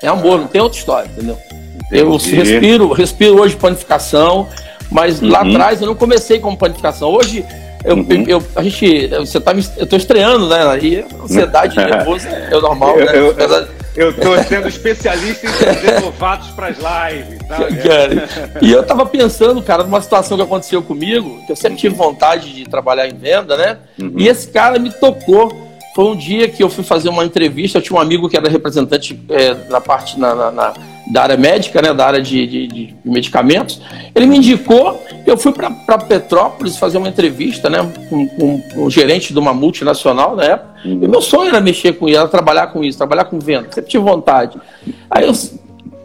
É 0.04 0.08
amor, 0.08 0.40
não 0.40 0.48
tem 0.48 0.60
outra 0.60 0.78
história, 0.78 1.10
entendeu? 1.10 1.38
Entendi. 1.86 2.02
Eu 2.02 2.18
respiro, 2.18 2.92
respiro 2.92 3.40
hoje 3.40 3.56
panificação, 3.56 4.50
mas 4.92 5.22
uhum. 5.22 5.30
lá 5.30 5.42
atrás 5.42 5.82
eu 5.82 5.88
não 5.88 5.96
comecei 5.96 6.40
como 6.40 6.58
panificação. 6.58 7.10
Hoje 7.10 7.46
eu, 7.84 7.96
uhum. 7.96 8.26
eu, 8.28 8.44
a 8.56 8.62
gente, 8.62 9.08
você 9.08 9.40
tá 9.40 9.54
eu 9.78 9.88
tô 9.88 9.96
estreando, 9.96 10.48
né? 10.48 10.68
Aí 10.68 11.06
ansiedade 11.24 11.76
nervosa 11.78 12.28
é 12.30 12.60
normal, 12.60 12.98
né? 12.98 13.06
Eu, 13.10 13.36
eu, 13.38 13.68
eu 13.96 14.14
tô 14.14 14.38
sendo 14.44 14.68
especialista 14.68 15.48
em 15.48 15.52
trazer 15.52 16.00
novatos 16.02 16.50
para 16.50 16.68
as 16.68 16.78
lives. 16.78 17.40
Tá? 17.48 17.58
Cara, 17.58 18.60
e 18.62 18.72
eu 18.72 18.84
tava 18.84 19.06
pensando, 19.06 19.62
cara, 19.62 19.84
numa 19.84 20.02
situação 20.02 20.38
que 20.38 20.44
aconteceu 20.44 20.82
comigo, 20.82 21.44
que 21.46 21.52
eu 21.52 21.56
sempre 21.56 21.78
tive 21.78 21.96
vontade 21.96 22.54
de 22.54 22.66
trabalhar 22.66 23.08
em 23.08 23.16
venda, 23.16 23.58
né? 23.58 23.78
Uhum. 24.00 24.14
E 24.18 24.28
esse 24.28 24.48
cara 24.48 24.78
me 24.78 24.92
tocou. 24.92 25.70
Foi 25.94 26.06
um 26.06 26.16
dia 26.16 26.48
que 26.48 26.64
eu 26.64 26.70
fui 26.70 26.86
fazer 26.86 27.10
uma 27.10 27.26
entrevista, 27.26 27.78
eu 27.78 27.82
tinha 27.82 27.98
um 27.98 28.02
amigo 28.02 28.30
que 28.30 28.38
era 28.38 28.50
representante 28.50 29.20
é, 29.30 29.54
na 29.70 29.82
parte 29.82 30.18
na, 30.18 30.34
na, 30.34 30.50
na 30.50 30.74
da 31.12 31.24
área 31.24 31.38
médica, 31.38 31.82
né, 31.82 31.94
da 31.94 32.06
área 32.06 32.22
de, 32.22 32.48
de, 32.48 32.68
de 32.68 32.96
medicamentos. 33.04 33.82
Ele 34.16 34.26
me 34.26 34.38
indicou, 34.38 35.04
eu 35.28 35.38
fui 35.38 35.52
para 35.52 35.98
Petrópolis 35.98 36.78
fazer 36.78 36.98
uma 36.98 37.10
entrevista 37.10 37.70
né, 37.70 37.80
com, 38.10 38.28
com, 38.30 38.64
um 38.78 38.90
gerente 38.90 39.34
de 39.34 39.40
uma 39.40 39.54
multinacional 39.54 40.36
na 40.36 40.44
época. 40.44 40.72
E 40.86 41.08
meu 41.08 41.22
sonho 41.22 41.50
era 41.50 41.60
mexer 41.60 41.94
com 41.94 42.08
isso, 42.08 42.18
era 42.18 42.28
trabalhar 42.28 42.68
com 42.68 42.84
isso, 42.84 42.98
trabalhar 42.98 43.26
com 43.26 43.40
venda. 43.40 43.68
Sempre 43.72 43.92
tive 43.92 44.04
vontade. 44.04 44.60
Aí 45.10 45.26
eu, 45.26 45.34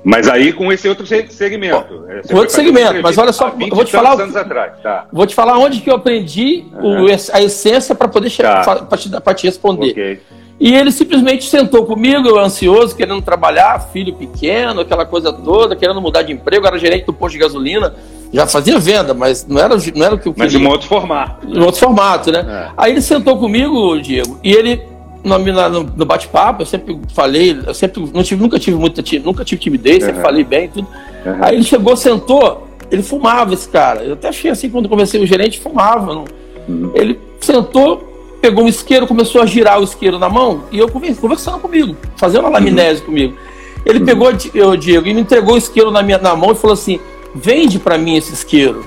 mas 0.04 0.28
aí 0.28 0.52
com 0.52 0.72
esse 0.72 0.88
outro 0.88 1.06
segmento. 1.06 2.04
Você 2.22 2.34
outro 2.34 2.54
segmento, 2.54 3.00
mas 3.02 3.16
olha 3.18 3.32
só, 3.32 3.50
vou 3.50 3.84
te 3.84 3.90
falar. 3.92 4.20
Anos 4.20 4.36
atrás, 4.36 4.72
tá. 4.82 5.06
Vou 5.12 5.26
te 5.26 5.34
falar 5.34 5.58
onde 5.58 5.80
que 5.80 5.90
eu 5.90 5.94
aprendi 5.94 6.64
uhum. 6.74 7.04
o, 7.04 7.08
a 7.32 7.42
essência 7.42 7.94
para 7.94 8.06
poder 8.08 8.30
tá. 8.30 8.82
para 8.88 8.96
te, 8.96 9.10
te 9.34 9.46
responder. 9.46 9.90
Okay. 9.90 10.20
E 10.58 10.74
ele 10.74 10.90
simplesmente 10.90 11.44
sentou 11.44 11.84
comigo, 11.84 12.26
eu 12.26 12.38
ansioso, 12.38 12.96
querendo 12.96 13.20
trabalhar, 13.20 13.78
filho 13.92 14.14
pequeno, 14.14 14.80
aquela 14.80 15.04
coisa 15.04 15.30
toda, 15.32 15.76
querendo 15.76 16.00
mudar 16.00 16.22
de 16.22 16.32
emprego, 16.32 16.66
era 16.66 16.78
gerente 16.78 17.04
do 17.04 17.12
posto 17.12 17.34
de 17.34 17.40
gasolina, 17.40 17.94
já 18.32 18.46
fazia 18.46 18.78
venda, 18.78 19.12
mas 19.12 19.46
não 19.46 19.60
era, 19.60 19.76
não 19.94 20.06
era 20.06 20.14
o 20.14 20.18
que 20.18 20.28
eu 20.28 20.32
queria. 20.32 20.50
Mas 20.50 20.54
em 20.54 20.66
outro 20.66 20.88
formato. 20.88 21.46
Em 21.46 21.60
outro 21.60 21.80
formato, 21.80 22.32
né? 22.32 22.44
É. 22.48 22.72
Aí 22.76 22.92
ele 22.92 23.02
sentou 23.02 23.38
comigo, 23.38 24.00
Diego, 24.00 24.38
e 24.42 24.50
ele, 24.50 24.82
no, 25.22 25.38
no 25.38 26.06
bate-papo, 26.06 26.62
eu 26.62 26.66
sempre 26.66 26.98
falei, 27.14 27.58
eu 27.66 27.74
sempre 27.74 28.10
não 28.14 28.22
tive, 28.22 28.42
nunca 28.42 28.58
tive 28.58 28.78
muita 28.78 29.02
nunca 29.22 29.44
tive 29.44 29.60
timidez, 29.60 29.98
uhum. 29.98 30.06
sempre 30.06 30.22
falei 30.22 30.42
bem 30.42 30.68
tudo. 30.68 30.88
Uhum. 31.26 31.38
Aí 31.42 31.54
ele 31.54 31.64
chegou, 31.64 31.94
sentou, 31.96 32.66
ele 32.90 33.02
fumava 33.02 33.52
esse 33.52 33.68
cara. 33.68 34.02
Eu 34.02 34.14
até 34.14 34.28
achei 34.28 34.50
assim, 34.50 34.70
quando 34.70 34.88
comecei 34.88 35.22
o 35.22 35.26
gerente, 35.26 35.60
fumava. 35.60 36.14
Não... 36.14 36.24
Uhum. 36.66 36.92
Ele 36.94 37.20
sentou, 37.40 38.15
pegou 38.40 38.64
um 38.64 38.68
isqueiro, 38.68 39.06
começou 39.06 39.42
a 39.42 39.46
girar 39.46 39.80
o 39.80 39.84
isqueiro 39.84 40.18
na 40.18 40.28
mão 40.28 40.64
e 40.70 40.78
eu 40.78 40.88
conversando 40.88 41.58
comigo, 41.58 41.96
fazendo 42.16 42.40
uma 42.40 42.50
laminese 42.50 43.00
uhum. 43.00 43.06
comigo. 43.06 43.36
Ele 43.84 44.00
uhum. 44.00 44.04
pegou, 44.04 44.28
o 44.28 44.76
Diego, 44.76 45.06
e 45.06 45.14
me 45.14 45.20
entregou 45.20 45.54
o 45.54 45.58
isqueiro 45.58 45.90
na, 45.90 46.02
minha, 46.02 46.18
na 46.18 46.34
mão 46.34 46.52
e 46.52 46.54
falou 46.54 46.74
assim: 46.74 47.00
vende 47.34 47.78
para 47.78 47.96
mim 47.96 48.16
esse 48.16 48.32
isqueiro. 48.32 48.84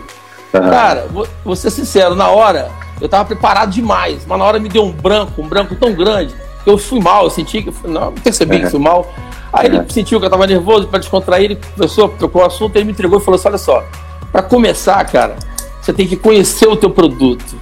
Uhum. 0.53 0.69
Cara, 0.69 1.07
vou, 1.11 1.27
vou 1.43 1.55
ser 1.55 1.69
sincero, 1.69 2.15
na 2.15 2.29
hora 2.29 2.71
eu 2.99 3.07
tava 3.07 3.25
preparado 3.25 3.71
demais, 3.71 4.25
mas 4.27 4.37
na 4.37 4.43
hora 4.43 4.59
me 4.59 4.67
deu 4.67 4.83
um 4.83 4.91
branco, 4.91 5.41
um 5.41 5.47
branco 5.47 5.75
tão 5.75 5.93
grande, 5.93 6.35
que 6.63 6.69
eu 6.69 6.77
fui 6.77 6.99
mal, 6.99 7.23
eu 7.23 7.29
senti 7.29 7.61
que, 7.61 7.73
não, 7.87 8.11
percebi 8.11 8.59
que 8.59 8.69
fui 8.69 8.79
mal. 8.79 9.09
Aí 9.53 9.67
ele 9.67 9.83
sentiu 9.89 10.19
que 10.19 10.25
eu 10.25 10.29
tava 10.29 10.45
nervoso 10.45 10.87
para 10.87 10.99
descontrair, 10.99 11.45
ele 11.45 11.59
começou, 11.75 12.09
trocou 12.09 12.41
o 12.41 12.45
assunto, 12.45 12.75
ele 12.75 12.85
me 12.85 12.91
entregou 12.91 13.19
e 13.19 13.21
falou 13.21 13.39
assim: 13.39 13.47
olha 13.47 13.57
só, 13.57 13.83
para 14.31 14.41
começar, 14.41 15.03
cara, 15.05 15.37
você 15.81 15.93
tem 15.93 16.07
que 16.07 16.15
conhecer 16.15 16.67
o 16.67 16.75
teu 16.75 16.89
produto. 16.89 17.55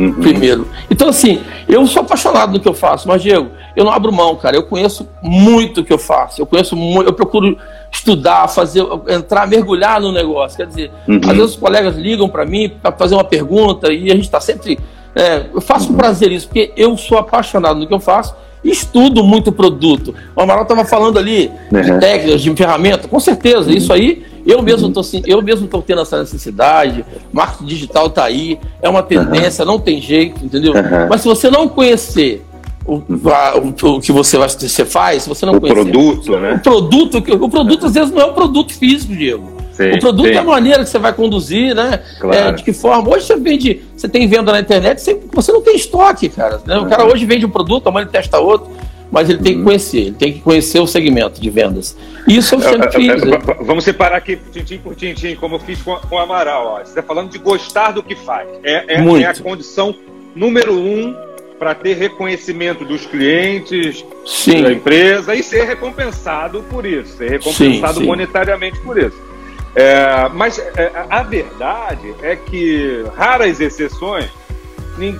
Uhum. 0.00 0.14
primeiro. 0.14 0.66
Então, 0.90 1.08
assim, 1.08 1.42
eu 1.68 1.86
sou 1.86 2.02
apaixonado 2.02 2.52
no 2.52 2.60
que 2.60 2.68
eu 2.68 2.74
faço, 2.74 3.06
mas, 3.06 3.22
Diego, 3.22 3.50
eu 3.76 3.84
não 3.84 3.92
abro 3.92 4.12
mão, 4.12 4.34
cara. 4.36 4.56
Eu 4.56 4.64
conheço 4.64 5.08
muito 5.22 5.80
o 5.80 5.84
que 5.84 5.92
eu 5.92 5.98
faço. 5.98 6.40
Eu 6.40 6.46
conheço 6.46 6.74
muito, 6.74 7.08
eu 7.08 7.12
procuro 7.12 7.56
estudar, 7.92 8.48
fazer, 8.48 8.84
entrar, 9.08 9.46
mergulhar 9.46 10.00
no 10.00 10.12
negócio. 10.12 10.56
Quer 10.56 10.66
dizer, 10.66 10.90
uhum. 11.06 11.20
às 11.22 11.36
vezes 11.36 11.50
os 11.52 11.56
colegas 11.56 11.96
ligam 11.96 12.28
para 12.28 12.44
mim 12.44 12.68
para 12.68 12.92
fazer 12.92 13.14
uma 13.14 13.24
pergunta 13.24 13.92
e 13.92 14.10
a 14.10 14.14
gente 14.14 14.24
está 14.24 14.40
sempre. 14.40 14.78
É, 15.14 15.46
eu 15.52 15.60
faço 15.60 15.88
com 15.88 15.94
prazer 15.94 16.30
isso, 16.30 16.46
porque 16.46 16.72
eu 16.76 16.96
sou 16.96 17.18
apaixonado 17.18 17.78
no 17.78 17.86
que 17.86 17.94
eu 17.94 18.00
faço 18.00 18.34
estudo 18.62 19.24
muito 19.24 19.50
produto. 19.52 20.14
O 20.36 20.40
Amaral 20.40 20.62
estava 20.62 20.84
falando 20.84 21.18
ali 21.18 21.50
uhum. 21.72 21.80
de 21.80 21.98
técnicas, 21.98 22.42
de 22.42 22.54
ferramenta, 22.54 23.08
com 23.08 23.20
certeza, 23.20 23.72
isso 23.72 23.92
aí 23.92 24.24
eu 24.46 24.62
mesmo 24.62 24.88
estou 24.88 25.04
eu 25.26 25.42
mesmo 25.42 25.66
tô 25.66 25.82
tendo 25.82 26.00
essa 26.00 26.18
necessidade, 26.18 27.04
marketing 27.32 27.66
digital 27.66 28.06
está 28.06 28.24
aí, 28.24 28.58
é 28.80 28.88
uma 28.88 29.02
tendência, 29.02 29.64
uhum. 29.64 29.72
não 29.72 29.78
tem 29.78 30.00
jeito, 30.00 30.44
entendeu? 30.44 30.72
Uhum. 30.72 31.08
Mas 31.08 31.20
se 31.20 31.28
você 31.28 31.50
não 31.50 31.68
conhecer 31.68 32.44
o, 32.84 32.94
o, 32.94 33.96
o, 33.96 34.00
que 34.00 34.12
você, 34.12 34.38
vai, 34.38 34.48
você 34.48 34.84
faz, 34.84 35.24
se 35.24 35.28
você 35.28 35.44
não 35.44 35.54
o 35.54 35.60
conhecer 35.60 35.74
produto, 35.74 36.38
né? 36.38 36.54
o 36.54 36.60
produto, 36.60 37.18
o 37.18 37.48
produto 37.48 37.86
às 37.86 37.94
vezes 37.94 38.10
não 38.10 38.22
é 38.22 38.26
um 38.26 38.32
produto 38.32 38.72
físico, 38.74 39.14
Diego. 39.14 39.59
Sim, 39.80 39.96
o 39.96 40.00
produto 40.00 40.28
sim. 40.28 40.34
é 40.34 40.38
a 40.38 40.44
maneira 40.44 40.84
que 40.84 40.90
você 40.90 40.98
vai 40.98 41.12
conduzir, 41.12 41.74
né? 41.74 42.02
Claro. 42.20 42.36
É, 42.36 42.52
de 42.52 42.62
que 42.62 42.72
forma. 42.72 43.08
Hoje 43.08 43.24
você 43.24 43.36
vende, 43.36 43.82
você 43.96 44.08
tem 44.08 44.28
venda 44.28 44.52
na 44.52 44.60
internet, 44.60 45.00
você, 45.00 45.18
você 45.32 45.50
não 45.52 45.62
tem 45.62 45.74
estoque, 45.74 46.28
cara. 46.28 46.60
Né? 46.66 46.76
O 46.76 46.86
cara 46.86 47.06
hoje 47.06 47.24
vende 47.24 47.46
um 47.46 47.50
produto, 47.50 47.86
amanhã 47.86 48.04
ele 48.04 48.12
testa 48.12 48.38
outro, 48.38 48.70
mas 49.10 49.30
ele 49.30 49.38
tem 49.38 49.52
que 49.54 49.58
uhum. 49.58 49.64
conhecer, 49.64 49.98
ele 49.98 50.12
tem 50.12 50.32
que 50.34 50.40
conhecer 50.40 50.80
o 50.80 50.86
segmento 50.86 51.40
de 51.40 51.48
vendas. 51.48 51.96
Isso 52.28 52.56
eu 52.56 52.60
sempre 52.60 52.92
fiz. 52.92 53.24
Né? 53.24 53.38
Vamos 53.62 53.84
separar 53.84 54.18
aqui 54.18 54.38
tintim 54.52 54.78
por 54.78 54.94
tintim, 54.94 55.34
como 55.34 55.54
eu 55.54 55.60
fiz 55.60 55.80
com, 55.80 55.96
com 55.96 56.16
o 56.16 56.18
Amaral. 56.18 56.66
Ó. 56.66 56.78
Você 56.78 56.90
está 56.90 57.02
falando 57.02 57.30
de 57.30 57.38
gostar 57.38 57.92
do 57.92 58.02
que 58.02 58.14
faz. 58.14 58.48
É, 58.62 58.96
é, 58.96 59.22
é 59.22 59.26
a 59.26 59.34
condição 59.34 59.94
número 60.34 60.74
um 60.74 61.14
para 61.58 61.74
ter 61.74 61.94
reconhecimento 61.94 62.84
dos 62.86 63.04
clientes, 63.04 64.04
sim. 64.24 64.62
da 64.62 64.72
empresa 64.72 65.34
e 65.34 65.42
ser 65.42 65.64
recompensado 65.64 66.64
por 66.70 66.86
isso, 66.86 67.18
ser 67.18 67.32
recompensado 67.32 67.94
sim, 67.94 68.00
sim. 68.00 68.06
monetariamente 68.06 68.80
por 68.80 68.98
isso. 68.98 69.29
É, 69.74 70.28
mas 70.34 70.58
é, 70.58 70.92
a 71.08 71.22
verdade 71.22 72.14
é 72.22 72.34
que, 72.34 73.04
raras 73.16 73.60
exceções, 73.60 74.28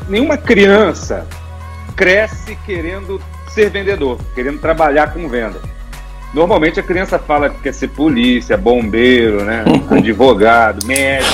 nenhuma 0.09 0.36
criança 0.36 1.26
cresce 1.96 2.57
querendo 2.66 3.20
ser 3.48 3.70
vendedor, 3.70 4.18
querendo 4.34 4.61
trabalhar 4.61 5.12
com 5.12 5.28
venda. 5.28 5.61
Normalmente 6.32 6.78
a 6.78 6.82
criança 6.82 7.18
fala 7.18 7.51
que 7.51 7.61
quer 7.61 7.74
ser 7.74 7.88
polícia, 7.88 8.57
bombeiro, 8.57 9.44
né? 9.44 9.64
advogado, 9.90 10.84
médico. 10.86 11.30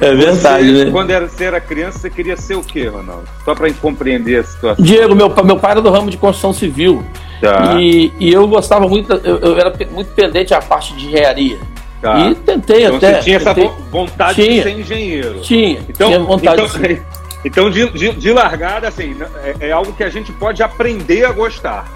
É 0.00 0.14
verdade, 0.14 0.72
você, 0.72 0.84
né? 0.84 0.90
Quando 0.90 1.10
era, 1.10 1.28
você 1.28 1.44
era 1.44 1.60
criança, 1.60 2.00
você 2.00 2.10
queria 2.10 2.36
ser 2.36 2.56
o 2.56 2.62
quê, 2.62 2.88
Ronaldo? 2.88 3.22
Só 3.44 3.54
para 3.54 3.72
compreender 3.74 4.40
a 4.40 4.44
situação. 4.44 4.84
Diego, 4.84 5.14
meu, 5.14 5.32
meu 5.44 5.58
pai 5.58 5.70
era 5.70 5.80
do 5.80 5.90
ramo 5.90 6.10
de 6.10 6.16
construção 6.16 6.52
civil. 6.52 7.04
Tá. 7.42 7.74
E, 7.76 8.12
e 8.20 8.32
eu 8.32 8.46
gostava 8.46 8.86
muito, 8.86 9.12
eu, 9.14 9.38
eu, 9.40 9.58
era 9.58 9.74
muito 9.90 10.12
pendente 10.12 10.54
à 10.54 10.62
parte 10.62 10.94
de 10.94 11.08
engenharia. 11.08 11.58
Tá. 12.00 12.30
E 12.30 12.36
tentei 12.36 12.84
então 12.84 12.96
até. 12.98 13.14
Você 13.14 13.22
tinha 13.22 13.40
tentei, 13.40 13.64
essa 13.64 13.74
vontade 13.90 14.34
tinha, 14.40 14.56
de 14.58 14.62
ser 14.62 14.78
engenheiro. 14.78 15.40
Tinha, 15.40 15.80
então, 15.88 16.08
tinha 16.08 16.20
vontade 16.20 16.62
então, 16.62 16.66
de 16.66 16.86
ser. 16.86 17.02
Então, 17.44 17.68
de, 17.68 17.90
de, 17.90 18.12
de 18.12 18.32
largada, 18.32 18.86
assim, 18.86 19.16
é, 19.42 19.66
é, 19.66 19.72
algo 19.72 19.92
que 19.94 20.04
a 20.04 20.08
gente 20.08 20.30
pode 20.30 20.62
aprender 20.62 21.24
a 21.24 21.32
gostar. 21.32 21.90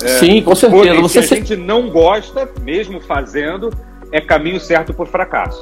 É, 0.00 0.06
Sim, 0.06 0.40
com 0.42 0.54
certeza. 0.54 0.84
Porém, 0.84 1.02
Você 1.02 1.24
se 1.24 1.34
a 1.34 1.36
gente 1.38 1.56
não 1.56 1.90
gosta, 1.90 2.48
mesmo 2.62 3.00
fazendo, 3.00 3.68
é 4.12 4.20
caminho 4.20 4.60
certo 4.60 4.94
por 4.94 5.08
fracasso. 5.08 5.60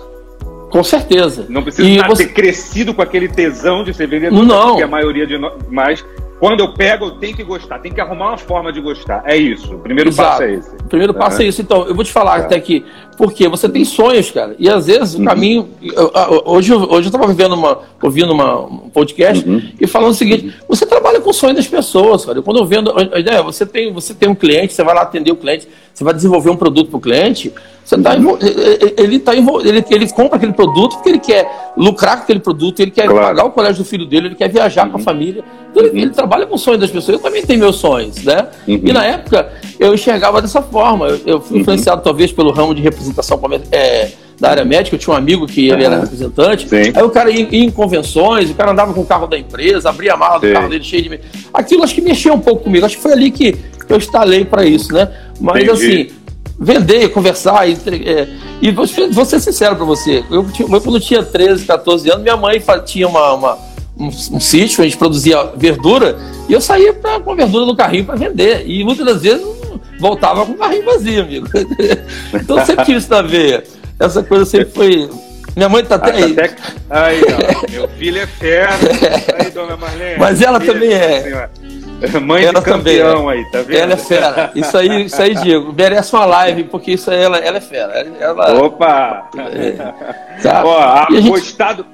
Com 0.68 0.84
certeza. 0.84 1.46
Não 1.48 1.62
precisa 1.62 2.06
você... 2.06 2.26
ter 2.26 2.34
crescido 2.34 2.92
com 2.92 3.00
aquele 3.00 3.28
tesão 3.28 3.82
de 3.82 3.94
ser 3.94 4.08
vendedor, 4.08 4.44
não. 4.44 4.68
porque 4.68 4.82
a 4.82 4.88
maioria 4.88 5.26
de 5.26 5.38
nós. 5.38 5.54
Mas 5.70 6.04
quando 6.39 6.61
eu 6.61 6.72
pego, 6.72 7.07
eu 7.07 7.11
tenho 7.12 7.34
que 7.34 7.43
gostar, 7.43 7.78
tem 7.78 7.93
que 7.93 8.01
arrumar 8.01 8.28
uma 8.28 8.39
forma 8.39 8.72
de 8.72 8.80
gostar. 8.80 9.22
É 9.24 9.37
isso. 9.37 9.74
O 9.74 9.78
primeiro 9.78 10.11
Exato. 10.11 10.30
passo 10.30 10.43
é 10.43 10.53
esse. 10.53 10.76
O 10.76 10.89
primeiro 10.89 11.12
é. 11.12 11.16
passo 11.16 11.43
é 11.43 11.45
isso. 11.47 11.62
Então, 11.62 11.87
eu 11.87 11.95
vou 11.95 12.05
te 12.05 12.12
falar 12.12 12.41
é. 12.41 12.45
até 12.45 12.61
que. 12.61 12.84
Porque 13.16 13.48
você 13.48 13.68
tem 13.68 13.84
sonhos, 13.84 14.30
cara. 14.30 14.54
E 14.58 14.68
às 14.68 14.86
vezes 14.86 15.14
o 15.14 15.18
uhum. 15.18 15.24
caminho. 15.24 15.68
Hoje, 16.44 16.72
hoje 16.72 17.06
eu 17.06 17.10
estava 17.10 17.26
vivendo 17.26 17.54
uma, 17.54 17.78
ouvindo 18.02 18.32
uma, 18.32 18.60
um 18.60 18.90
podcast 18.90 19.48
uhum. 19.48 19.62
e 19.80 19.86
falando 19.86 20.10
o 20.10 20.14
seguinte: 20.14 20.54
você 20.68 20.84
trabalha 20.84 21.20
com 21.20 21.30
o 21.30 21.34
sonho 21.34 21.54
das 21.54 21.66
pessoas, 21.66 22.24
cara. 22.24 22.42
Quando 22.42 22.58
eu 22.58 22.66
vendo. 22.66 22.92
A 22.96 23.18
ideia 23.18 23.36
é, 23.36 23.42
você 23.42 23.64
tem, 23.64 23.92
você 23.92 24.14
tem 24.14 24.28
um 24.28 24.34
cliente, 24.34 24.72
você 24.72 24.84
vai 24.84 24.94
lá 24.94 25.02
atender 25.02 25.30
o 25.30 25.36
cliente, 25.36 25.68
você 25.92 26.04
vai 26.04 26.12
desenvolver 26.12 26.50
um 26.50 26.56
produto 26.56 26.90
para 26.90 26.98
o 26.98 27.00
cliente. 27.00 27.52
Você 27.86 27.96
tá, 27.98 28.16
ele, 28.98 29.20
tá 29.20 29.32
ele, 29.32 29.84
ele 29.88 30.08
compra 30.08 30.36
aquele 30.36 30.52
produto 30.52 30.96
porque 30.96 31.08
ele 31.08 31.20
quer 31.20 31.72
lucrar 31.76 32.16
com 32.16 32.24
aquele 32.24 32.40
produto, 32.40 32.80
ele 32.80 32.90
quer 32.90 33.06
claro. 33.06 33.26
pagar 33.26 33.44
o 33.44 33.52
colégio 33.52 33.84
do 33.84 33.88
filho 33.88 34.04
dele, 34.04 34.26
ele 34.26 34.34
quer 34.34 34.48
viajar 34.48 34.86
uhum. 34.86 34.90
com 34.90 34.96
a 34.96 34.98
uhum. 34.98 35.04
família. 35.04 35.44
Então 35.70 35.84
ele, 35.84 36.02
ele, 36.02 36.10
trabalha 36.10 36.46
com 36.46 36.56
o 36.56 36.58
sonho 36.58 36.78
das 36.78 36.90
pessoas. 36.90 37.16
Eu 37.16 37.22
também 37.22 37.46
tenho 37.46 37.60
meus 37.60 37.76
sonhos, 37.76 38.24
né? 38.24 38.48
Uhum. 38.66 38.80
E 38.82 38.92
na 38.92 39.04
época 39.04 39.52
eu 39.78 39.94
enxergava 39.94 40.42
dessa 40.42 40.60
forma. 40.60 41.06
Eu, 41.06 41.20
eu 41.26 41.40
fui 41.40 41.56
uhum. 41.56 41.62
influenciado 41.62 42.02
talvez 42.02 42.32
pelo 42.32 42.50
ramo 42.50 42.74
de 42.74 42.82
representação 42.82 43.05
é, 43.72 44.11
da 44.38 44.50
área 44.50 44.64
médica. 44.64 44.96
Eu 44.96 45.00
tinha 45.00 45.14
um 45.14 45.16
amigo 45.16 45.46
que 45.46 45.68
ele 45.68 45.84
era 45.84 46.00
representante. 46.00 46.68
Sim. 46.68 46.92
Aí 46.94 47.02
o 47.02 47.11
cara 47.11 47.30
ia, 47.30 47.48
ia, 47.50 47.64
em 47.64 47.70
convenções, 47.70 48.50
o 48.50 48.54
cara 48.54 48.72
andava 48.72 48.92
com 48.92 49.00
o 49.00 49.07
carro 49.07 49.26
da 49.26 49.38
empresa, 49.38 49.88
abria 49.88 50.14
a 50.14 50.16
mala 50.16 50.38
do 50.38 50.46
Sim. 50.46 50.52
carro 50.52 50.68
dele 50.68 50.84
cheio 50.84 51.02
de. 51.02 51.20
Aquilo 51.52 51.82
acho 51.82 51.94
que 51.94 52.00
mexeu 52.00 52.34
um 52.34 52.40
pouco 52.40 52.64
comigo. 52.64 52.84
Acho 52.84 52.96
que 52.96 53.02
foi 53.02 53.12
ali 53.12 53.30
que 53.30 53.57
eu 53.88 53.96
instalei 53.96 54.44
para 54.44 54.64
isso, 54.64 54.92
né? 54.92 55.11
Mas 55.40 55.64
Entendi. 55.64 55.70
assim 55.70 56.26
vender, 56.59 57.09
conversar. 57.11 57.68
E, 57.68 57.74
é, 57.74 58.28
e 58.61 58.70
vou, 58.70 58.86
vou 59.11 59.24
ser 59.24 59.40
sincero 59.40 59.76
para 59.76 59.84
você. 59.84 60.24
Eu, 60.30 60.46
quando 60.80 60.94
eu 60.94 61.00
tinha 61.00 61.22
13, 61.22 61.64
14 61.64 62.11
anos, 62.11 62.22
minha 62.22 62.36
mãe 62.36 62.62
tinha 62.84 63.07
uma, 63.07 63.34
uma 63.34 63.59
um, 63.98 64.07
um, 64.07 64.40
sítio, 64.40 64.82
a 64.82 64.84
gente 64.84 64.96
produzia 64.96 65.42
verdura, 65.57 66.18
e 66.48 66.52
eu 66.52 66.61
saía 66.61 66.92
pra, 66.92 67.20
com 67.20 67.32
a 67.32 67.34
verdura 67.34 67.64
no 67.64 67.76
carrinho 67.76 68.04
para 68.04 68.16
vender. 68.16 68.64
E 68.66 68.84
muitas 68.84 69.04
das 69.04 69.22
vezes 69.22 69.46
voltava 69.99 70.44
com 70.44 70.53
o 70.53 70.57
carrinho 70.57 70.84
vazio, 70.84 71.22
amigo. 71.22 71.47
então 72.34 72.64
sempre 72.64 72.84
tive 72.84 72.99
isso 72.99 73.11
na 73.11 73.22
veia. 73.22 73.64
Essa 73.99 74.22
coisa 74.22 74.44
sempre 74.44 74.72
foi. 74.72 75.11
Minha 75.55 75.68
mãe 75.68 75.84
tá 75.84 75.94
até 75.94 76.12
aí. 76.12 76.32
Até... 76.32 76.55
Aí, 76.90 77.20
ó, 77.22 77.70
meu 77.70 77.88
filho 77.88 78.20
é 78.20 78.26
fera. 78.26 78.74
Aí, 79.38 79.51
dona 79.51 79.76
Marlene. 79.76 80.18
Mas 80.18 80.42
ela 80.42 80.61
também 80.61 80.92
é. 80.92 81.49
Mãe 82.20 82.44
ela 82.44 82.59
de 82.59 82.64
campeão 82.64 83.24
também, 83.24 83.38
aí, 83.38 83.51
tá 83.51 83.62
vendo? 83.62 83.78
Ela 83.78 83.92
é 83.94 83.97
fera. 83.97 84.51
Isso 84.55 84.76
aí, 84.76 85.07
isso 85.07 85.22
aí, 85.22 85.34
Diego, 85.34 85.72
merece 85.72 86.14
uma 86.14 86.26
live, 86.26 86.64
porque 86.64 86.92
isso 86.92 87.11
aí 87.11 87.22
ela, 87.22 87.38
ela 87.38 87.57
é 87.57 87.61
fera. 87.61 88.07
Ela, 88.20 88.62
Opa! 88.62 89.30
É, 89.34 90.42
tá? 90.42 90.62
Ó, 90.62 90.78
a, 90.78 91.07
gente... 91.11 91.28
gostado. 91.30 91.86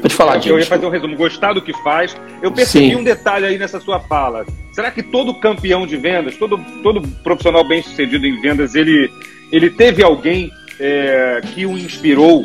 Pode 0.00 0.14
falar, 0.14 0.36
Diego. 0.38 0.56
Eu 0.56 0.60
ia 0.60 0.66
fazer 0.66 0.86
um 0.86 0.90
resumo. 0.90 1.16
Gostar 1.16 1.52
do 1.52 1.62
que 1.62 1.72
faz. 1.82 2.16
Eu 2.42 2.52
percebi 2.52 2.90
Sim. 2.90 2.96
um 2.96 3.04
detalhe 3.04 3.46
aí 3.46 3.58
nessa 3.58 3.80
sua 3.80 4.00
fala. 4.00 4.44
Será 4.72 4.90
que 4.90 5.02
todo 5.02 5.34
campeão 5.34 5.86
de 5.86 5.96
vendas, 5.96 6.36
todo, 6.36 6.58
todo 6.82 7.00
profissional 7.22 7.64
bem 7.64 7.82
sucedido 7.82 8.26
em 8.26 8.40
vendas, 8.40 8.74
ele, 8.74 9.10
ele 9.52 9.70
teve 9.70 10.02
alguém 10.02 10.50
é, 10.80 11.40
que 11.54 11.64
o 11.64 11.78
inspirou? 11.78 12.44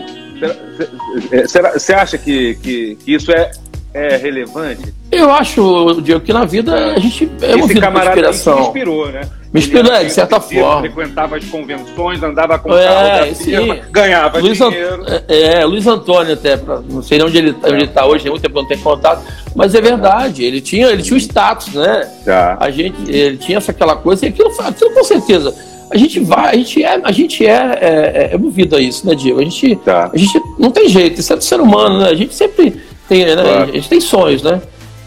Você 1.73 1.93
acha 1.93 2.17
que, 2.17 2.55
que, 2.55 2.95
que 2.95 3.13
isso 3.13 3.31
é, 3.31 3.51
é 3.93 4.17
relevante? 4.17 4.93
Eu 5.11 5.31
acho, 5.31 6.01
Diego, 6.01 6.21
que 6.21 6.31
na 6.31 6.45
vida 6.45 6.93
a 6.93 6.99
gente 6.99 7.29
é 7.41 7.49
Esse 7.49 7.57
movido 7.57 7.81
por 7.81 8.03
inspiração. 8.03 8.55
Me 8.55 8.67
inspirou, 8.67 9.11
né? 9.11 9.21
Me 9.51 9.59
inspirou, 9.59 9.91
é, 9.91 10.03
de 10.03 10.11
certa 10.11 10.39
forma. 10.39 10.81
Frequentava 10.81 11.37
as 11.37 11.45
convenções, 11.45 12.21
andava 12.21 12.59
com 12.59 12.71
é, 12.73 13.33
firma, 13.33 13.79
ganhava 13.91 14.37
Luiz 14.39 14.59
dinheiro. 14.59 15.03
É, 15.27 15.61
é, 15.61 15.65
Luiz 15.65 15.87
Antônio 15.87 16.33
até, 16.33 16.55
pra, 16.55 16.81
não 16.81 17.01
sei 17.01 17.21
onde 17.23 17.37
ele 17.39 17.55
é. 17.63 17.83
está 17.83 18.05
hoje, 18.05 18.23
tem 18.23 18.31
muito 18.31 18.43
tempo 18.43 18.61
não 18.61 18.67
tem 18.67 18.77
contato, 18.77 19.23
mas 19.55 19.73
é 19.73 19.81
verdade, 19.81 20.43
ele 20.43 20.61
tinha, 20.61 20.87
ele 20.87 21.01
tinha 21.01 21.15
o 21.15 21.19
status, 21.19 21.73
né? 21.73 22.07
Tá. 22.23 22.57
A 22.59 22.69
gente, 22.69 23.09
ele 23.09 23.37
tinha 23.37 23.57
essa 23.57 23.71
aquela 23.71 23.95
coisa, 23.95 24.25
e 24.25 24.29
aquilo, 24.29 24.51
aquilo 24.59 24.93
com 24.93 25.03
certeza 25.03 25.55
a 25.91 25.97
gente 25.97 26.19
vai, 26.19 26.53
a 26.53 26.55
gente 26.55 26.83
é, 26.83 27.01
a 27.03 27.11
gente 27.11 27.45
é, 27.47 27.79
é, 27.81 28.29
é 28.33 28.37
movido 28.37 28.75
a 28.75 28.79
isso, 28.79 29.07
né, 29.07 29.15
Diego? 29.15 29.39
A 29.39 29.43
gente, 29.43 29.75
tá. 29.77 30.11
a 30.13 30.17
gente 30.17 30.39
não 30.59 30.69
tem 30.69 30.87
jeito, 30.87 31.19
isso 31.19 31.33
é 31.33 31.35
do 31.35 31.43
ser 31.43 31.59
humano, 31.59 32.01
né? 32.01 32.09
A 32.09 32.15
gente 32.15 32.35
sempre 32.35 32.79
tem, 33.09 33.25
né? 33.25 33.35
Claro. 33.35 33.63
A 33.63 33.73
gente 33.73 33.89
tem 33.89 33.99
sonhos, 33.99 34.43
né? 34.43 34.61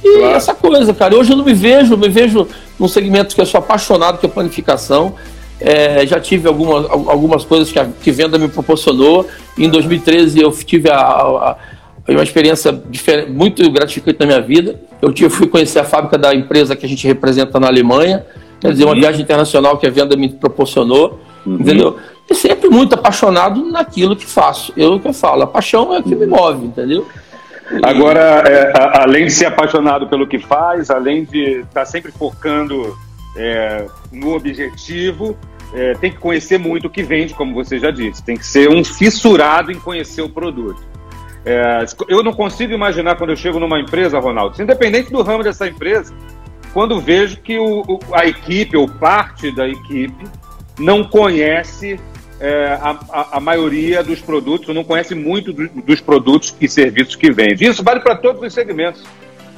E 0.04 0.18
claro. 0.18 0.34
essa 0.34 0.52
coisa, 0.52 0.92
cara, 0.92 1.16
hoje 1.16 1.32
eu 1.32 1.36
não 1.36 1.44
me 1.44 1.54
vejo, 1.54 1.96
me 1.96 2.08
vejo 2.08 2.46
num 2.78 2.88
segmento 2.88 3.34
que 3.34 3.40
eu 3.40 3.46
sou 3.46 3.58
apaixonado, 3.58 4.18
que 4.18 4.26
é 4.26 4.28
planificação. 4.28 5.14
É, 5.60 6.04
já 6.04 6.18
tive 6.18 6.48
algumas, 6.48 6.90
algumas 6.90 7.44
coisas 7.44 7.70
que 7.70 7.78
a 7.78 7.86
que 7.86 8.10
venda 8.10 8.36
me 8.36 8.48
proporcionou. 8.48 9.26
Em 9.56 9.70
2013 9.70 10.40
eu 10.40 10.50
tive 10.50 10.90
a, 10.90 10.96
a, 10.96 11.50
a 11.52 11.56
uma 12.08 12.24
experiência 12.24 12.82
muito 13.28 13.70
gratificante 13.70 14.18
na 14.18 14.26
minha 14.26 14.40
vida. 14.40 14.80
Eu 15.00 15.12
tive, 15.12 15.30
fui 15.30 15.46
conhecer 15.46 15.78
a 15.78 15.84
fábrica 15.84 16.18
da 16.18 16.34
empresa 16.34 16.74
que 16.74 16.84
a 16.84 16.88
gente 16.88 17.06
representa 17.06 17.60
na 17.60 17.68
Alemanha, 17.68 18.26
quer 18.60 18.72
dizer, 18.72 18.84
uma 18.84 18.94
uhum. 18.94 19.00
viagem 19.00 19.22
internacional 19.22 19.78
que 19.78 19.86
a 19.86 19.90
venda 19.90 20.16
me 20.16 20.28
proporcionou, 20.28 21.20
uhum. 21.46 21.54
entendeu? 21.60 21.96
E 22.28 22.34
sempre 22.34 22.68
muito 22.68 22.94
apaixonado 22.94 23.64
naquilo 23.64 24.16
que 24.16 24.26
faço. 24.26 24.72
Eu 24.76 24.98
que 24.98 25.06
eu 25.06 25.12
falo, 25.12 25.42
a 25.42 25.46
paixão 25.46 25.94
é 25.94 26.00
o 26.00 26.02
que 26.02 26.14
me 26.14 26.26
move, 26.26 26.66
entendeu? 26.66 27.06
Agora, 27.82 28.42
é, 28.46 28.72
a, 28.76 29.02
além 29.02 29.26
de 29.26 29.30
ser 29.30 29.46
apaixonado 29.46 30.08
pelo 30.08 30.26
que 30.26 30.38
faz, 30.38 30.90
além 30.90 31.24
de 31.24 31.60
estar 31.60 31.80
tá 31.80 31.84
sempre 31.84 32.12
focando 32.12 32.96
é, 33.36 33.86
no 34.10 34.34
objetivo, 34.34 35.36
é, 35.74 35.94
tem 35.94 36.10
que 36.10 36.18
conhecer 36.18 36.58
muito 36.58 36.86
o 36.86 36.90
que 36.90 37.02
vende, 37.02 37.34
como 37.34 37.54
você 37.54 37.78
já 37.78 37.90
disse. 37.90 38.22
Tem 38.22 38.36
que 38.36 38.46
ser 38.46 38.68
um 38.68 38.84
fissurado 38.84 39.72
em 39.72 39.78
conhecer 39.78 40.22
o 40.22 40.28
produto. 40.28 40.82
É, 41.44 41.84
eu 42.08 42.22
não 42.22 42.32
consigo 42.32 42.72
imaginar 42.72 43.16
quando 43.16 43.30
eu 43.30 43.36
chego 43.36 43.58
numa 43.58 43.80
empresa, 43.80 44.18
Ronaldo, 44.18 44.60
independente 44.62 45.10
do 45.10 45.22
ramo 45.22 45.42
dessa 45.42 45.66
empresa, 45.66 46.14
quando 46.72 47.00
vejo 47.00 47.38
que 47.38 47.58
o, 47.58 47.98
a 48.12 48.26
equipe 48.26 48.76
ou 48.76 48.88
parte 48.88 49.54
da 49.54 49.66
equipe 49.66 50.24
não 50.78 51.04
conhece 51.04 51.98
é, 52.42 52.76
a, 52.80 52.98
a, 53.08 53.36
a, 53.36 53.40
maioria 53.40 54.02
dos 54.02 54.20
produtos, 54.20 54.74
não 54.74 54.82
conhece 54.82 55.14
muito 55.14 55.52
do, 55.52 55.68
dos 55.68 56.00
produtos 56.00 56.52
e 56.60 56.68
serviços 56.68 57.14
que 57.14 57.30
vende. 57.30 57.64
Isso 57.64 57.84
vale 57.84 58.00
para 58.00 58.16
todos 58.16 58.42
os 58.42 58.52
segmentos. 58.52 59.04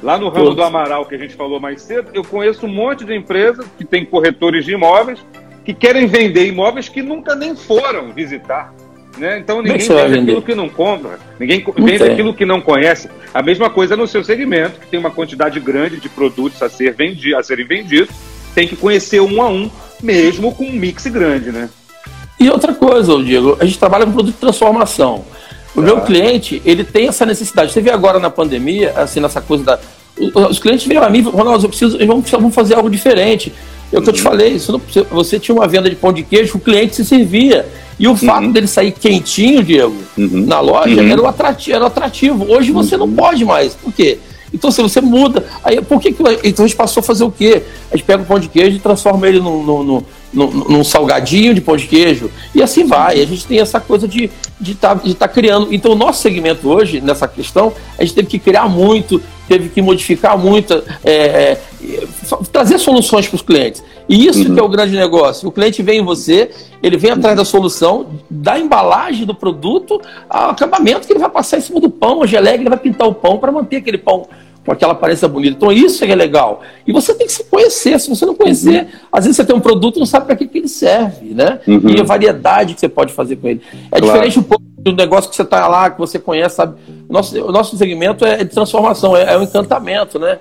Lá 0.03 0.19
no 0.19 0.29
ramo 0.29 0.53
do 0.53 0.61
Amaral, 0.61 1.03
que 1.07 1.15
a 1.15 1.17
gente 1.17 1.33
falou 1.33 1.59
mais 1.59 1.81
cedo, 1.81 2.11
eu 2.13 2.23
conheço 2.23 2.67
um 2.67 2.69
monte 2.69 3.03
de 3.03 3.15
empresas 3.15 3.65
que 3.75 3.83
têm 3.83 4.05
corretores 4.05 4.63
de 4.63 4.73
imóveis 4.73 5.19
que 5.65 5.73
querem 5.73 6.05
vender 6.05 6.45
imóveis 6.45 6.87
que 6.87 7.01
nunca 7.01 7.33
nem 7.33 7.55
foram 7.55 8.13
visitar. 8.13 8.71
Né? 9.17 9.39
Então 9.39 9.63
ninguém 9.63 9.79
vende 9.79 10.19
aquilo 10.19 10.41
que 10.43 10.53
não 10.53 10.69
compra, 10.69 11.17
ninguém 11.39 11.63
não 11.65 11.85
vende 11.85 12.03
tem. 12.03 12.11
aquilo 12.11 12.33
que 12.35 12.45
não 12.45 12.61
conhece. 12.61 13.09
A 13.33 13.41
mesma 13.41 13.67
coisa 13.67 13.95
no 13.97 14.05
seu 14.05 14.23
segmento, 14.23 14.79
que 14.79 14.87
tem 14.87 14.99
uma 14.99 15.09
quantidade 15.09 15.59
grande 15.59 15.99
de 15.99 16.07
produtos 16.07 16.61
a, 16.61 16.69
ser 16.69 16.93
vendi 16.93 17.33
a 17.33 17.41
serem 17.41 17.65
vendidos, 17.65 18.13
tem 18.53 18.67
que 18.67 18.75
conhecer 18.75 19.21
um 19.21 19.41
a 19.41 19.47
um, 19.47 19.71
mesmo 20.03 20.53
com 20.53 20.65
um 20.65 20.71
mix 20.71 21.07
grande, 21.07 21.51
né? 21.51 21.67
E 22.39 22.49
outra 22.49 22.73
coisa, 22.73 23.21
Diego, 23.23 23.57
a 23.59 23.65
gente 23.65 23.77
trabalha 23.77 24.05
com 24.05 24.11
produto 24.11 24.33
de 24.33 24.39
transformação. 24.39 25.23
O 25.75 25.81
meu 25.81 25.97
tá. 25.97 26.01
cliente, 26.01 26.61
ele 26.65 26.83
tem 26.83 27.07
essa 27.07 27.25
necessidade. 27.25 27.71
Você 27.71 27.81
vê 27.81 27.91
agora 27.91 28.19
na 28.19 28.29
pandemia, 28.29 28.93
assim, 28.95 29.19
nessa 29.19 29.41
coisa 29.41 29.63
da. 29.63 29.79
Os 30.49 30.59
clientes 30.59 30.87
vêm 30.87 30.97
a 30.97 31.09
mim, 31.09 31.21
Ronaldo, 31.21 31.65
eu 31.65 31.69
preciso, 31.69 31.97
vamos, 32.05 32.29
vamos 32.29 32.55
fazer 32.55 32.75
algo 32.75 32.89
diferente. 32.89 33.51
É 33.91 33.99
o 33.99 34.01
que 34.01 34.09
eu 34.09 34.13
te 34.13 34.23
uhum. 34.23 34.29
falei, 34.29 34.57
você 35.11 35.37
tinha 35.37 35.53
uma 35.53 35.67
venda 35.67 35.89
de 35.89 35.95
pão 35.95 36.11
de 36.11 36.23
queijo, 36.23 36.57
o 36.57 36.59
cliente 36.59 36.95
se 36.95 37.05
servia. 37.05 37.65
E 37.97 38.07
o 38.07 38.15
fato 38.15 38.45
uhum. 38.45 38.51
dele 38.51 38.67
sair 38.67 38.91
quentinho, 38.91 39.63
Diego, 39.63 39.95
uhum. 40.17 40.45
na 40.45 40.59
loja, 40.59 41.01
uhum. 41.01 41.09
era, 41.09 41.21
o 41.21 41.27
atrativo, 41.27 41.75
era 41.75 41.83
o 41.83 41.87
atrativo. 41.87 42.45
Hoje 42.51 42.71
você 42.71 42.97
não 42.97 43.09
pode 43.09 43.45
mais. 43.45 43.73
Por 43.73 43.93
quê? 43.93 44.17
Então, 44.53 44.71
se 44.71 44.81
você 44.81 45.01
muda, 45.01 45.45
aí 45.63 45.81
por 45.81 45.99
que, 45.99 46.13
que 46.13 46.23
então 46.43 46.65
a 46.65 46.67
gente 46.67 46.77
passou 46.77 47.01
a 47.01 47.03
fazer 47.03 47.23
o 47.23 47.31
quê? 47.31 47.63
A 47.91 47.97
gente 47.97 48.05
pega 48.05 48.23
o 48.23 48.25
pão 48.25 48.39
de 48.39 48.47
queijo 48.47 48.77
e 48.77 48.79
transforma 48.79 49.27
ele 49.27 49.39
num, 49.39 49.63
num, 49.63 50.03
num, 50.35 50.51
num 50.51 50.83
salgadinho 50.83 51.53
de 51.53 51.61
pão 51.61 51.75
de 51.75 51.87
queijo 51.87 52.29
e 52.53 52.61
assim 52.61 52.85
vai. 52.85 53.21
A 53.21 53.25
gente 53.25 53.45
tem 53.45 53.59
essa 53.59 53.79
coisa 53.79 54.07
de 54.07 54.29
de 54.59 54.71
estar 54.71 54.95
tá, 54.95 55.03
de 55.03 55.13
tá 55.13 55.27
criando. 55.27 55.73
Então, 55.73 55.91
o 55.91 55.95
nosso 55.95 56.21
segmento 56.21 56.69
hoje, 56.69 57.01
nessa 57.01 57.27
questão, 57.27 57.73
a 57.97 58.03
gente 58.03 58.15
teve 58.15 58.27
que 58.27 58.39
criar 58.39 58.67
muito, 58.69 59.21
teve 59.47 59.69
que 59.69 59.81
modificar 59.81 60.37
muito, 60.37 60.81
é, 61.03 61.11
é, 61.13 61.57
trazer 62.51 62.79
soluções 62.79 63.27
para 63.27 63.35
os 63.35 63.41
clientes. 63.41 63.83
E 64.07 64.25
isso 64.25 64.47
uhum. 64.47 64.53
que 64.53 64.59
é 64.59 64.63
o 64.63 64.69
grande 64.69 64.95
negócio. 64.95 65.47
O 65.47 65.51
cliente 65.51 65.83
vem 65.83 65.99
em 65.99 66.03
você, 66.03 66.51
ele 66.81 66.97
vem 66.97 67.11
atrás 67.11 67.35
da 67.35 67.43
solução, 67.43 68.07
da 68.29 68.57
embalagem 68.57 69.25
do 69.25 69.35
produto, 69.35 70.01
ao 70.29 70.51
acabamento 70.51 71.05
que 71.05 71.13
ele 71.13 71.19
vai 71.19 71.29
passar 71.29 71.57
em 71.57 71.61
cima 71.61 71.79
do 71.79 71.89
pão, 71.89 72.23
a 72.23 72.27
geleia, 72.27 72.55
ele 72.55 72.69
vai 72.69 72.77
pintar 72.77 73.07
o 73.07 73.13
pão 73.13 73.37
para 73.37 73.51
manter 73.51 73.77
aquele 73.77 73.97
pão 73.97 74.27
com 74.65 74.71
aquela 74.71 74.93
aparência 74.93 75.27
bonita. 75.27 75.55
Então, 75.55 75.71
isso 75.71 76.03
é 76.03 76.15
legal. 76.15 76.63
E 76.87 76.91
você 76.91 77.13
tem 77.13 77.27
que 77.27 77.33
se 77.33 77.43
conhecer. 77.43 77.99
Se 77.99 78.09
você 78.09 78.25
não 78.25 78.35
conhecer, 78.35 78.83
uhum. 78.83 78.89
às 79.11 79.25
vezes 79.25 79.37
você 79.37 79.45
tem 79.45 79.55
um 79.55 79.59
produto 79.59 79.97
e 79.97 79.99
não 79.99 80.05
sabe 80.05 80.25
para 80.25 80.35
que, 80.35 80.47
que 80.47 80.57
ele 80.57 80.67
serve, 80.67 81.33
né? 81.33 81.59
Uhum. 81.67 81.89
E 81.89 81.99
a 81.99 82.03
variedade 82.03 82.73
que 82.73 82.79
você 82.79 82.89
pode 82.89 83.13
fazer 83.13 83.35
com 83.35 83.47
ele. 83.47 83.61
É 83.91 83.99
claro. 83.99 84.05
diferente 84.05 84.39
um 84.39 84.43
pouco 84.43 84.63
do 84.79 84.93
negócio 84.93 85.29
que 85.29 85.35
você 85.35 85.43
está 85.43 85.67
lá, 85.67 85.89
que 85.89 85.99
você 85.99 86.17
conhece, 86.17 86.55
sabe? 86.55 86.75
O 87.07 87.13
nosso, 87.13 87.43
o 87.43 87.51
nosso 87.51 87.77
segmento 87.77 88.25
é 88.25 88.43
de 88.43 88.49
transformação, 88.49 89.15
é, 89.15 89.33
é 89.33 89.37
um 89.37 89.43
encantamento, 89.43 90.17
né? 90.17 90.39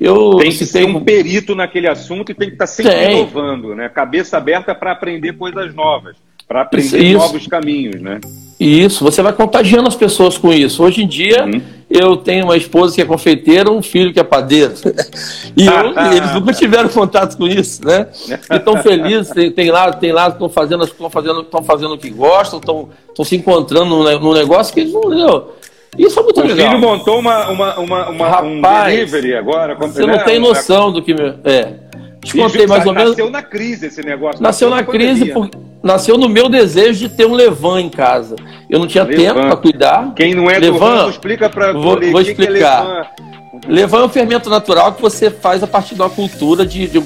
Eu 0.00 0.36
tem 0.36 0.50
que 0.50 0.64
ser 0.64 0.86
um 0.86 1.04
perito 1.04 1.54
naquele 1.54 1.86
assunto 1.86 2.32
e 2.32 2.34
tem 2.34 2.48
que 2.48 2.54
estar 2.54 2.66
tá 2.66 2.72
sempre 2.72 2.92
tem. 2.92 3.18
inovando, 3.18 3.74
né? 3.74 3.88
Cabeça 3.88 4.38
aberta 4.38 4.74
para 4.74 4.92
aprender 4.92 5.34
coisas 5.34 5.74
novas, 5.74 6.16
para 6.50 6.62
aprender 6.62 6.98
isso. 6.98 7.16
novos 7.16 7.46
caminhos, 7.46 8.02
né? 8.02 8.18
Isso, 8.58 9.04
você 9.04 9.22
vai 9.22 9.32
contagiando 9.32 9.86
as 9.86 9.94
pessoas 9.94 10.36
com 10.36 10.52
isso. 10.52 10.82
Hoje 10.82 11.04
em 11.04 11.06
dia, 11.06 11.44
uhum. 11.44 11.62
eu 11.88 12.16
tenho 12.16 12.44
uma 12.44 12.56
esposa 12.56 12.92
que 12.92 13.00
é 13.00 13.04
confeiteira, 13.04 13.70
um 13.70 13.80
filho 13.80 14.12
que 14.12 14.18
é 14.18 14.24
padeiro. 14.24 14.74
e 15.56 15.64
eu, 15.64 16.12
eles 16.12 16.34
nunca 16.34 16.52
tiveram 16.52 16.88
contato 16.88 17.38
com 17.38 17.46
isso, 17.46 17.86
né? 17.86 18.08
E 18.50 18.56
estão 18.56 18.76
felizes, 18.82 19.30
tem, 19.30 19.52
tem, 19.52 19.70
lá, 19.70 19.92
tem 19.92 20.10
lá, 20.10 20.26
estão 20.26 20.48
fazendo, 20.48 20.82
estão 20.82 21.08
fazendo, 21.08 21.42
estão 21.42 21.62
fazendo 21.62 21.94
o 21.94 21.98
que 21.98 22.10
gostam, 22.10 22.58
estão, 22.58 22.88
estão 23.08 23.24
se 23.24 23.36
encontrando 23.36 24.18
num, 24.18 24.32
negócio 24.32 24.74
que 24.74 24.80
eles 24.80 24.92
não. 24.92 25.04
Entendeu? 25.04 25.54
Isso 25.96 26.18
é 26.18 26.22
muito 26.24 26.40
o 26.40 26.42
legal. 26.44 26.66
O 26.66 26.70
filho 26.70 26.80
montou 26.80 27.20
uma, 27.20 27.48
uma, 27.48 27.78
uma, 27.78 28.08
uma 28.08 28.28
Rapaz, 28.28 28.92
um 28.92 28.96
delivery 28.96 29.34
agora. 29.36 29.76
Você 29.76 30.04
não 30.04 30.18
tem 30.24 30.40
noção 30.40 30.90
do 30.90 31.00
que. 31.00 31.14
É. 31.44 31.89
Te 32.22 32.36
contei 32.36 32.66
mais 32.66 32.86
ou 32.86 32.92
menos. 32.92 33.10
Nasceu 33.10 33.30
na 33.30 33.42
crise 33.42 33.86
esse 33.86 34.02
negócio. 34.02 34.42
Nasceu 34.42 34.70
na 34.70 34.82
crise, 34.82 35.26
por, 35.26 35.50
nasceu 35.82 36.18
no 36.18 36.28
meu 36.28 36.48
desejo 36.48 37.08
de 37.08 37.08
ter 37.08 37.26
um 37.26 37.34
Levan 37.34 37.80
em 37.80 37.88
casa. 37.88 38.36
Eu 38.68 38.78
não 38.78 38.86
tinha 38.86 39.04
Levan. 39.04 39.22
tempo 39.22 39.40
para 39.40 39.56
cuidar. 39.56 40.14
Quem 40.14 40.34
não 40.34 40.50
é 40.50 40.58
Levan, 40.58 41.04
do 41.04 41.10
explica 41.10 41.48
para 41.48 41.72
vou, 41.72 41.98
vou 41.98 42.20
explicar. 42.20 43.10
Que 43.14 43.22
é 43.26 43.30
Levan 43.66 44.00
é 44.00 44.04
um 44.04 44.08
fermento 44.08 44.48
natural 44.48 44.92
que 44.92 45.02
você 45.02 45.30
faz 45.30 45.62
a 45.62 45.66
partir 45.66 45.94
de 45.94 46.00
uma 46.00 46.10
cultura 46.10 46.64
de, 46.64 46.86
de 46.86 46.98
um 46.98 47.04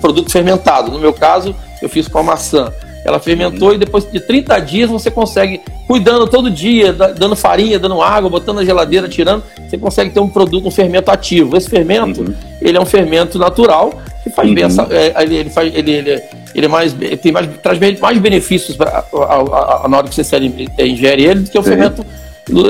produto 0.00 0.30
fermentado. 0.30 0.90
No 0.90 0.98
meu 0.98 1.12
caso, 1.12 1.54
eu 1.80 1.88
fiz 1.88 2.08
com 2.08 2.18
a 2.18 2.22
maçã. 2.22 2.72
Ela 3.04 3.20
fermentou 3.20 3.68
uhum. 3.68 3.74
e 3.74 3.78
depois 3.78 4.10
de 4.10 4.18
30 4.18 4.58
dias 4.60 4.90
você 4.90 5.10
consegue, 5.10 5.60
cuidando 5.86 6.26
todo 6.26 6.50
dia, 6.50 6.92
dando 6.92 7.36
farinha, 7.36 7.78
dando 7.78 8.00
água, 8.00 8.30
botando 8.30 8.56
na 8.56 8.64
geladeira, 8.64 9.08
tirando, 9.08 9.42
você 9.68 9.76
consegue 9.76 10.10
ter 10.10 10.20
um 10.20 10.28
produto, 10.28 10.66
um 10.66 10.70
fermento 10.70 11.10
ativo. 11.10 11.56
Esse 11.56 11.68
fermento, 11.68 12.22
uhum. 12.22 12.34
ele 12.62 12.78
é 12.78 12.80
um 12.80 12.86
fermento 12.86 13.38
natural 13.38 13.92
que 14.22 14.30
faz 14.30 14.48
uhum. 14.48 14.54
bem, 14.54 14.64
é, 14.90 15.22
ele, 15.22 15.36
ele, 15.36 15.50
faz, 15.50 15.74
ele, 15.74 15.90
ele, 15.90 16.22
ele 16.54 16.66
é 16.66 16.68
mais, 16.68 16.96
ele 16.98 17.16
tem 17.18 17.30
mais, 17.30 17.46
traz 17.62 17.78
mais 18.00 18.18
benefícios 18.18 18.74
pra, 18.74 19.04
a, 19.12 19.84
a, 19.84 19.88
na 19.88 19.98
hora 19.98 20.08
que 20.08 20.14
você 20.14 20.36
ingere 20.78 21.24
ele 21.24 21.40
do 21.40 21.50
que 21.50 21.58
o 21.58 21.62
fermento 21.62 22.04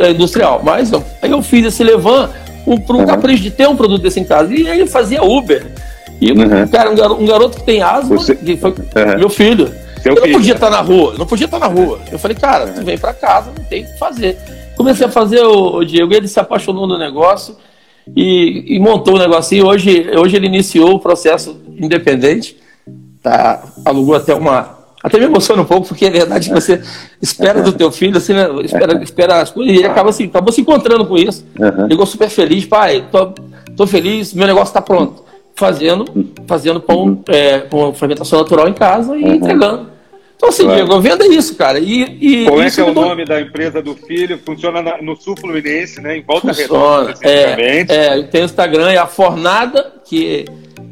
é, 0.03 0.11
industrial. 0.11 0.61
Mas 0.65 0.93
aí 1.23 1.31
eu 1.31 1.41
fiz 1.43 1.65
esse 1.67 1.85
levan 1.85 2.29
um, 2.67 2.77
por 2.77 2.97
um 2.97 3.01
uhum. 3.01 3.07
capricho 3.07 3.43
de 3.43 3.51
ter 3.53 3.69
um 3.69 3.77
produto 3.77 4.03
desse 4.03 4.19
em 4.19 4.25
casa. 4.25 4.53
E 4.53 4.69
aí 4.69 4.81
ele 4.81 4.91
fazia 4.91 5.23
Uber. 5.23 5.65
E 6.21 6.33
uhum. 6.33 6.67
cara, 6.69 6.91
um, 6.91 6.95
garoto, 6.97 7.23
um 7.23 7.27
garoto 7.27 7.57
que 7.59 7.65
tem 7.65 7.83
asma, 7.83 8.17
Você... 8.17 8.35
que 8.35 8.57
foi 8.57 8.71
uhum. 8.71 9.19
meu 9.19 9.29
filho. 9.29 9.84
Seu 10.05 10.15
eu 10.15 10.27
não 10.27 10.33
podia 10.33 10.53
estar 10.53 10.69
na 10.69 10.83
rua, 10.83 11.15
não 11.17 11.27
podia 11.27 11.47
estar 11.47 11.59
na 11.59 11.67
rua. 11.67 11.99
Eu 12.13 12.19
falei, 12.19 12.37
cara, 12.37 12.67
tu 12.67 12.85
vem 12.85 12.99
para 12.99 13.15
casa, 13.15 13.51
não 13.57 13.65
tem 13.65 13.85
o 13.85 13.87
que 13.87 13.99
fazer. 13.99 14.37
Comecei 14.77 15.07
a 15.07 15.11
fazer 15.11 15.43
o, 15.43 15.77
o 15.77 15.85
Diego, 15.85 16.13
ele 16.13 16.29
se 16.29 16.39
apaixonou 16.39 16.87
no 16.87 16.99
negócio 16.99 17.57
e, 18.15 18.77
e 18.77 18.79
montou 18.79 19.15
o 19.15 19.19
negocinho. 19.19 19.67
Hoje, 19.67 20.11
hoje 20.15 20.37
ele 20.37 20.47
iniciou 20.47 20.97
o 20.97 20.99
processo 20.99 21.59
independente, 21.79 22.55
tá, 23.23 23.65
alugou 23.83 24.15
até 24.15 24.35
uma. 24.35 24.77
Até 25.03 25.19
me 25.19 25.25
emociona 25.25 25.63
um 25.63 25.67
pouco, 25.67 25.89
porque 25.89 26.05
é 26.05 26.11
verdade 26.11 26.51
que 26.51 26.55
você 26.55 26.83
espera 27.21 27.63
do 27.63 27.73
teu 27.73 27.91
filho, 27.91 28.19
assim, 28.19 28.35
né? 28.35 28.47
espera, 28.63 29.03
espera 29.03 29.41
as 29.41 29.51
coisas, 29.51 29.75
e 29.75 29.79
ele 29.79 29.87
acaba, 29.87 30.11
assim, 30.11 30.27
acabou 30.27 30.53
se 30.53 30.61
encontrando 30.61 31.07
com 31.07 31.17
isso. 31.17 31.47
Uhum. 31.59 31.87
Ligou 31.87 32.05
super 32.05 32.29
feliz, 32.29 32.67
pai, 32.67 33.07
tô, 33.11 33.33
tô 33.75 33.87
feliz, 33.87 34.35
meu 34.35 34.47
negócio 34.47 34.69
está 34.69 34.83
pronto. 34.83 35.25
Fazendo, 35.57 36.05
fazendo 36.47 36.81
pão 36.81 37.05
uhum. 37.05 37.23
é, 37.29 37.67
fermentação 37.95 38.41
natural 38.41 38.69
em 38.69 38.75
casa 38.75 39.17
e 39.17 39.25
uhum. 39.25 39.35
entregando. 39.35 39.94
Então, 40.37 40.49
assim, 40.49 40.65
claro. 40.65 40.85
Diego, 40.85 41.01
venda 41.01 41.27
isso, 41.27 41.57
cara. 41.57 41.79
E, 41.79 42.03
e 42.21 42.45
Qual 42.47 42.61
é 42.61 42.71
que 42.71 42.81
é 42.81 42.85
o 42.85 42.93
nome 42.93 43.25
da 43.25 43.41
empresa 43.41 43.81
do 43.81 43.95
filho? 43.95 44.39
Funciona 44.45 44.83
na, 44.83 45.01
no 45.01 45.17
Sul 45.17 45.35
Fluminense, 45.39 46.01
né? 46.01 46.17
Em 46.19 46.23
Volta 46.23 46.49
Funciona. 46.49 47.09
Redonda, 47.09 47.19
é, 47.23 47.81
é, 48.19 48.23
tem 48.25 48.43
o 48.43 48.45
Instagram, 48.45 48.91
é 48.91 48.99
a 48.99 49.07
Fornada, 49.07 49.93
que, 50.05 50.45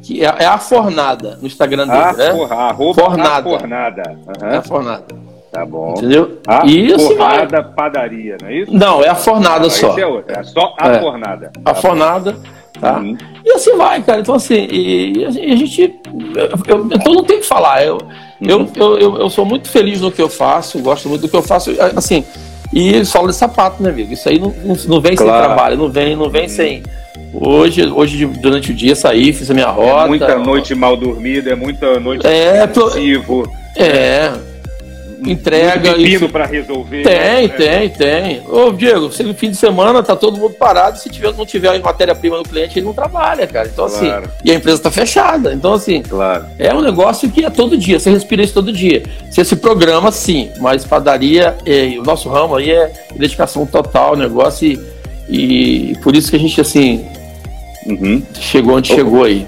que 0.03 0.25
é, 0.25 0.35
é 0.39 0.47
a 0.47 0.59
Fornada 0.59 1.39
no 1.41 1.47
Instagram 1.47 1.87
dele, 1.87 1.99
a 1.99 2.13
né? 2.13 2.31
Porra, 2.33 2.55
arroba 2.57 3.03
Fornada. 3.03 3.49
A 3.49 3.59
Fornada. 3.59 4.03
Uhum. 4.11 4.49
É 4.49 4.57
a 4.57 4.63
Fornada. 4.63 5.33
Tá 5.53 5.67
bom. 5.67 5.93
Entendeu? 5.99 6.39
A 6.49 6.65
isso 6.65 7.09
Fornada 7.09 7.61
vai. 7.61 7.73
Padaria, 7.75 8.39
não 8.41 8.49
é 8.49 8.55
isso? 8.55 8.73
Não, 8.73 9.05
é 9.05 9.09
a 9.09 9.15
Fornada 9.15 9.67
ah, 9.67 9.71
só. 9.71 9.99
É 9.99 10.07
outro, 10.07 10.35
é 10.35 10.43
só 10.45 10.75
a 10.79 10.89
é. 10.89 11.01
Fornada. 11.01 11.53
A 11.57 11.61
tá 11.61 11.75
Fornada. 11.75 12.37
Tá? 12.81 12.99
Uhum. 12.99 13.17
E 13.45 13.53
assim 13.53 13.77
vai, 13.77 14.03
cara. 14.03 14.21
Então, 14.21 14.35
assim, 14.35 14.67
e, 14.71 15.19
e 15.19 15.25
a 15.25 15.31
gente. 15.31 16.01
Eu, 16.35 16.49
eu, 16.67 16.89
então 16.93 17.15
não 17.15 17.25
tem 17.25 17.37
o 17.37 17.41
que 17.41 17.47
falar. 17.47 17.85
Eu, 17.85 17.99
eu, 18.41 18.69
eu, 18.75 18.99
eu, 18.99 19.17
eu, 19.19 19.31
sou 19.31 19.45
muito 19.45 19.69
feliz 19.69 20.01
no 20.01 20.11
que 20.11 20.21
eu 20.21 20.29
faço, 20.29 20.79
gosto 20.81 21.09
muito 21.09 21.23
do 21.23 21.29
que 21.29 21.37
eu 21.37 21.43
faço, 21.43 21.71
assim, 21.95 22.25
e 22.73 23.05
solo 23.05 23.29
de 23.29 23.37
sapato, 23.37 23.83
né, 23.83 23.91
amigo? 23.91 24.13
Isso 24.13 24.29
aí 24.29 24.39
não, 24.39 24.53
não, 24.65 24.77
não 24.89 25.01
vem 25.01 25.15
claro. 25.15 25.33
sem 25.33 25.47
trabalho, 25.47 25.77
não 25.77 25.89
vem, 25.89 26.17
não 26.17 26.31
vem 26.31 26.49
sem. 26.49 26.83
Hoje, 27.33 27.87
hoje, 27.87 28.27
durante 28.27 28.73
o 28.73 28.75
dia, 28.75 28.95
saí, 28.95 29.33
fiz 29.33 29.51
a 29.51 29.55
minha 29.55 29.69
rota. 29.69 30.05
É 30.05 30.09
muita 30.09 30.39
noite 30.39 30.75
mal 30.75 30.97
dormida, 30.97 31.51
é 31.51 31.55
muita 31.55 32.01
noite 32.01 32.27
é, 32.27 32.67
pro... 32.67 32.91
É, 33.77 34.33
entrega. 35.27 35.97
Muito 35.97 36.29
para 36.29 36.47
resolver. 36.47 37.03
Tem, 37.03 37.49
né? 37.49 37.49
tem, 37.49 37.89
tem. 37.91 38.43
Ô, 38.49 38.71
Diego, 38.71 39.13
se 39.13 39.23
no 39.23 39.35
fim 39.35 39.51
de 39.51 39.57
semana 39.57 40.03
tá 40.03 40.17
todo 40.17 40.39
mundo 40.39 40.55
parado, 40.55 40.99
se 40.99 41.09
tiver, 41.09 41.33
não 41.35 41.47
tiver 41.47 41.79
matéria-prima 41.81 42.39
no 42.39 42.43
cliente, 42.43 42.79
ele 42.79 42.87
não 42.87 42.93
trabalha, 42.93 43.47
cara. 43.47 43.69
Então, 43.73 43.85
assim, 43.85 44.07
claro. 44.07 44.25
assim, 44.25 44.35
e 44.45 44.51
a 44.51 44.55
empresa 44.55 44.83
tá 44.83 44.91
fechada. 44.91 45.53
Então, 45.53 45.75
assim, 45.75 46.03
claro. 46.03 46.47
é 46.59 46.75
um 46.75 46.81
negócio 46.81 47.31
que 47.31 47.45
é 47.45 47.51
todo 47.51 47.77
dia, 47.77 47.99
você 47.99 48.11
respira 48.11 48.43
isso 48.43 48.55
todo 48.55 48.73
dia. 48.73 49.03
Você 49.31 49.45
se 49.45 49.57
programa, 49.57 50.11
sim, 50.13 50.51
mas 50.59 50.85
padaria, 50.85 51.57
é, 51.65 51.97
o 51.99 52.03
nosso 52.03 52.29
ramo 52.29 52.57
aí 52.57 52.71
é 52.71 52.93
dedicação 53.15 53.67
total, 53.67 54.17
negócio, 54.17 54.67
e, 55.29 55.93
e 55.93 55.99
por 56.03 56.15
isso 56.15 56.31
que 56.31 56.37
a 56.37 56.41
gente, 56.41 56.61
assim, 56.61 57.07
Uhum. 57.87 58.23
Chegou 58.35 58.77
onde 58.77 58.95
chegou 58.95 59.25
aí. 59.25 59.47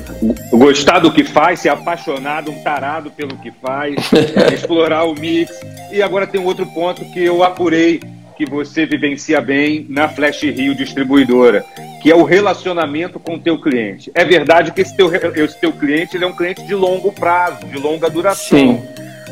Gostar 0.50 0.98
do 0.98 1.12
que 1.12 1.24
faz, 1.24 1.60
ser 1.60 1.68
apaixonado, 1.68 2.50
um 2.50 2.62
tarado 2.62 3.10
pelo 3.10 3.36
que 3.36 3.50
faz, 3.50 3.94
explorar 4.52 5.04
o 5.04 5.14
mix. 5.14 5.52
E 5.92 6.02
agora 6.02 6.26
tem 6.26 6.40
um 6.40 6.44
outro 6.44 6.66
ponto 6.66 7.04
que 7.12 7.24
eu 7.24 7.42
apurei 7.42 8.00
que 8.36 8.44
você 8.44 8.84
vivencia 8.84 9.40
bem 9.40 9.86
na 9.88 10.08
Flash 10.08 10.42
Rio 10.42 10.74
Distribuidora, 10.74 11.64
que 12.02 12.10
é 12.10 12.14
o 12.16 12.24
relacionamento 12.24 13.18
com 13.20 13.34
o 13.34 13.38
teu 13.38 13.60
cliente. 13.60 14.10
É 14.14 14.24
verdade 14.24 14.72
que 14.72 14.80
esse 14.80 14.96
teu, 14.96 15.10
esse 15.14 15.60
teu 15.60 15.72
cliente 15.72 16.16
ele 16.16 16.24
é 16.24 16.26
um 16.26 16.36
cliente 16.36 16.62
de 16.66 16.74
longo 16.74 17.12
prazo, 17.12 17.64
de 17.66 17.78
longa 17.78 18.10
duração. 18.10 18.58
Sim. 18.58 18.82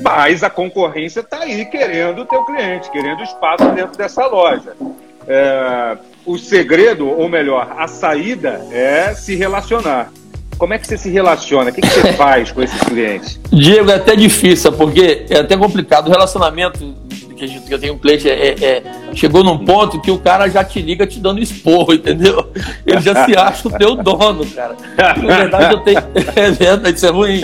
Mas 0.00 0.42
a 0.42 0.50
concorrência 0.50 1.20
está 1.20 1.40
aí 1.40 1.64
querendo 1.64 2.22
o 2.22 2.24
teu 2.24 2.44
cliente, 2.44 2.90
querendo 2.90 3.22
espaço 3.22 3.68
dentro 3.72 3.96
dessa 3.96 4.26
loja. 4.26 4.74
É, 5.26 5.96
o 6.24 6.38
segredo, 6.38 7.08
ou 7.08 7.28
melhor, 7.28 7.74
a 7.76 7.88
saída 7.88 8.64
é 8.70 9.14
se 9.14 9.34
relacionar. 9.34 10.12
Como 10.58 10.72
é 10.74 10.78
que 10.78 10.86
você 10.86 10.96
se 10.96 11.10
relaciona? 11.10 11.70
O 11.70 11.72
que, 11.72 11.80
que 11.80 11.88
você 11.88 12.12
faz 12.14 12.52
com 12.52 12.62
esses 12.62 12.80
clientes? 12.82 13.40
Diego, 13.50 13.90
é 13.90 13.96
até 13.96 14.14
difícil, 14.14 14.72
porque 14.72 15.26
é 15.28 15.40
até 15.40 15.56
complicado. 15.56 16.08
O 16.08 16.10
relacionamento 16.10 16.94
que, 17.36 17.44
a 17.44 17.48
gente, 17.48 17.66
que 17.66 17.74
eu 17.74 17.78
tenho 17.78 17.94
um 17.94 17.98
cliente 17.98 18.30
é, 18.30 18.48
é, 18.48 18.64
é, 18.64 18.82
chegou 19.14 19.42
num 19.42 19.58
ponto 19.64 20.00
que 20.00 20.10
o 20.10 20.18
cara 20.18 20.48
já 20.48 20.62
te 20.62 20.80
liga 20.80 21.06
te 21.06 21.18
dando 21.18 21.40
esporro, 21.40 21.92
entendeu? 21.94 22.48
Ele 22.86 23.00
já 23.00 23.24
se 23.24 23.36
acha 23.36 23.66
o 23.66 23.70
teu 23.72 23.96
dono, 23.96 24.46
cara. 24.46 24.76
Na 24.96 25.36
verdade, 25.36 25.74
eu 25.74 25.80
tenho. 25.80 26.02
É 26.36 26.50
verdade, 26.50 26.96
isso 26.96 27.06
é 27.06 27.10
ruim. 27.10 27.40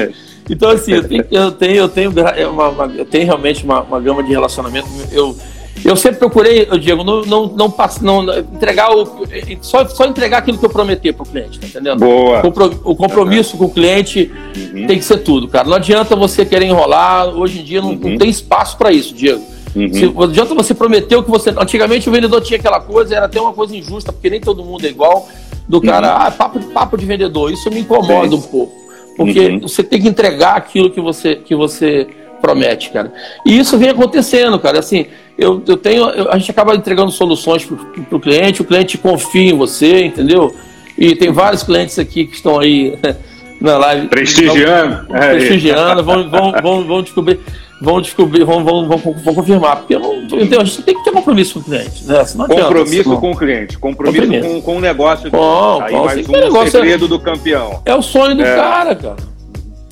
Então, 0.48 0.70
assim, 0.70 0.92
eu 0.92 1.06
tenho, 1.06 1.24
eu 1.30 1.52
tenho, 1.52 1.76
eu 1.76 1.88
tenho, 1.88 2.10
uma, 2.50 2.68
uma, 2.68 2.86
eu 2.86 3.04
tenho 3.04 3.26
realmente 3.26 3.64
uma, 3.64 3.80
uma 3.82 4.00
gama 4.00 4.22
de 4.22 4.30
relacionamento. 4.30 4.88
Eu, 5.12 5.36
eu 5.84 5.96
sempre 5.96 6.18
procurei, 6.18 6.66
Diego, 6.78 7.04
não, 7.04 7.22
não, 7.22 7.46
não, 7.46 7.74
não 8.02 8.24
entregar 8.54 8.94
o, 8.94 9.26
só, 9.60 9.86
só 9.86 10.06
entregar 10.06 10.38
aquilo 10.38 10.58
que 10.58 10.66
eu 10.66 10.70
prometi 10.70 11.12
para 11.12 11.22
o 11.22 11.26
cliente, 11.26 11.58
tá 11.58 11.66
entendendo? 11.66 12.00
Boa. 12.00 12.42
O 12.84 12.96
compromisso 12.96 13.54
uhum. 13.54 13.58
com 13.58 13.64
o 13.66 13.70
cliente 13.70 14.30
uhum. 14.56 14.86
tem 14.86 14.98
que 14.98 15.04
ser 15.04 15.18
tudo, 15.18 15.48
cara. 15.48 15.68
Não 15.68 15.76
adianta 15.76 16.16
você 16.16 16.44
querer 16.44 16.66
enrolar, 16.66 17.28
hoje 17.28 17.60
em 17.60 17.64
dia 17.64 17.80
não, 17.80 17.90
uhum. 17.90 18.10
não 18.10 18.18
tem 18.18 18.28
espaço 18.28 18.76
para 18.76 18.92
isso, 18.92 19.14
Diego. 19.14 19.42
Uhum. 19.74 19.92
Se, 19.92 20.06
não 20.06 20.22
adianta 20.22 20.54
você 20.54 20.74
prometer 20.74 21.16
o 21.16 21.22
que 21.22 21.30
você. 21.30 21.50
Antigamente 21.50 22.08
o 22.08 22.12
vendedor 22.12 22.40
tinha 22.40 22.58
aquela 22.58 22.80
coisa, 22.80 23.14
era 23.14 23.26
até 23.26 23.40
uma 23.40 23.52
coisa 23.52 23.76
injusta, 23.76 24.12
porque 24.12 24.30
nem 24.30 24.40
todo 24.40 24.64
mundo 24.64 24.84
é 24.84 24.88
igual. 24.88 25.28
Do 25.68 25.82
cara, 25.82 26.08
uhum. 26.08 26.26
ah, 26.26 26.30
papo, 26.30 26.60
papo 26.72 26.96
de 26.96 27.04
vendedor, 27.04 27.52
isso 27.52 27.70
me 27.70 27.80
incomoda 27.80 28.30
Sim. 28.30 28.36
um 28.36 28.40
pouco. 28.40 28.72
Porque 29.16 29.48
uhum. 29.48 29.60
você 29.60 29.82
tem 29.82 30.00
que 30.00 30.08
entregar 30.08 30.56
aquilo 30.56 30.90
que 30.90 31.00
você, 31.00 31.36
que 31.36 31.54
você 31.54 32.06
promete, 32.40 32.90
cara. 32.90 33.12
E 33.44 33.58
isso 33.58 33.76
vem 33.78 33.90
acontecendo, 33.90 34.58
cara. 34.58 34.78
Assim, 34.78 35.06
eu, 35.38 35.62
eu 35.66 35.76
tenho, 35.76 36.08
eu, 36.10 36.30
a 36.30 36.38
gente 36.38 36.50
acaba 36.50 36.74
entregando 36.74 37.10
soluções 37.10 37.64
para 37.64 38.16
o 38.16 38.20
cliente, 38.20 38.62
o 38.62 38.64
cliente 38.64 38.98
confia 38.98 39.50
em 39.50 39.56
você, 39.56 40.04
entendeu? 40.04 40.54
E 40.96 41.14
tem 41.14 41.30
vários 41.30 41.62
clientes 41.62 41.98
aqui 41.98 42.26
que 42.26 42.34
estão 42.34 42.58
aí 42.58 42.98
na 43.60 43.78
live. 43.78 44.08
Prestigiando. 44.08 45.06
Vão, 45.06 45.16
é. 45.16 45.34
prestigiando, 45.34 46.02
vão, 46.02 46.28
vão, 46.28 46.52
vão, 46.60 46.84
vão 46.84 47.02
descobrir. 47.02 47.38
Vão 47.80 48.00
descobrir, 48.00 48.42
vão, 48.42 48.64
vão, 48.64 48.88
vão, 48.88 48.98
vão 48.98 49.34
confirmar. 49.34 49.76
Porque 49.76 49.94
eu 49.94 50.00
não, 50.00 50.24
então, 50.40 50.60
a 50.60 50.64
gente 50.64 50.82
tem 50.82 50.96
que 50.96 51.04
ter 51.04 51.12
compromisso 51.12 51.54
com 51.54 51.60
o 51.60 51.62
cliente. 51.62 52.04
Né? 52.04 52.24
compromisso 52.36 53.16
com 53.16 53.30
o 53.30 53.36
cliente, 53.36 53.78
compromisso, 53.78 54.22
compromisso. 54.26 54.54
Com, 54.54 54.62
com 54.62 54.76
o 54.78 54.80
negócio. 54.80 55.30
Bom, 55.30 55.80
aí 55.80 55.94
mais 55.94 56.26
um 56.26 56.66
segredo 56.66 57.04
é, 57.04 57.08
do 57.08 57.20
campeão. 57.20 57.80
É 57.84 57.94
o 57.94 58.02
sonho 58.02 58.34
do 58.34 58.42
é. 58.42 58.56
cara, 58.56 58.96
cara. 58.96 59.37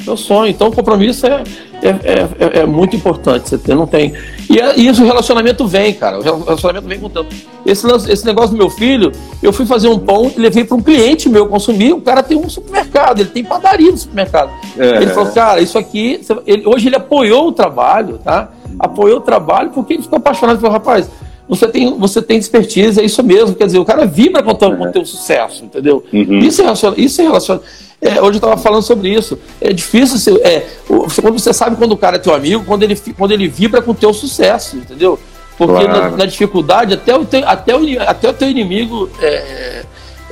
É 0.06 0.10
o 0.10 0.16
sonho. 0.16 0.50
Então, 0.50 0.68
o 0.68 0.72
compromisso 0.72 1.26
é, 1.26 1.42
é, 1.82 1.88
é, 1.88 2.28
é, 2.38 2.58
é, 2.60 2.66
muito 2.66 2.94
importante 2.94 3.50
você 3.50 3.74
não 3.74 3.86
tem. 3.86 4.12
E, 4.48 4.58
é, 4.58 4.78
e 4.78 4.86
isso, 4.86 5.02
o 5.02 5.06
relacionamento 5.06 5.66
vem, 5.66 5.92
cara. 5.92 6.18
O 6.18 6.22
relacionamento 6.22 6.86
vem 6.86 7.00
com 7.00 7.06
o 7.06 7.10
tempo. 7.10 7.34
Esse, 7.64 7.86
esse 8.10 8.24
negócio 8.24 8.50
do 8.50 8.56
meu 8.56 8.70
filho, 8.70 9.10
eu 9.42 9.52
fui 9.52 9.66
fazer 9.66 9.88
um 9.88 9.98
pão 9.98 10.30
e 10.36 10.40
levei 10.40 10.64
para 10.64 10.76
um 10.76 10.82
cliente 10.82 11.28
meu 11.28 11.48
consumir. 11.48 11.92
O 11.92 12.00
cara 12.00 12.22
tem 12.22 12.36
um 12.36 12.48
supermercado, 12.48 13.20
ele 13.20 13.30
tem 13.30 13.44
padaria 13.44 13.90
no 13.90 13.98
supermercado. 13.98 14.50
É. 14.78 15.02
Ele 15.02 15.08
falou, 15.08 15.32
cara, 15.32 15.60
isso 15.60 15.76
aqui. 15.76 16.20
Ele, 16.46 16.66
hoje 16.66 16.88
ele 16.88 16.96
apoiou 16.96 17.48
o 17.48 17.52
trabalho, 17.52 18.18
tá? 18.18 18.50
Apoiou 18.78 19.18
o 19.18 19.22
trabalho 19.22 19.70
porque 19.70 19.94
ele 19.94 20.02
ficou 20.02 20.18
apaixonado. 20.18 20.60
Falou, 20.60 20.72
rapaz, 20.72 21.10
você 21.48 21.68
tem, 21.68 21.96
você 21.96 22.20
tem 22.20 22.38
expertise, 22.38 23.00
é 23.00 23.04
isso 23.04 23.22
mesmo. 23.22 23.54
Quer 23.54 23.66
dizer, 23.66 23.78
o 23.78 23.84
cara 23.84 24.04
vibra 24.04 24.42
com 24.42 24.50
o 24.50 24.54
teu, 24.54 24.76
com 24.76 24.90
teu 24.90 25.04
sucesso, 25.04 25.64
entendeu? 25.64 26.04
Uhum. 26.12 26.38
Isso 26.38 26.60
é 26.60 26.64
relacionamento. 26.64 27.00
Isso 27.00 27.20
é 27.20 27.24
relacionamento. 27.24 27.85
É, 28.00 28.20
hoje 28.20 28.32
eu 28.32 28.36
estava 28.36 28.56
falando 28.56 28.82
sobre 28.82 29.08
isso. 29.08 29.38
É 29.60 29.72
difícil 29.72 30.18
ser, 30.18 30.36
é, 30.46 30.66
quando 30.86 31.38
você 31.38 31.52
sabe 31.52 31.76
quando 31.76 31.92
o 31.92 31.96
cara 31.96 32.16
é 32.16 32.18
teu 32.18 32.34
amigo, 32.34 32.64
quando 32.64 32.82
ele, 32.82 32.96
quando 33.16 33.32
ele 33.32 33.48
vibra 33.48 33.80
com 33.80 33.92
o 33.92 33.94
teu 33.94 34.12
sucesso, 34.12 34.76
entendeu? 34.76 35.18
Porque 35.56 35.84
claro. 35.84 36.10
na, 36.10 36.16
na, 36.18 36.26
dificuldade, 36.26 36.94
até 36.94 37.16
o, 37.16 37.24
teu, 37.24 37.48
até 37.48 37.74
o, 37.74 38.02
até 38.02 38.28
o 38.28 38.32
teu 38.32 38.50
inimigo. 38.50 39.08
É, 39.20 39.82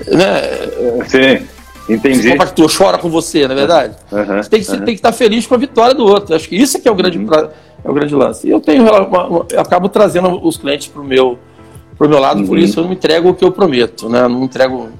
né, 0.08 0.42
Sim, 1.08 1.46
entendi. 1.88 2.32
Compactua, 2.32 2.68
chora 2.68 2.98
com 2.98 3.08
você, 3.08 3.48
na 3.48 3.54
é 3.54 3.56
verdade. 3.56 3.96
Uhum, 4.12 4.42
você 4.42 4.50
tem 4.50 4.62
que, 4.62 4.70
uhum. 4.70 4.84
estar 4.88 5.12
feliz 5.12 5.46
com 5.46 5.54
a 5.54 5.58
vitória 5.58 5.94
do 5.94 6.04
outro. 6.04 6.34
Acho 6.34 6.48
que 6.48 6.56
isso 6.56 6.76
é 6.76 6.80
que 6.80 6.88
é 6.88 6.92
o 6.92 6.94
grande, 6.94 7.18
uhum. 7.18 7.28
é 7.32 7.90
o 7.90 7.94
grande 7.94 8.14
lance. 8.14 8.46
E 8.46 8.50
eu 8.50 8.60
tenho 8.60 8.82
uma, 8.82 9.26
uma, 9.26 9.46
eu 9.50 9.60
acabo 9.60 9.88
trazendo 9.88 10.46
os 10.46 10.58
clientes 10.58 10.88
para 10.88 11.00
o 11.00 11.04
meu, 11.04 11.38
pro 11.96 12.08
meu 12.08 12.18
lado, 12.18 12.44
por 12.44 12.58
uhum. 12.58 12.62
isso 12.62 12.80
eu 12.80 12.84
não 12.84 12.92
entrego 12.92 13.30
o 13.30 13.34
que 13.34 13.44
eu 13.44 13.50
prometo, 13.50 14.10
né? 14.10 14.28
Não 14.28 14.44
entrego 14.44 14.90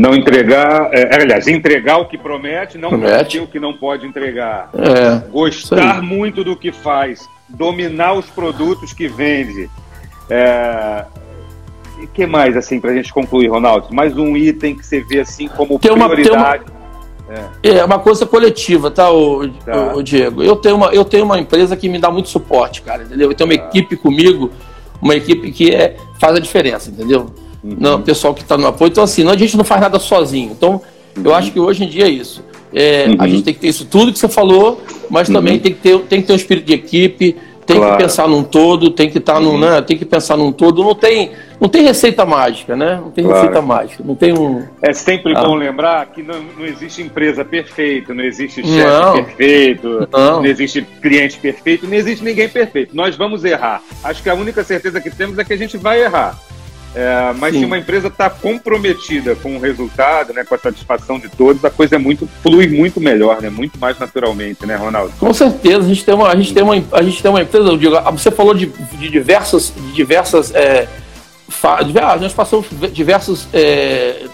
não 0.00 0.14
entregar, 0.14 0.88
é, 0.94 1.14
aliás, 1.14 1.46
entregar 1.46 1.98
o 1.98 2.06
que 2.06 2.16
promete, 2.16 2.78
não 2.78 2.88
prometer 2.88 3.40
o 3.40 3.46
que 3.46 3.60
não 3.60 3.74
pode 3.74 4.06
entregar. 4.06 4.70
É, 4.74 5.28
Gostar 5.28 6.00
muito 6.00 6.42
do 6.42 6.56
que 6.56 6.72
faz, 6.72 7.28
dominar 7.46 8.14
os 8.14 8.24
produtos 8.24 8.94
que 8.94 9.06
vende. 9.06 9.68
É, 10.30 11.04
e 12.02 12.06
que 12.06 12.24
mais, 12.24 12.56
assim, 12.56 12.80
para 12.80 12.92
a 12.92 12.94
gente 12.94 13.12
concluir, 13.12 13.48
Ronaldo? 13.48 13.94
Mais 13.94 14.16
um 14.16 14.34
item 14.38 14.74
que 14.74 14.86
você 14.86 15.00
vê 15.02 15.20
assim 15.20 15.48
como 15.48 15.78
tem 15.78 15.92
prioridade. 15.92 16.64
Uma, 16.64 17.38
uma, 17.38 17.50
é. 17.62 17.76
é. 17.76 17.84
uma 17.84 17.98
coisa 17.98 18.24
coletiva, 18.24 18.90
tá, 18.90 19.12
o, 19.12 19.48
tá. 19.48 19.92
O, 19.92 19.98
o, 19.98 20.02
Diego? 20.02 20.42
Eu 20.42 20.56
tenho, 20.56 20.76
uma, 20.76 20.86
eu 20.94 21.04
tenho 21.04 21.26
uma 21.26 21.38
empresa 21.38 21.76
que 21.76 21.90
me 21.90 21.98
dá 21.98 22.10
muito 22.10 22.30
suporte, 22.30 22.80
cara, 22.80 23.02
entendeu? 23.02 23.30
Eu 23.30 23.34
tenho 23.34 23.50
uma 23.50 23.58
tá. 23.58 23.66
equipe 23.66 23.96
comigo, 23.96 24.50
uma 25.02 25.14
equipe 25.14 25.52
que 25.52 25.74
é, 25.74 25.94
faz 26.18 26.36
a 26.36 26.40
diferença, 26.40 26.88
entendeu? 26.88 27.30
Uhum. 27.62 27.76
não, 27.78 28.02
pessoal 28.02 28.34
que 28.34 28.42
está 28.42 28.56
no 28.56 28.66
apoio. 28.66 28.90
Então, 28.90 29.04
assim, 29.04 29.24
não, 29.24 29.32
a 29.32 29.36
gente 29.36 29.56
não 29.56 29.64
faz 29.64 29.80
nada 29.80 29.98
sozinho. 29.98 30.50
Então, 30.52 30.80
uhum. 31.16 31.22
eu 31.24 31.34
acho 31.34 31.52
que 31.52 31.60
hoje 31.60 31.84
em 31.84 31.88
dia 31.88 32.04
é 32.04 32.10
isso. 32.10 32.42
É, 32.72 33.06
uhum. 33.08 33.16
A 33.18 33.28
gente 33.28 33.42
tem 33.42 33.54
que 33.54 33.60
ter 33.60 33.68
isso 33.68 33.84
tudo 33.84 34.12
que 34.12 34.18
você 34.18 34.28
falou, 34.28 34.80
mas 35.08 35.28
também 35.28 35.54
uhum. 35.54 35.60
tem 35.60 35.72
que, 35.72 35.80
ter, 35.80 35.98
tem 36.00 36.20
que 36.20 36.26
ter 36.26 36.32
um 36.32 36.36
espírito 36.36 36.66
de 36.66 36.74
equipe, 36.74 37.36
tem 37.70 37.78
claro. 37.78 37.96
que 37.96 38.02
pensar 38.02 38.26
num 38.26 38.42
todo, 38.42 38.90
tem 38.90 39.08
que 39.08 39.18
estar 39.18 39.34
tá 39.34 39.40
num, 39.40 39.52
uhum. 39.52 39.60
né, 39.60 39.80
tem 39.80 39.96
que 39.96 40.04
pensar 40.04 40.36
num 40.36 40.50
todo. 40.50 40.82
Não 40.82 40.94
tem, 40.94 41.30
não 41.60 41.68
tem 41.68 41.84
receita 41.84 42.24
mágica, 42.24 42.74
né? 42.74 43.00
Não 43.00 43.10
tem 43.10 43.24
claro. 43.24 43.40
receita 43.40 43.62
mágica, 43.62 44.02
não 44.04 44.14
tem 44.16 44.32
um. 44.32 44.64
É 44.82 44.92
sempre 44.92 45.36
ah. 45.36 45.42
bom 45.42 45.54
lembrar 45.54 46.06
que 46.06 46.22
não, 46.22 46.42
não 46.58 46.64
existe 46.64 47.00
empresa 47.02 47.44
perfeita, 47.44 48.12
não 48.12 48.24
existe 48.24 48.62
chefe 48.66 49.22
perfeito, 49.22 50.08
não. 50.10 50.38
não 50.38 50.46
existe 50.46 50.82
cliente 51.00 51.38
perfeito, 51.38 51.86
não 51.86 51.94
existe 51.94 52.24
ninguém 52.24 52.48
perfeito. 52.48 52.94
Nós 52.94 53.16
vamos 53.16 53.44
errar. 53.44 53.82
Acho 54.02 54.22
que 54.22 54.28
a 54.28 54.34
única 54.34 54.64
certeza 54.64 55.00
que 55.00 55.10
temos 55.10 55.38
é 55.38 55.44
que 55.44 55.52
a 55.52 55.58
gente 55.58 55.76
vai 55.76 56.02
errar. 56.02 56.38
É, 56.94 57.32
mas 57.38 57.54
Sim. 57.54 57.60
se 57.60 57.64
uma 57.66 57.78
empresa 57.78 58.08
está 58.08 58.28
comprometida 58.28 59.36
com 59.36 59.56
o 59.56 59.60
resultado, 59.60 60.32
né, 60.32 60.44
com 60.44 60.54
a 60.54 60.58
satisfação 60.58 61.20
de 61.20 61.28
todos, 61.28 61.64
a 61.64 61.70
coisa 61.70 61.94
é 61.94 61.98
muito 61.98 62.28
flui 62.42 62.66
muito 62.66 63.00
melhor, 63.00 63.40
né, 63.40 63.48
muito 63.48 63.78
mais 63.78 63.96
naturalmente, 63.98 64.66
né, 64.66 64.74
Ronaldo? 64.74 65.12
Com 65.18 65.32
certeza, 65.32 65.80
a 65.80 65.88
gente 65.88 66.04
tem 66.04 66.14
uma, 66.14 66.28
a 66.28 66.36
gente 66.36 66.52
tem 66.52 66.62
uma, 66.64 66.74
a 66.92 67.02
gente 67.02 67.22
tem 67.22 67.30
uma 67.30 67.42
empresa, 67.42 67.76
digo, 67.78 68.00
você 68.10 68.30
falou 68.32 68.54
de, 68.54 68.66
de 68.66 69.08
diversas, 69.08 69.72
de 69.76 69.92
diversas, 69.92 70.52
é, 70.52 70.88
ah, 71.62 72.16
nós 72.20 72.32
passamos 72.32 72.66
diversas 72.92 73.46
é, 73.52 74.24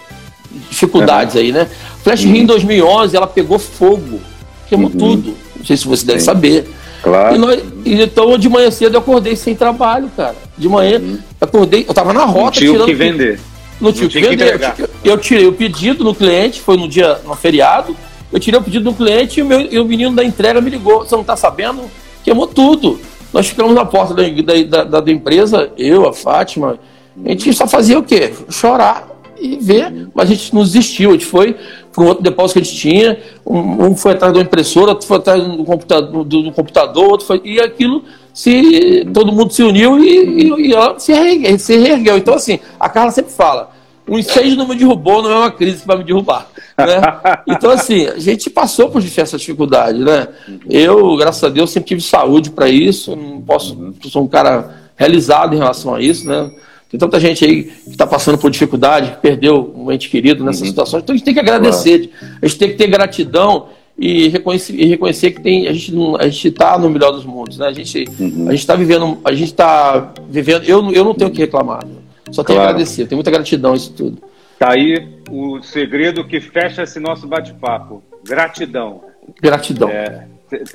dificuldades 0.69 1.35
uhum. 1.35 1.41
aí, 1.41 1.51
né? 1.51 1.67
Flash 2.03 2.23
uhum. 2.23 2.31
Rio 2.31 2.41
em 2.41 2.45
2011, 2.45 3.15
ela 3.15 3.27
pegou 3.27 3.59
fogo, 3.59 4.19
queimou 4.67 4.89
uhum. 4.89 4.97
tudo. 4.97 5.37
Não 5.55 5.65
sei 5.65 5.77
se 5.77 5.87
você 5.87 6.05
deve 6.05 6.19
Sim. 6.19 6.25
saber. 6.25 6.67
Claro. 7.01 7.35
E 7.35 7.37
nós, 7.37 7.63
então, 7.85 8.37
de 8.37 8.49
manhã 8.49 8.71
cedo 8.71 8.95
eu 8.95 8.99
acordei 8.99 9.35
sem 9.35 9.55
trabalho, 9.55 10.09
cara. 10.15 10.35
De 10.57 10.67
manhã, 10.67 10.99
uhum. 10.99 11.19
acordei, 11.39 11.85
eu 11.87 11.93
tava 11.93 12.13
na 12.13 12.25
rota 12.25 12.43
não 12.43 12.51
tinha 12.51 12.71
tirando. 12.71 12.85
que 12.85 12.93
vender. 12.93 13.39
Não 13.79 13.91
tinha 13.93 14.07
o 14.07 14.09
que 14.09 14.19
vender. 14.19 14.59
Que 14.75 15.09
eu, 15.09 15.17
tirei 15.17 15.47
o 15.47 15.53
pedido 15.53 16.03
no 16.03 16.15
cliente, 16.15 16.61
foi 16.61 16.77
no 16.77 16.87
dia, 16.87 17.19
no 17.23 17.35
feriado. 17.35 17.95
Eu 18.31 18.39
tirei 18.39 18.59
o 18.59 18.63
pedido 18.63 18.85
no 18.85 18.93
cliente 18.93 19.39
e 19.39 19.43
o, 19.43 19.45
meu, 19.45 19.61
e 19.61 19.79
o 19.79 19.85
menino 19.85 20.15
da 20.15 20.23
entrega 20.23 20.59
me 20.59 20.69
ligou. 20.69 20.99
Você 20.99 21.15
não 21.15 21.23
tá 21.23 21.35
sabendo? 21.35 21.83
Queimou 22.23 22.47
tudo. 22.47 22.99
Nós 23.31 23.47
ficamos 23.47 23.73
na 23.73 23.85
porta 23.85 24.13
da, 24.13 24.23
da, 24.63 24.83
da, 24.83 24.99
da 24.99 25.11
empresa, 25.11 25.71
eu, 25.77 26.07
a 26.07 26.13
Fátima. 26.13 26.79
A 27.23 27.29
gente 27.29 27.53
só 27.53 27.67
fazia 27.67 27.97
o 27.97 28.03
quê? 28.03 28.33
Chorar 28.49 29.07
e 29.39 29.57
ver, 29.57 30.09
mas 30.13 30.29
a 30.29 30.33
gente 30.33 30.53
não 30.53 30.63
desistiu, 30.63 31.09
a 31.11 31.13
gente 31.13 31.25
foi 31.25 31.55
para 31.91 32.03
um 32.03 32.07
outro 32.07 32.23
depósito 32.23 32.53
que 32.53 32.59
a 32.59 32.63
gente 32.63 32.77
tinha, 32.77 33.19
um, 33.45 33.85
um 33.85 33.95
foi 33.95 34.11
atrás 34.13 34.33
da 34.33 34.39
impressora, 34.39 34.91
outro 34.91 35.07
foi 35.07 35.17
atrás 35.17 35.43
do 35.43 35.63
computador, 35.63 36.23
do, 36.23 36.43
do 36.43 36.51
computador 36.51 37.05
outro 37.05 37.25
foi, 37.25 37.41
e 37.43 37.59
aquilo 37.59 38.03
se 38.33 39.03
todo 39.13 39.31
mundo 39.31 39.51
se 39.51 39.63
uniu 39.63 39.97
e, 39.97 40.43
e, 40.43 40.67
e 40.67 40.73
ela 40.73 40.99
se 40.99 41.11
reergueu, 41.11 41.57
se 41.57 41.75
reergueu. 41.75 42.17
Então, 42.17 42.35
assim, 42.35 42.59
a 42.79 42.87
Carla 42.87 43.09
sempre 43.09 43.31
fala, 43.31 43.71
um 44.07 44.17
incêndio 44.17 44.55
não 44.55 44.67
me 44.67 44.75
derrubou, 44.75 45.23
não 45.23 45.31
é 45.31 45.35
uma 45.35 45.51
crise 45.51 45.81
que 45.81 45.87
vai 45.87 45.97
me 45.97 46.03
derrubar. 46.03 46.47
Né? 46.77 47.01
Então, 47.47 47.71
assim, 47.71 48.05
a 48.05 48.19
gente 48.19 48.49
passou 48.49 48.89
por 48.89 49.01
diversas 49.01 49.41
dificuldades, 49.41 49.99
né? 50.01 50.27
Eu, 50.69 51.15
graças 51.17 51.43
a 51.43 51.49
Deus, 51.49 51.71
sempre 51.71 51.87
tive 51.87 52.01
saúde 52.01 52.51
para 52.51 52.69
isso, 52.69 53.15
não 53.15 53.41
posso, 53.41 53.75
sou 54.03 54.23
um 54.23 54.27
cara 54.27 54.75
realizado 54.95 55.55
em 55.55 55.57
relação 55.57 55.95
a 55.95 56.01
isso, 56.01 56.27
né? 56.27 56.51
Tem 56.89 56.99
tanta 56.99 57.19
gente 57.19 57.43
aí 57.43 57.63
que 57.63 57.89
está 57.89 58.07
passando 58.07 58.37
por 58.37 58.49
dificuldade, 58.49 59.11
que 59.11 59.17
perdeu 59.17 59.73
um 59.75 59.91
ente 59.91 60.09
querido 60.09 60.43
nessa 60.43 60.61
uhum. 60.61 60.69
situação. 60.69 60.99
Então 60.99 61.13
a 61.13 61.17
gente 61.17 61.25
tem 61.25 61.33
que 61.33 61.39
agradecer, 61.39 62.07
claro. 62.07 62.35
a 62.41 62.47
gente 62.47 62.57
tem 62.57 62.69
que 62.69 62.75
ter 62.75 62.87
gratidão 62.87 63.67
e 63.99 64.27
reconhecer, 64.29 64.73
e 64.73 64.85
reconhecer 64.85 65.31
que 65.31 65.41
tem, 65.41 65.67
a 65.67 65.73
gente 65.73 65.93
a 66.19 66.27
está 66.27 66.77
no 66.77 66.89
melhor 66.89 67.11
dos 67.11 67.25
mundos, 67.25 67.57
né? 67.57 67.67
A 67.67 67.73
gente 67.73 68.05
Uhum. 68.19 68.51
está 68.51 68.75
vivendo, 68.75 69.17
a 69.25 69.33
gente 69.33 69.49
está 69.49 70.13
vivendo. 70.29 70.63
Eu, 70.63 70.91
eu 70.91 71.03
não 71.03 71.13
tenho 71.13 71.29
o 71.29 71.33
que 71.33 71.39
reclamar, 71.39 71.83
só 72.31 72.43
tenho 72.43 72.57
Claro. 72.57 72.61
que 72.61 72.73
agradecer. 72.75 73.05
Tenho 73.07 73.17
muita 73.17 73.31
gratidão 73.31 73.75
isso 73.75 73.91
tudo. 73.93 74.21
Tá 74.59 74.71
aí 74.71 75.07
o 75.29 75.61
segredo 75.61 76.23
que 76.25 76.39
fecha 76.39 76.83
esse 76.83 76.99
nosso 76.99 77.27
bate-papo. 77.27 78.01
Gratidão. 78.25 79.01
Gratidão. 79.41 79.89
É, 79.89 80.25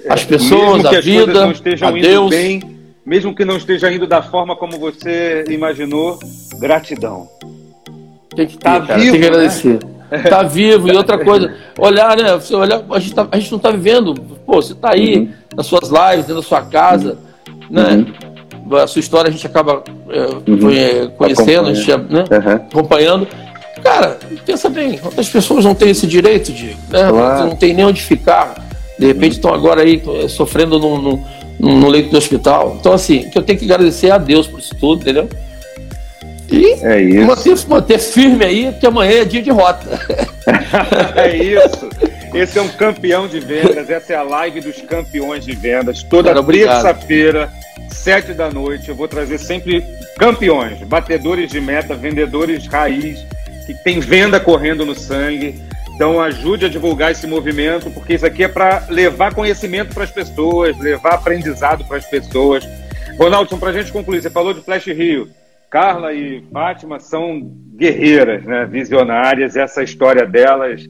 As 0.09 0.25
pessoas, 0.25 0.85
a 0.85 1.01
vida, 1.01 1.47
a 1.81 1.91
Deus. 1.91 2.29
bem, 2.31 2.61
mesmo 3.05 3.35
que 3.35 3.45
não 3.45 3.57
esteja 3.57 3.93
indo 3.93 4.07
da 4.07 4.23
forma 4.23 4.55
como 4.57 4.79
você 4.79 5.45
imaginou, 5.49 6.19
gratidão. 6.59 7.29
Tem 8.35 8.47
que, 8.47 8.57
Tá 8.59 8.81
cara, 8.81 8.99
vivo, 8.99 9.13
tem 9.13 9.21
que 9.21 9.29
né? 9.31 9.35
agradecer. 9.37 9.79
Tá 10.29 10.43
vivo. 10.43 10.89
E 10.89 10.97
outra 10.97 11.19
coisa, 11.19 11.55
olhar, 11.79 12.17
né? 12.17 12.35
Você 12.35 12.55
olhar, 12.55 12.83
a 12.91 12.99
gente, 12.99 13.15
tá- 13.15 13.29
a 13.31 13.39
gente 13.39 13.51
não 13.53 13.59
tá 13.59 13.71
vivendo. 13.71 14.15
Pô, 14.47 14.61
você 14.61 14.75
tá 14.75 14.93
aí 14.93 15.17
Uhum. 15.19 15.29
nas 15.57 15.67
suas 15.67 15.89
lives, 15.91 16.27
dentro 16.27 16.37
da 16.37 16.43
sua 16.43 16.63
casa, 16.63 17.19
né? 17.71 18.05
A 18.83 18.87
sua 18.87 19.01
história 19.01 19.29
a 19.29 19.33
gente 19.33 19.47
acaba 19.47 19.83
é, 20.09 20.27
conhe- 20.61 21.09
conhecendo, 21.17 21.69
a 21.69 21.75
gente, 21.75 21.89
né? 22.11 22.25
Uhum. 22.31 22.53
acompanhando. 22.55 23.27
Cara, 23.83 24.19
pensa 24.47 24.69
bem, 24.71 25.01
outras 25.05 25.29
pessoas 25.29 25.65
não 25.65 25.75
têm 25.75 25.91
esse 25.91 26.07
direito, 26.07 26.53
Diego, 26.53 26.79
né? 26.91 27.09
Claro. 27.09 27.47
Não 27.49 27.57
tem 27.57 27.75
nem 27.75 27.85
onde 27.85 28.01
ficar. 28.03 28.55
De 28.99 29.07
repente 29.07 29.33
estão 29.33 29.53
agora 29.53 29.83
aí 29.83 30.01
eh, 30.23 30.29
sofrendo 30.29 30.79
no, 30.79 31.01
no, 31.03 31.25
no 31.63 31.89
leito 31.89 32.11
do 32.11 32.19
hospital. 32.19 32.77
Então, 32.81 32.93
assim, 32.93 33.31
que 33.31 33.39
eu 33.39 33.43
tenho 33.43 33.59
que 33.59 33.65
agradecer 33.65 34.11
a 34.11 34.19
Deus 34.19 34.49
por 34.49 34.59
isso 34.59 34.75
tudo, 34.75 35.03
entendeu? 35.03 35.29
E 36.51 36.73
É 36.85 37.01
isso. 37.01 37.27
manter, 37.27 37.69
manter 37.69 37.99
firme 37.99 38.45
aí, 38.45 38.73
que 38.79 38.87
amanhã 38.87 39.21
é 39.21 39.25
dia 39.25 39.41
de 39.41 39.51
rota. 39.51 39.87
É 41.15 41.37
isso. 41.37 41.89
Esse 42.35 42.59
é 42.59 42.63
um 42.63 42.69
campeão 42.69 43.29
de 43.29 43.39
vendas. 43.39 43.89
Essa 43.89 44.15
é 44.15 44.17
a 44.17 44.25
live 44.25 44.61
dos 44.61 44.81
campeões 44.83 45.45
de 45.45 45.53
vendas. 45.53 46.03
Toda 46.03 46.43
terça-feira, 46.43 47.49
sete 47.89 48.33
da 48.33 48.51
noite, 48.51 48.89
eu 48.89 48.95
vou 48.97 49.07
trazer 49.07 49.39
sempre 49.39 49.85
campeões, 50.19 50.81
batedores 50.81 51.49
de 51.49 51.61
meta, 51.61 51.95
vendedores 51.95 52.67
raiz, 52.67 53.25
que 53.67 53.75
tem 53.85 54.01
venda 54.01 54.41
correndo 54.41 54.85
no 54.85 54.97
sangue. 54.97 55.63
Então 55.95 56.21
ajude 56.21 56.67
a 56.67 56.69
divulgar 56.69 57.13
esse 57.13 57.27
movimento, 57.27 57.91
porque 57.91 58.15
isso 58.15 58.27
aqui 58.27 58.45
é 58.45 58.49
para 58.49 58.87
levar 58.89 59.35
conhecimento 59.35 59.95
para 59.95 60.05
as 60.05 60.11
pessoas, 60.11 60.79
levar 60.79 61.15
aprendizado 61.15 61.85
para 61.85 61.99
as 61.99 62.07
pessoas. 62.07 62.65
Ronaldo, 63.19 63.57
para 63.59 63.71
a 63.71 63.73
gente 63.73 63.93
concluir, 63.93 64.23
você 64.23 64.31
falou 64.31 64.53
de 64.55 64.63
Flash 64.63 64.87
Rio. 64.87 65.29
Carla 65.71 66.13
e 66.13 66.43
Fátima 66.53 66.99
são 66.99 67.41
guerreiras, 67.77 68.45
né? 68.45 68.67
visionárias. 68.67 69.57
Essa 69.57 69.83
história 69.83 70.27
delas 70.27 70.83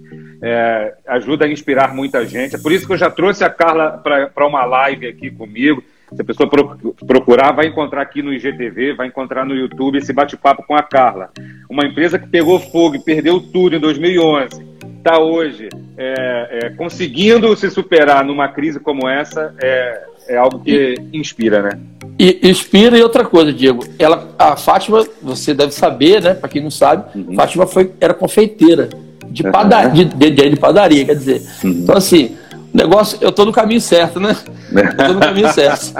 é, 0.43 0.95
ajuda 1.07 1.45
a 1.45 1.49
inspirar 1.49 1.95
muita 1.95 2.27
gente. 2.27 2.57
É 2.57 2.59
por 2.59 2.73
isso 2.73 2.87
que 2.87 2.93
eu 2.93 2.99
já 2.99 3.11
trouxe 3.11 3.45
a 3.45 3.51
Carla 3.51 4.03
para 4.35 4.47
uma 4.47 4.65
live 4.65 5.07
aqui 5.07 5.31
comigo. 5.31 5.83
Se 6.13 6.21
a 6.21 6.25
pessoa 6.25 6.49
pro- 6.51 6.95
procurar, 7.07 7.53
vai 7.53 7.67
encontrar 7.67 8.03
aqui 8.03 8.23
no 8.23 8.33
IGTV, 8.33 8.95
vai 8.95 9.07
encontrar 9.07 9.47
no 9.47 9.55
YouTube 9.55 9.99
esse 9.99 10.13
bate-papo 10.13 10.63
com 10.67 10.75
a 10.75 10.83
Carla. 10.83 11.31
Uma 11.71 11.87
empresa 11.87 12.19
que 12.19 12.27
pegou 12.29 12.59
fogo 12.59 12.97
e 12.97 13.05
perdeu 13.05 13.41
tudo 13.41 13.77
em 13.77 13.81
2011. 13.81 14.72
Está 15.05 15.19
hoje 15.19 15.69
é, 15.99 16.49
é, 16.67 16.71
conseguindo 16.71 17.57
se 17.57 17.69
superar 17.71 18.25
numa 18.25 18.47
crise 18.47 18.79
como 18.79 19.09
essa. 19.09 19.53
É, 19.61 20.01
é 20.29 20.37
algo 20.37 20.61
que 20.61 20.95
inspira, 21.13 21.61
né? 21.61 21.81
E 22.17 22.39
inspira 22.49 22.97
e 22.97 23.03
outra 23.03 23.25
coisa, 23.25 23.53
Diego. 23.53 23.85
Ela, 23.99 24.29
a 24.39 24.55
Fátima, 24.55 25.05
você 25.21 25.53
deve 25.53 25.73
saber, 25.73 26.23
né? 26.23 26.35
Para 26.35 26.49
quem 26.49 26.63
não 26.63 26.71
sabe, 26.71 27.19
Uhum. 27.19 27.35
Fátima 27.35 27.67
foi, 27.67 27.91
era 28.01 28.15
confeiteira 28.15 28.91
de, 29.27 29.43
pada, 29.43 29.89
de, 29.89 30.05
de, 30.05 30.31
de 30.31 30.57
padaria, 30.57 31.05
quer 31.05 31.17
dizer. 31.17 31.43
Uhum. 31.65 31.71
Então, 31.71 31.97
assim, 31.97 32.37
o 32.73 32.77
negócio, 32.77 33.19
eu 33.21 33.33
tô 33.33 33.45
no 33.45 33.51
caminho 33.51 33.81
certo, 33.81 34.21
né? 34.21 34.37
Eu 34.73 34.97
tô 35.09 35.13
no 35.15 35.21
caminho 35.21 35.49
certo. 35.53 35.93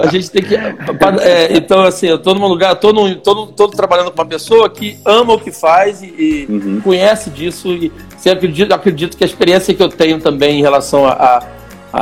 A 0.00 0.06
gente 0.08 0.30
tem 0.32 0.42
que. 0.42 0.56
é, 1.22 1.56
então, 1.56 1.82
assim, 1.82 2.08
eu 2.08 2.18
tô 2.18 2.34
num 2.34 2.46
lugar, 2.48 2.74
tô, 2.74 2.92
num, 2.92 3.14
tô, 3.14 3.34
num- 3.34 3.46
tô 3.46 3.68
trabalhando 3.68 4.10
com 4.10 4.20
uma 4.20 4.26
pessoa 4.28 4.68
que 4.68 4.98
ama 5.04 5.34
o 5.34 5.38
que 5.38 5.52
faz 5.52 6.02
e, 6.02 6.06
e 6.06 6.46
Uhum. 6.50 6.80
conhece 6.80 7.30
disso. 7.30 7.68
E 7.72 7.92
você 8.28 8.36
acredito, 8.36 8.72
acredito 8.72 9.16
que 9.16 9.24
a 9.24 9.26
experiência 9.26 9.72
que 9.74 9.82
eu 9.82 9.88
tenho 9.88 10.20
também 10.20 10.58
em 10.58 10.62
relação 10.62 11.06
a, 11.06 11.42
a, 11.92 11.98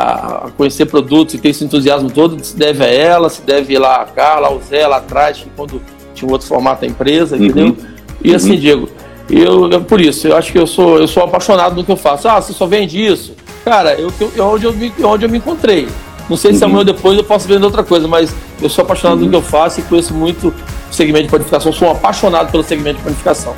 a 0.46 0.50
conhecer 0.56 0.86
produtos 0.86 1.34
e 1.34 1.38
ter 1.38 1.50
esse 1.50 1.64
entusiasmo 1.64 2.10
todo 2.10 2.42
se 2.44 2.56
deve 2.56 2.84
a 2.84 2.88
ela, 2.88 3.28
se 3.30 3.42
deve 3.42 3.78
lá 3.78 3.96
a 4.02 4.04
Carla, 4.04 4.48
ao 4.48 4.60
Zé 4.60 4.86
lá 4.86 4.96
atrás, 4.98 5.38
que 5.38 5.48
quando 5.56 5.80
tinha 6.14 6.28
um 6.28 6.32
outro 6.32 6.46
formato 6.48 6.80
da 6.82 6.86
empresa, 6.86 7.36
entendeu? 7.36 7.76
E 8.24 8.34
assim, 8.34 8.56
Diego, 8.56 8.88
eu, 9.30 9.70
eu- 9.70 9.80
por 9.82 10.00
isso, 10.00 10.26
eu 10.26 10.36
acho 10.36 10.50
que 10.50 10.58
eu 10.58 10.66
sou, 10.66 10.98
eu 10.98 11.06
sou 11.06 11.22
apaixonado 11.22 11.76
no 11.76 11.84
que 11.84 11.92
eu 11.92 11.96
faço. 11.96 12.26
Ah, 12.28 12.40
você 12.40 12.52
só 12.52 12.66
vende 12.66 13.04
isso? 13.04 13.34
Cara, 13.64 13.94
eu, 13.94 14.12
eu, 14.34 14.46
onde, 14.46 14.64
eu 14.64 14.72
me, 14.72 14.92
onde 15.04 15.24
eu 15.24 15.28
me 15.28 15.38
encontrei. 15.38 15.88
Não 16.28 16.36
sei 16.36 16.52
se 16.54 16.64
amanhã 16.64 16.78
ou 16.78 16.84
depois 16.84 17.16
eu 17.16 17.22
posso 17.24 17.46
vender 17.46 17.64
outra 17.64 17.84
coisa, 17.84 18.08
mas 18.08 18.34
eu 18.60 18.68
sou 18.68 18.82
apaixonado 18.82 19.20
no 19.20 19.28
que 19.30 19.36
eu 19.36 19.42
faço 19.42 19.78
e 19.80 19.82
conheço 19.84 20.12
muito 20.14 20.48
o 20.48 20.92
segmento 20.94 21.24
de 21.26 21.30
panificação. 21.30 21.72
Sou 21.72 21.86
um 21.88 21.92
apaixonado 21.92 22.50
pelo 22.50 22.64
segmento 22.64 22.98
de 22.98 23.04
panificação. 23.04 23.54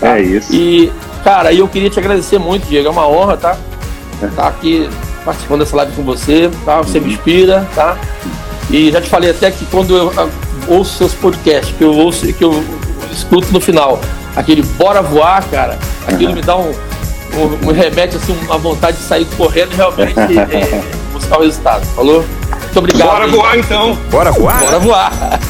tá? 0.00 0.18
É 0.18 0.22
isso. 0.22 0.52
E, 0.54 0.90
cara, 1.22 1.52
eu 1.52 1.68
queria 1.68 1.90
te 1.90 1.98
agradecer 1.98 2.38
muito, 2.38 2.66
Diego. 2.66 2.88
É 2.88 2.90
uma 2.90 3.06
honra, 3.06 3.36
tá? 3.36 3.56
Estar 4.22 4.48
aqui 4.48 4.88
participando 5.24 5.60
dessa 5.60 5.76
live 5.76 5.92
com 5.92 6.02
você, 6.02 6.50
tá? 6.64 6.78
Você 6.78 7.00
me 7.00 7.12
inspira, 7.12 7.66
tá? 7.74 7.96
E 8.70 8.90
já 8.90 9.00
te 9.00 9.08
falei 9.08 9.30
até 9.30 9.50
que 9.50 9.64
quando 9.66 9.96
eu 9.96 10.12
ah, 10.16 10.28
ouço 10.68 10.98
seus 10.98 11.14
podcasts, 11.14 11.74
que 11.76 11.82
eu 11.82 11.92
ouço, 11.92 12.32
que 12.32 12.44
eu 12.44 12.64
escuto 13.10 13.52
no 13.52 13.60
final, 13.60 14.00
aquele 14.36 14.62
bora 14.62 15.02
voar, 15.02 15.42
cara, 15.50 15.78
aquilo 16.06 16.34
me 16.34 16.40
dá 16.40 16.56
um, 16.56 16.70
um, 16.70 17.66
me 17.66 17.72
remete 17.72 18.16
assim, 18.16 18.36
uma 18.44 18.58
vontade 18.58 18.98
de 18.98 19.02
sair 19.02 19.26
correndo 19.36 19.72
e 19.72 19.76
realmente 19.76 20.18
é, 20.18 20.82
buscar 21.12 21.38
o 21.38 21.42
resultado. 21.42 21.84
Falou? 21.94 22.24
Muito 22.50 22.78
obrigado. 22.78 23.08
Bora 23.08 23.24
aí. 23.24 23.30
voar 23.30 23.58
então! 23.58 23.98
Bora 24.10 24.30
voar? 24.30 24.60
Bora 24.60 24.78
voar. 24.78 25.40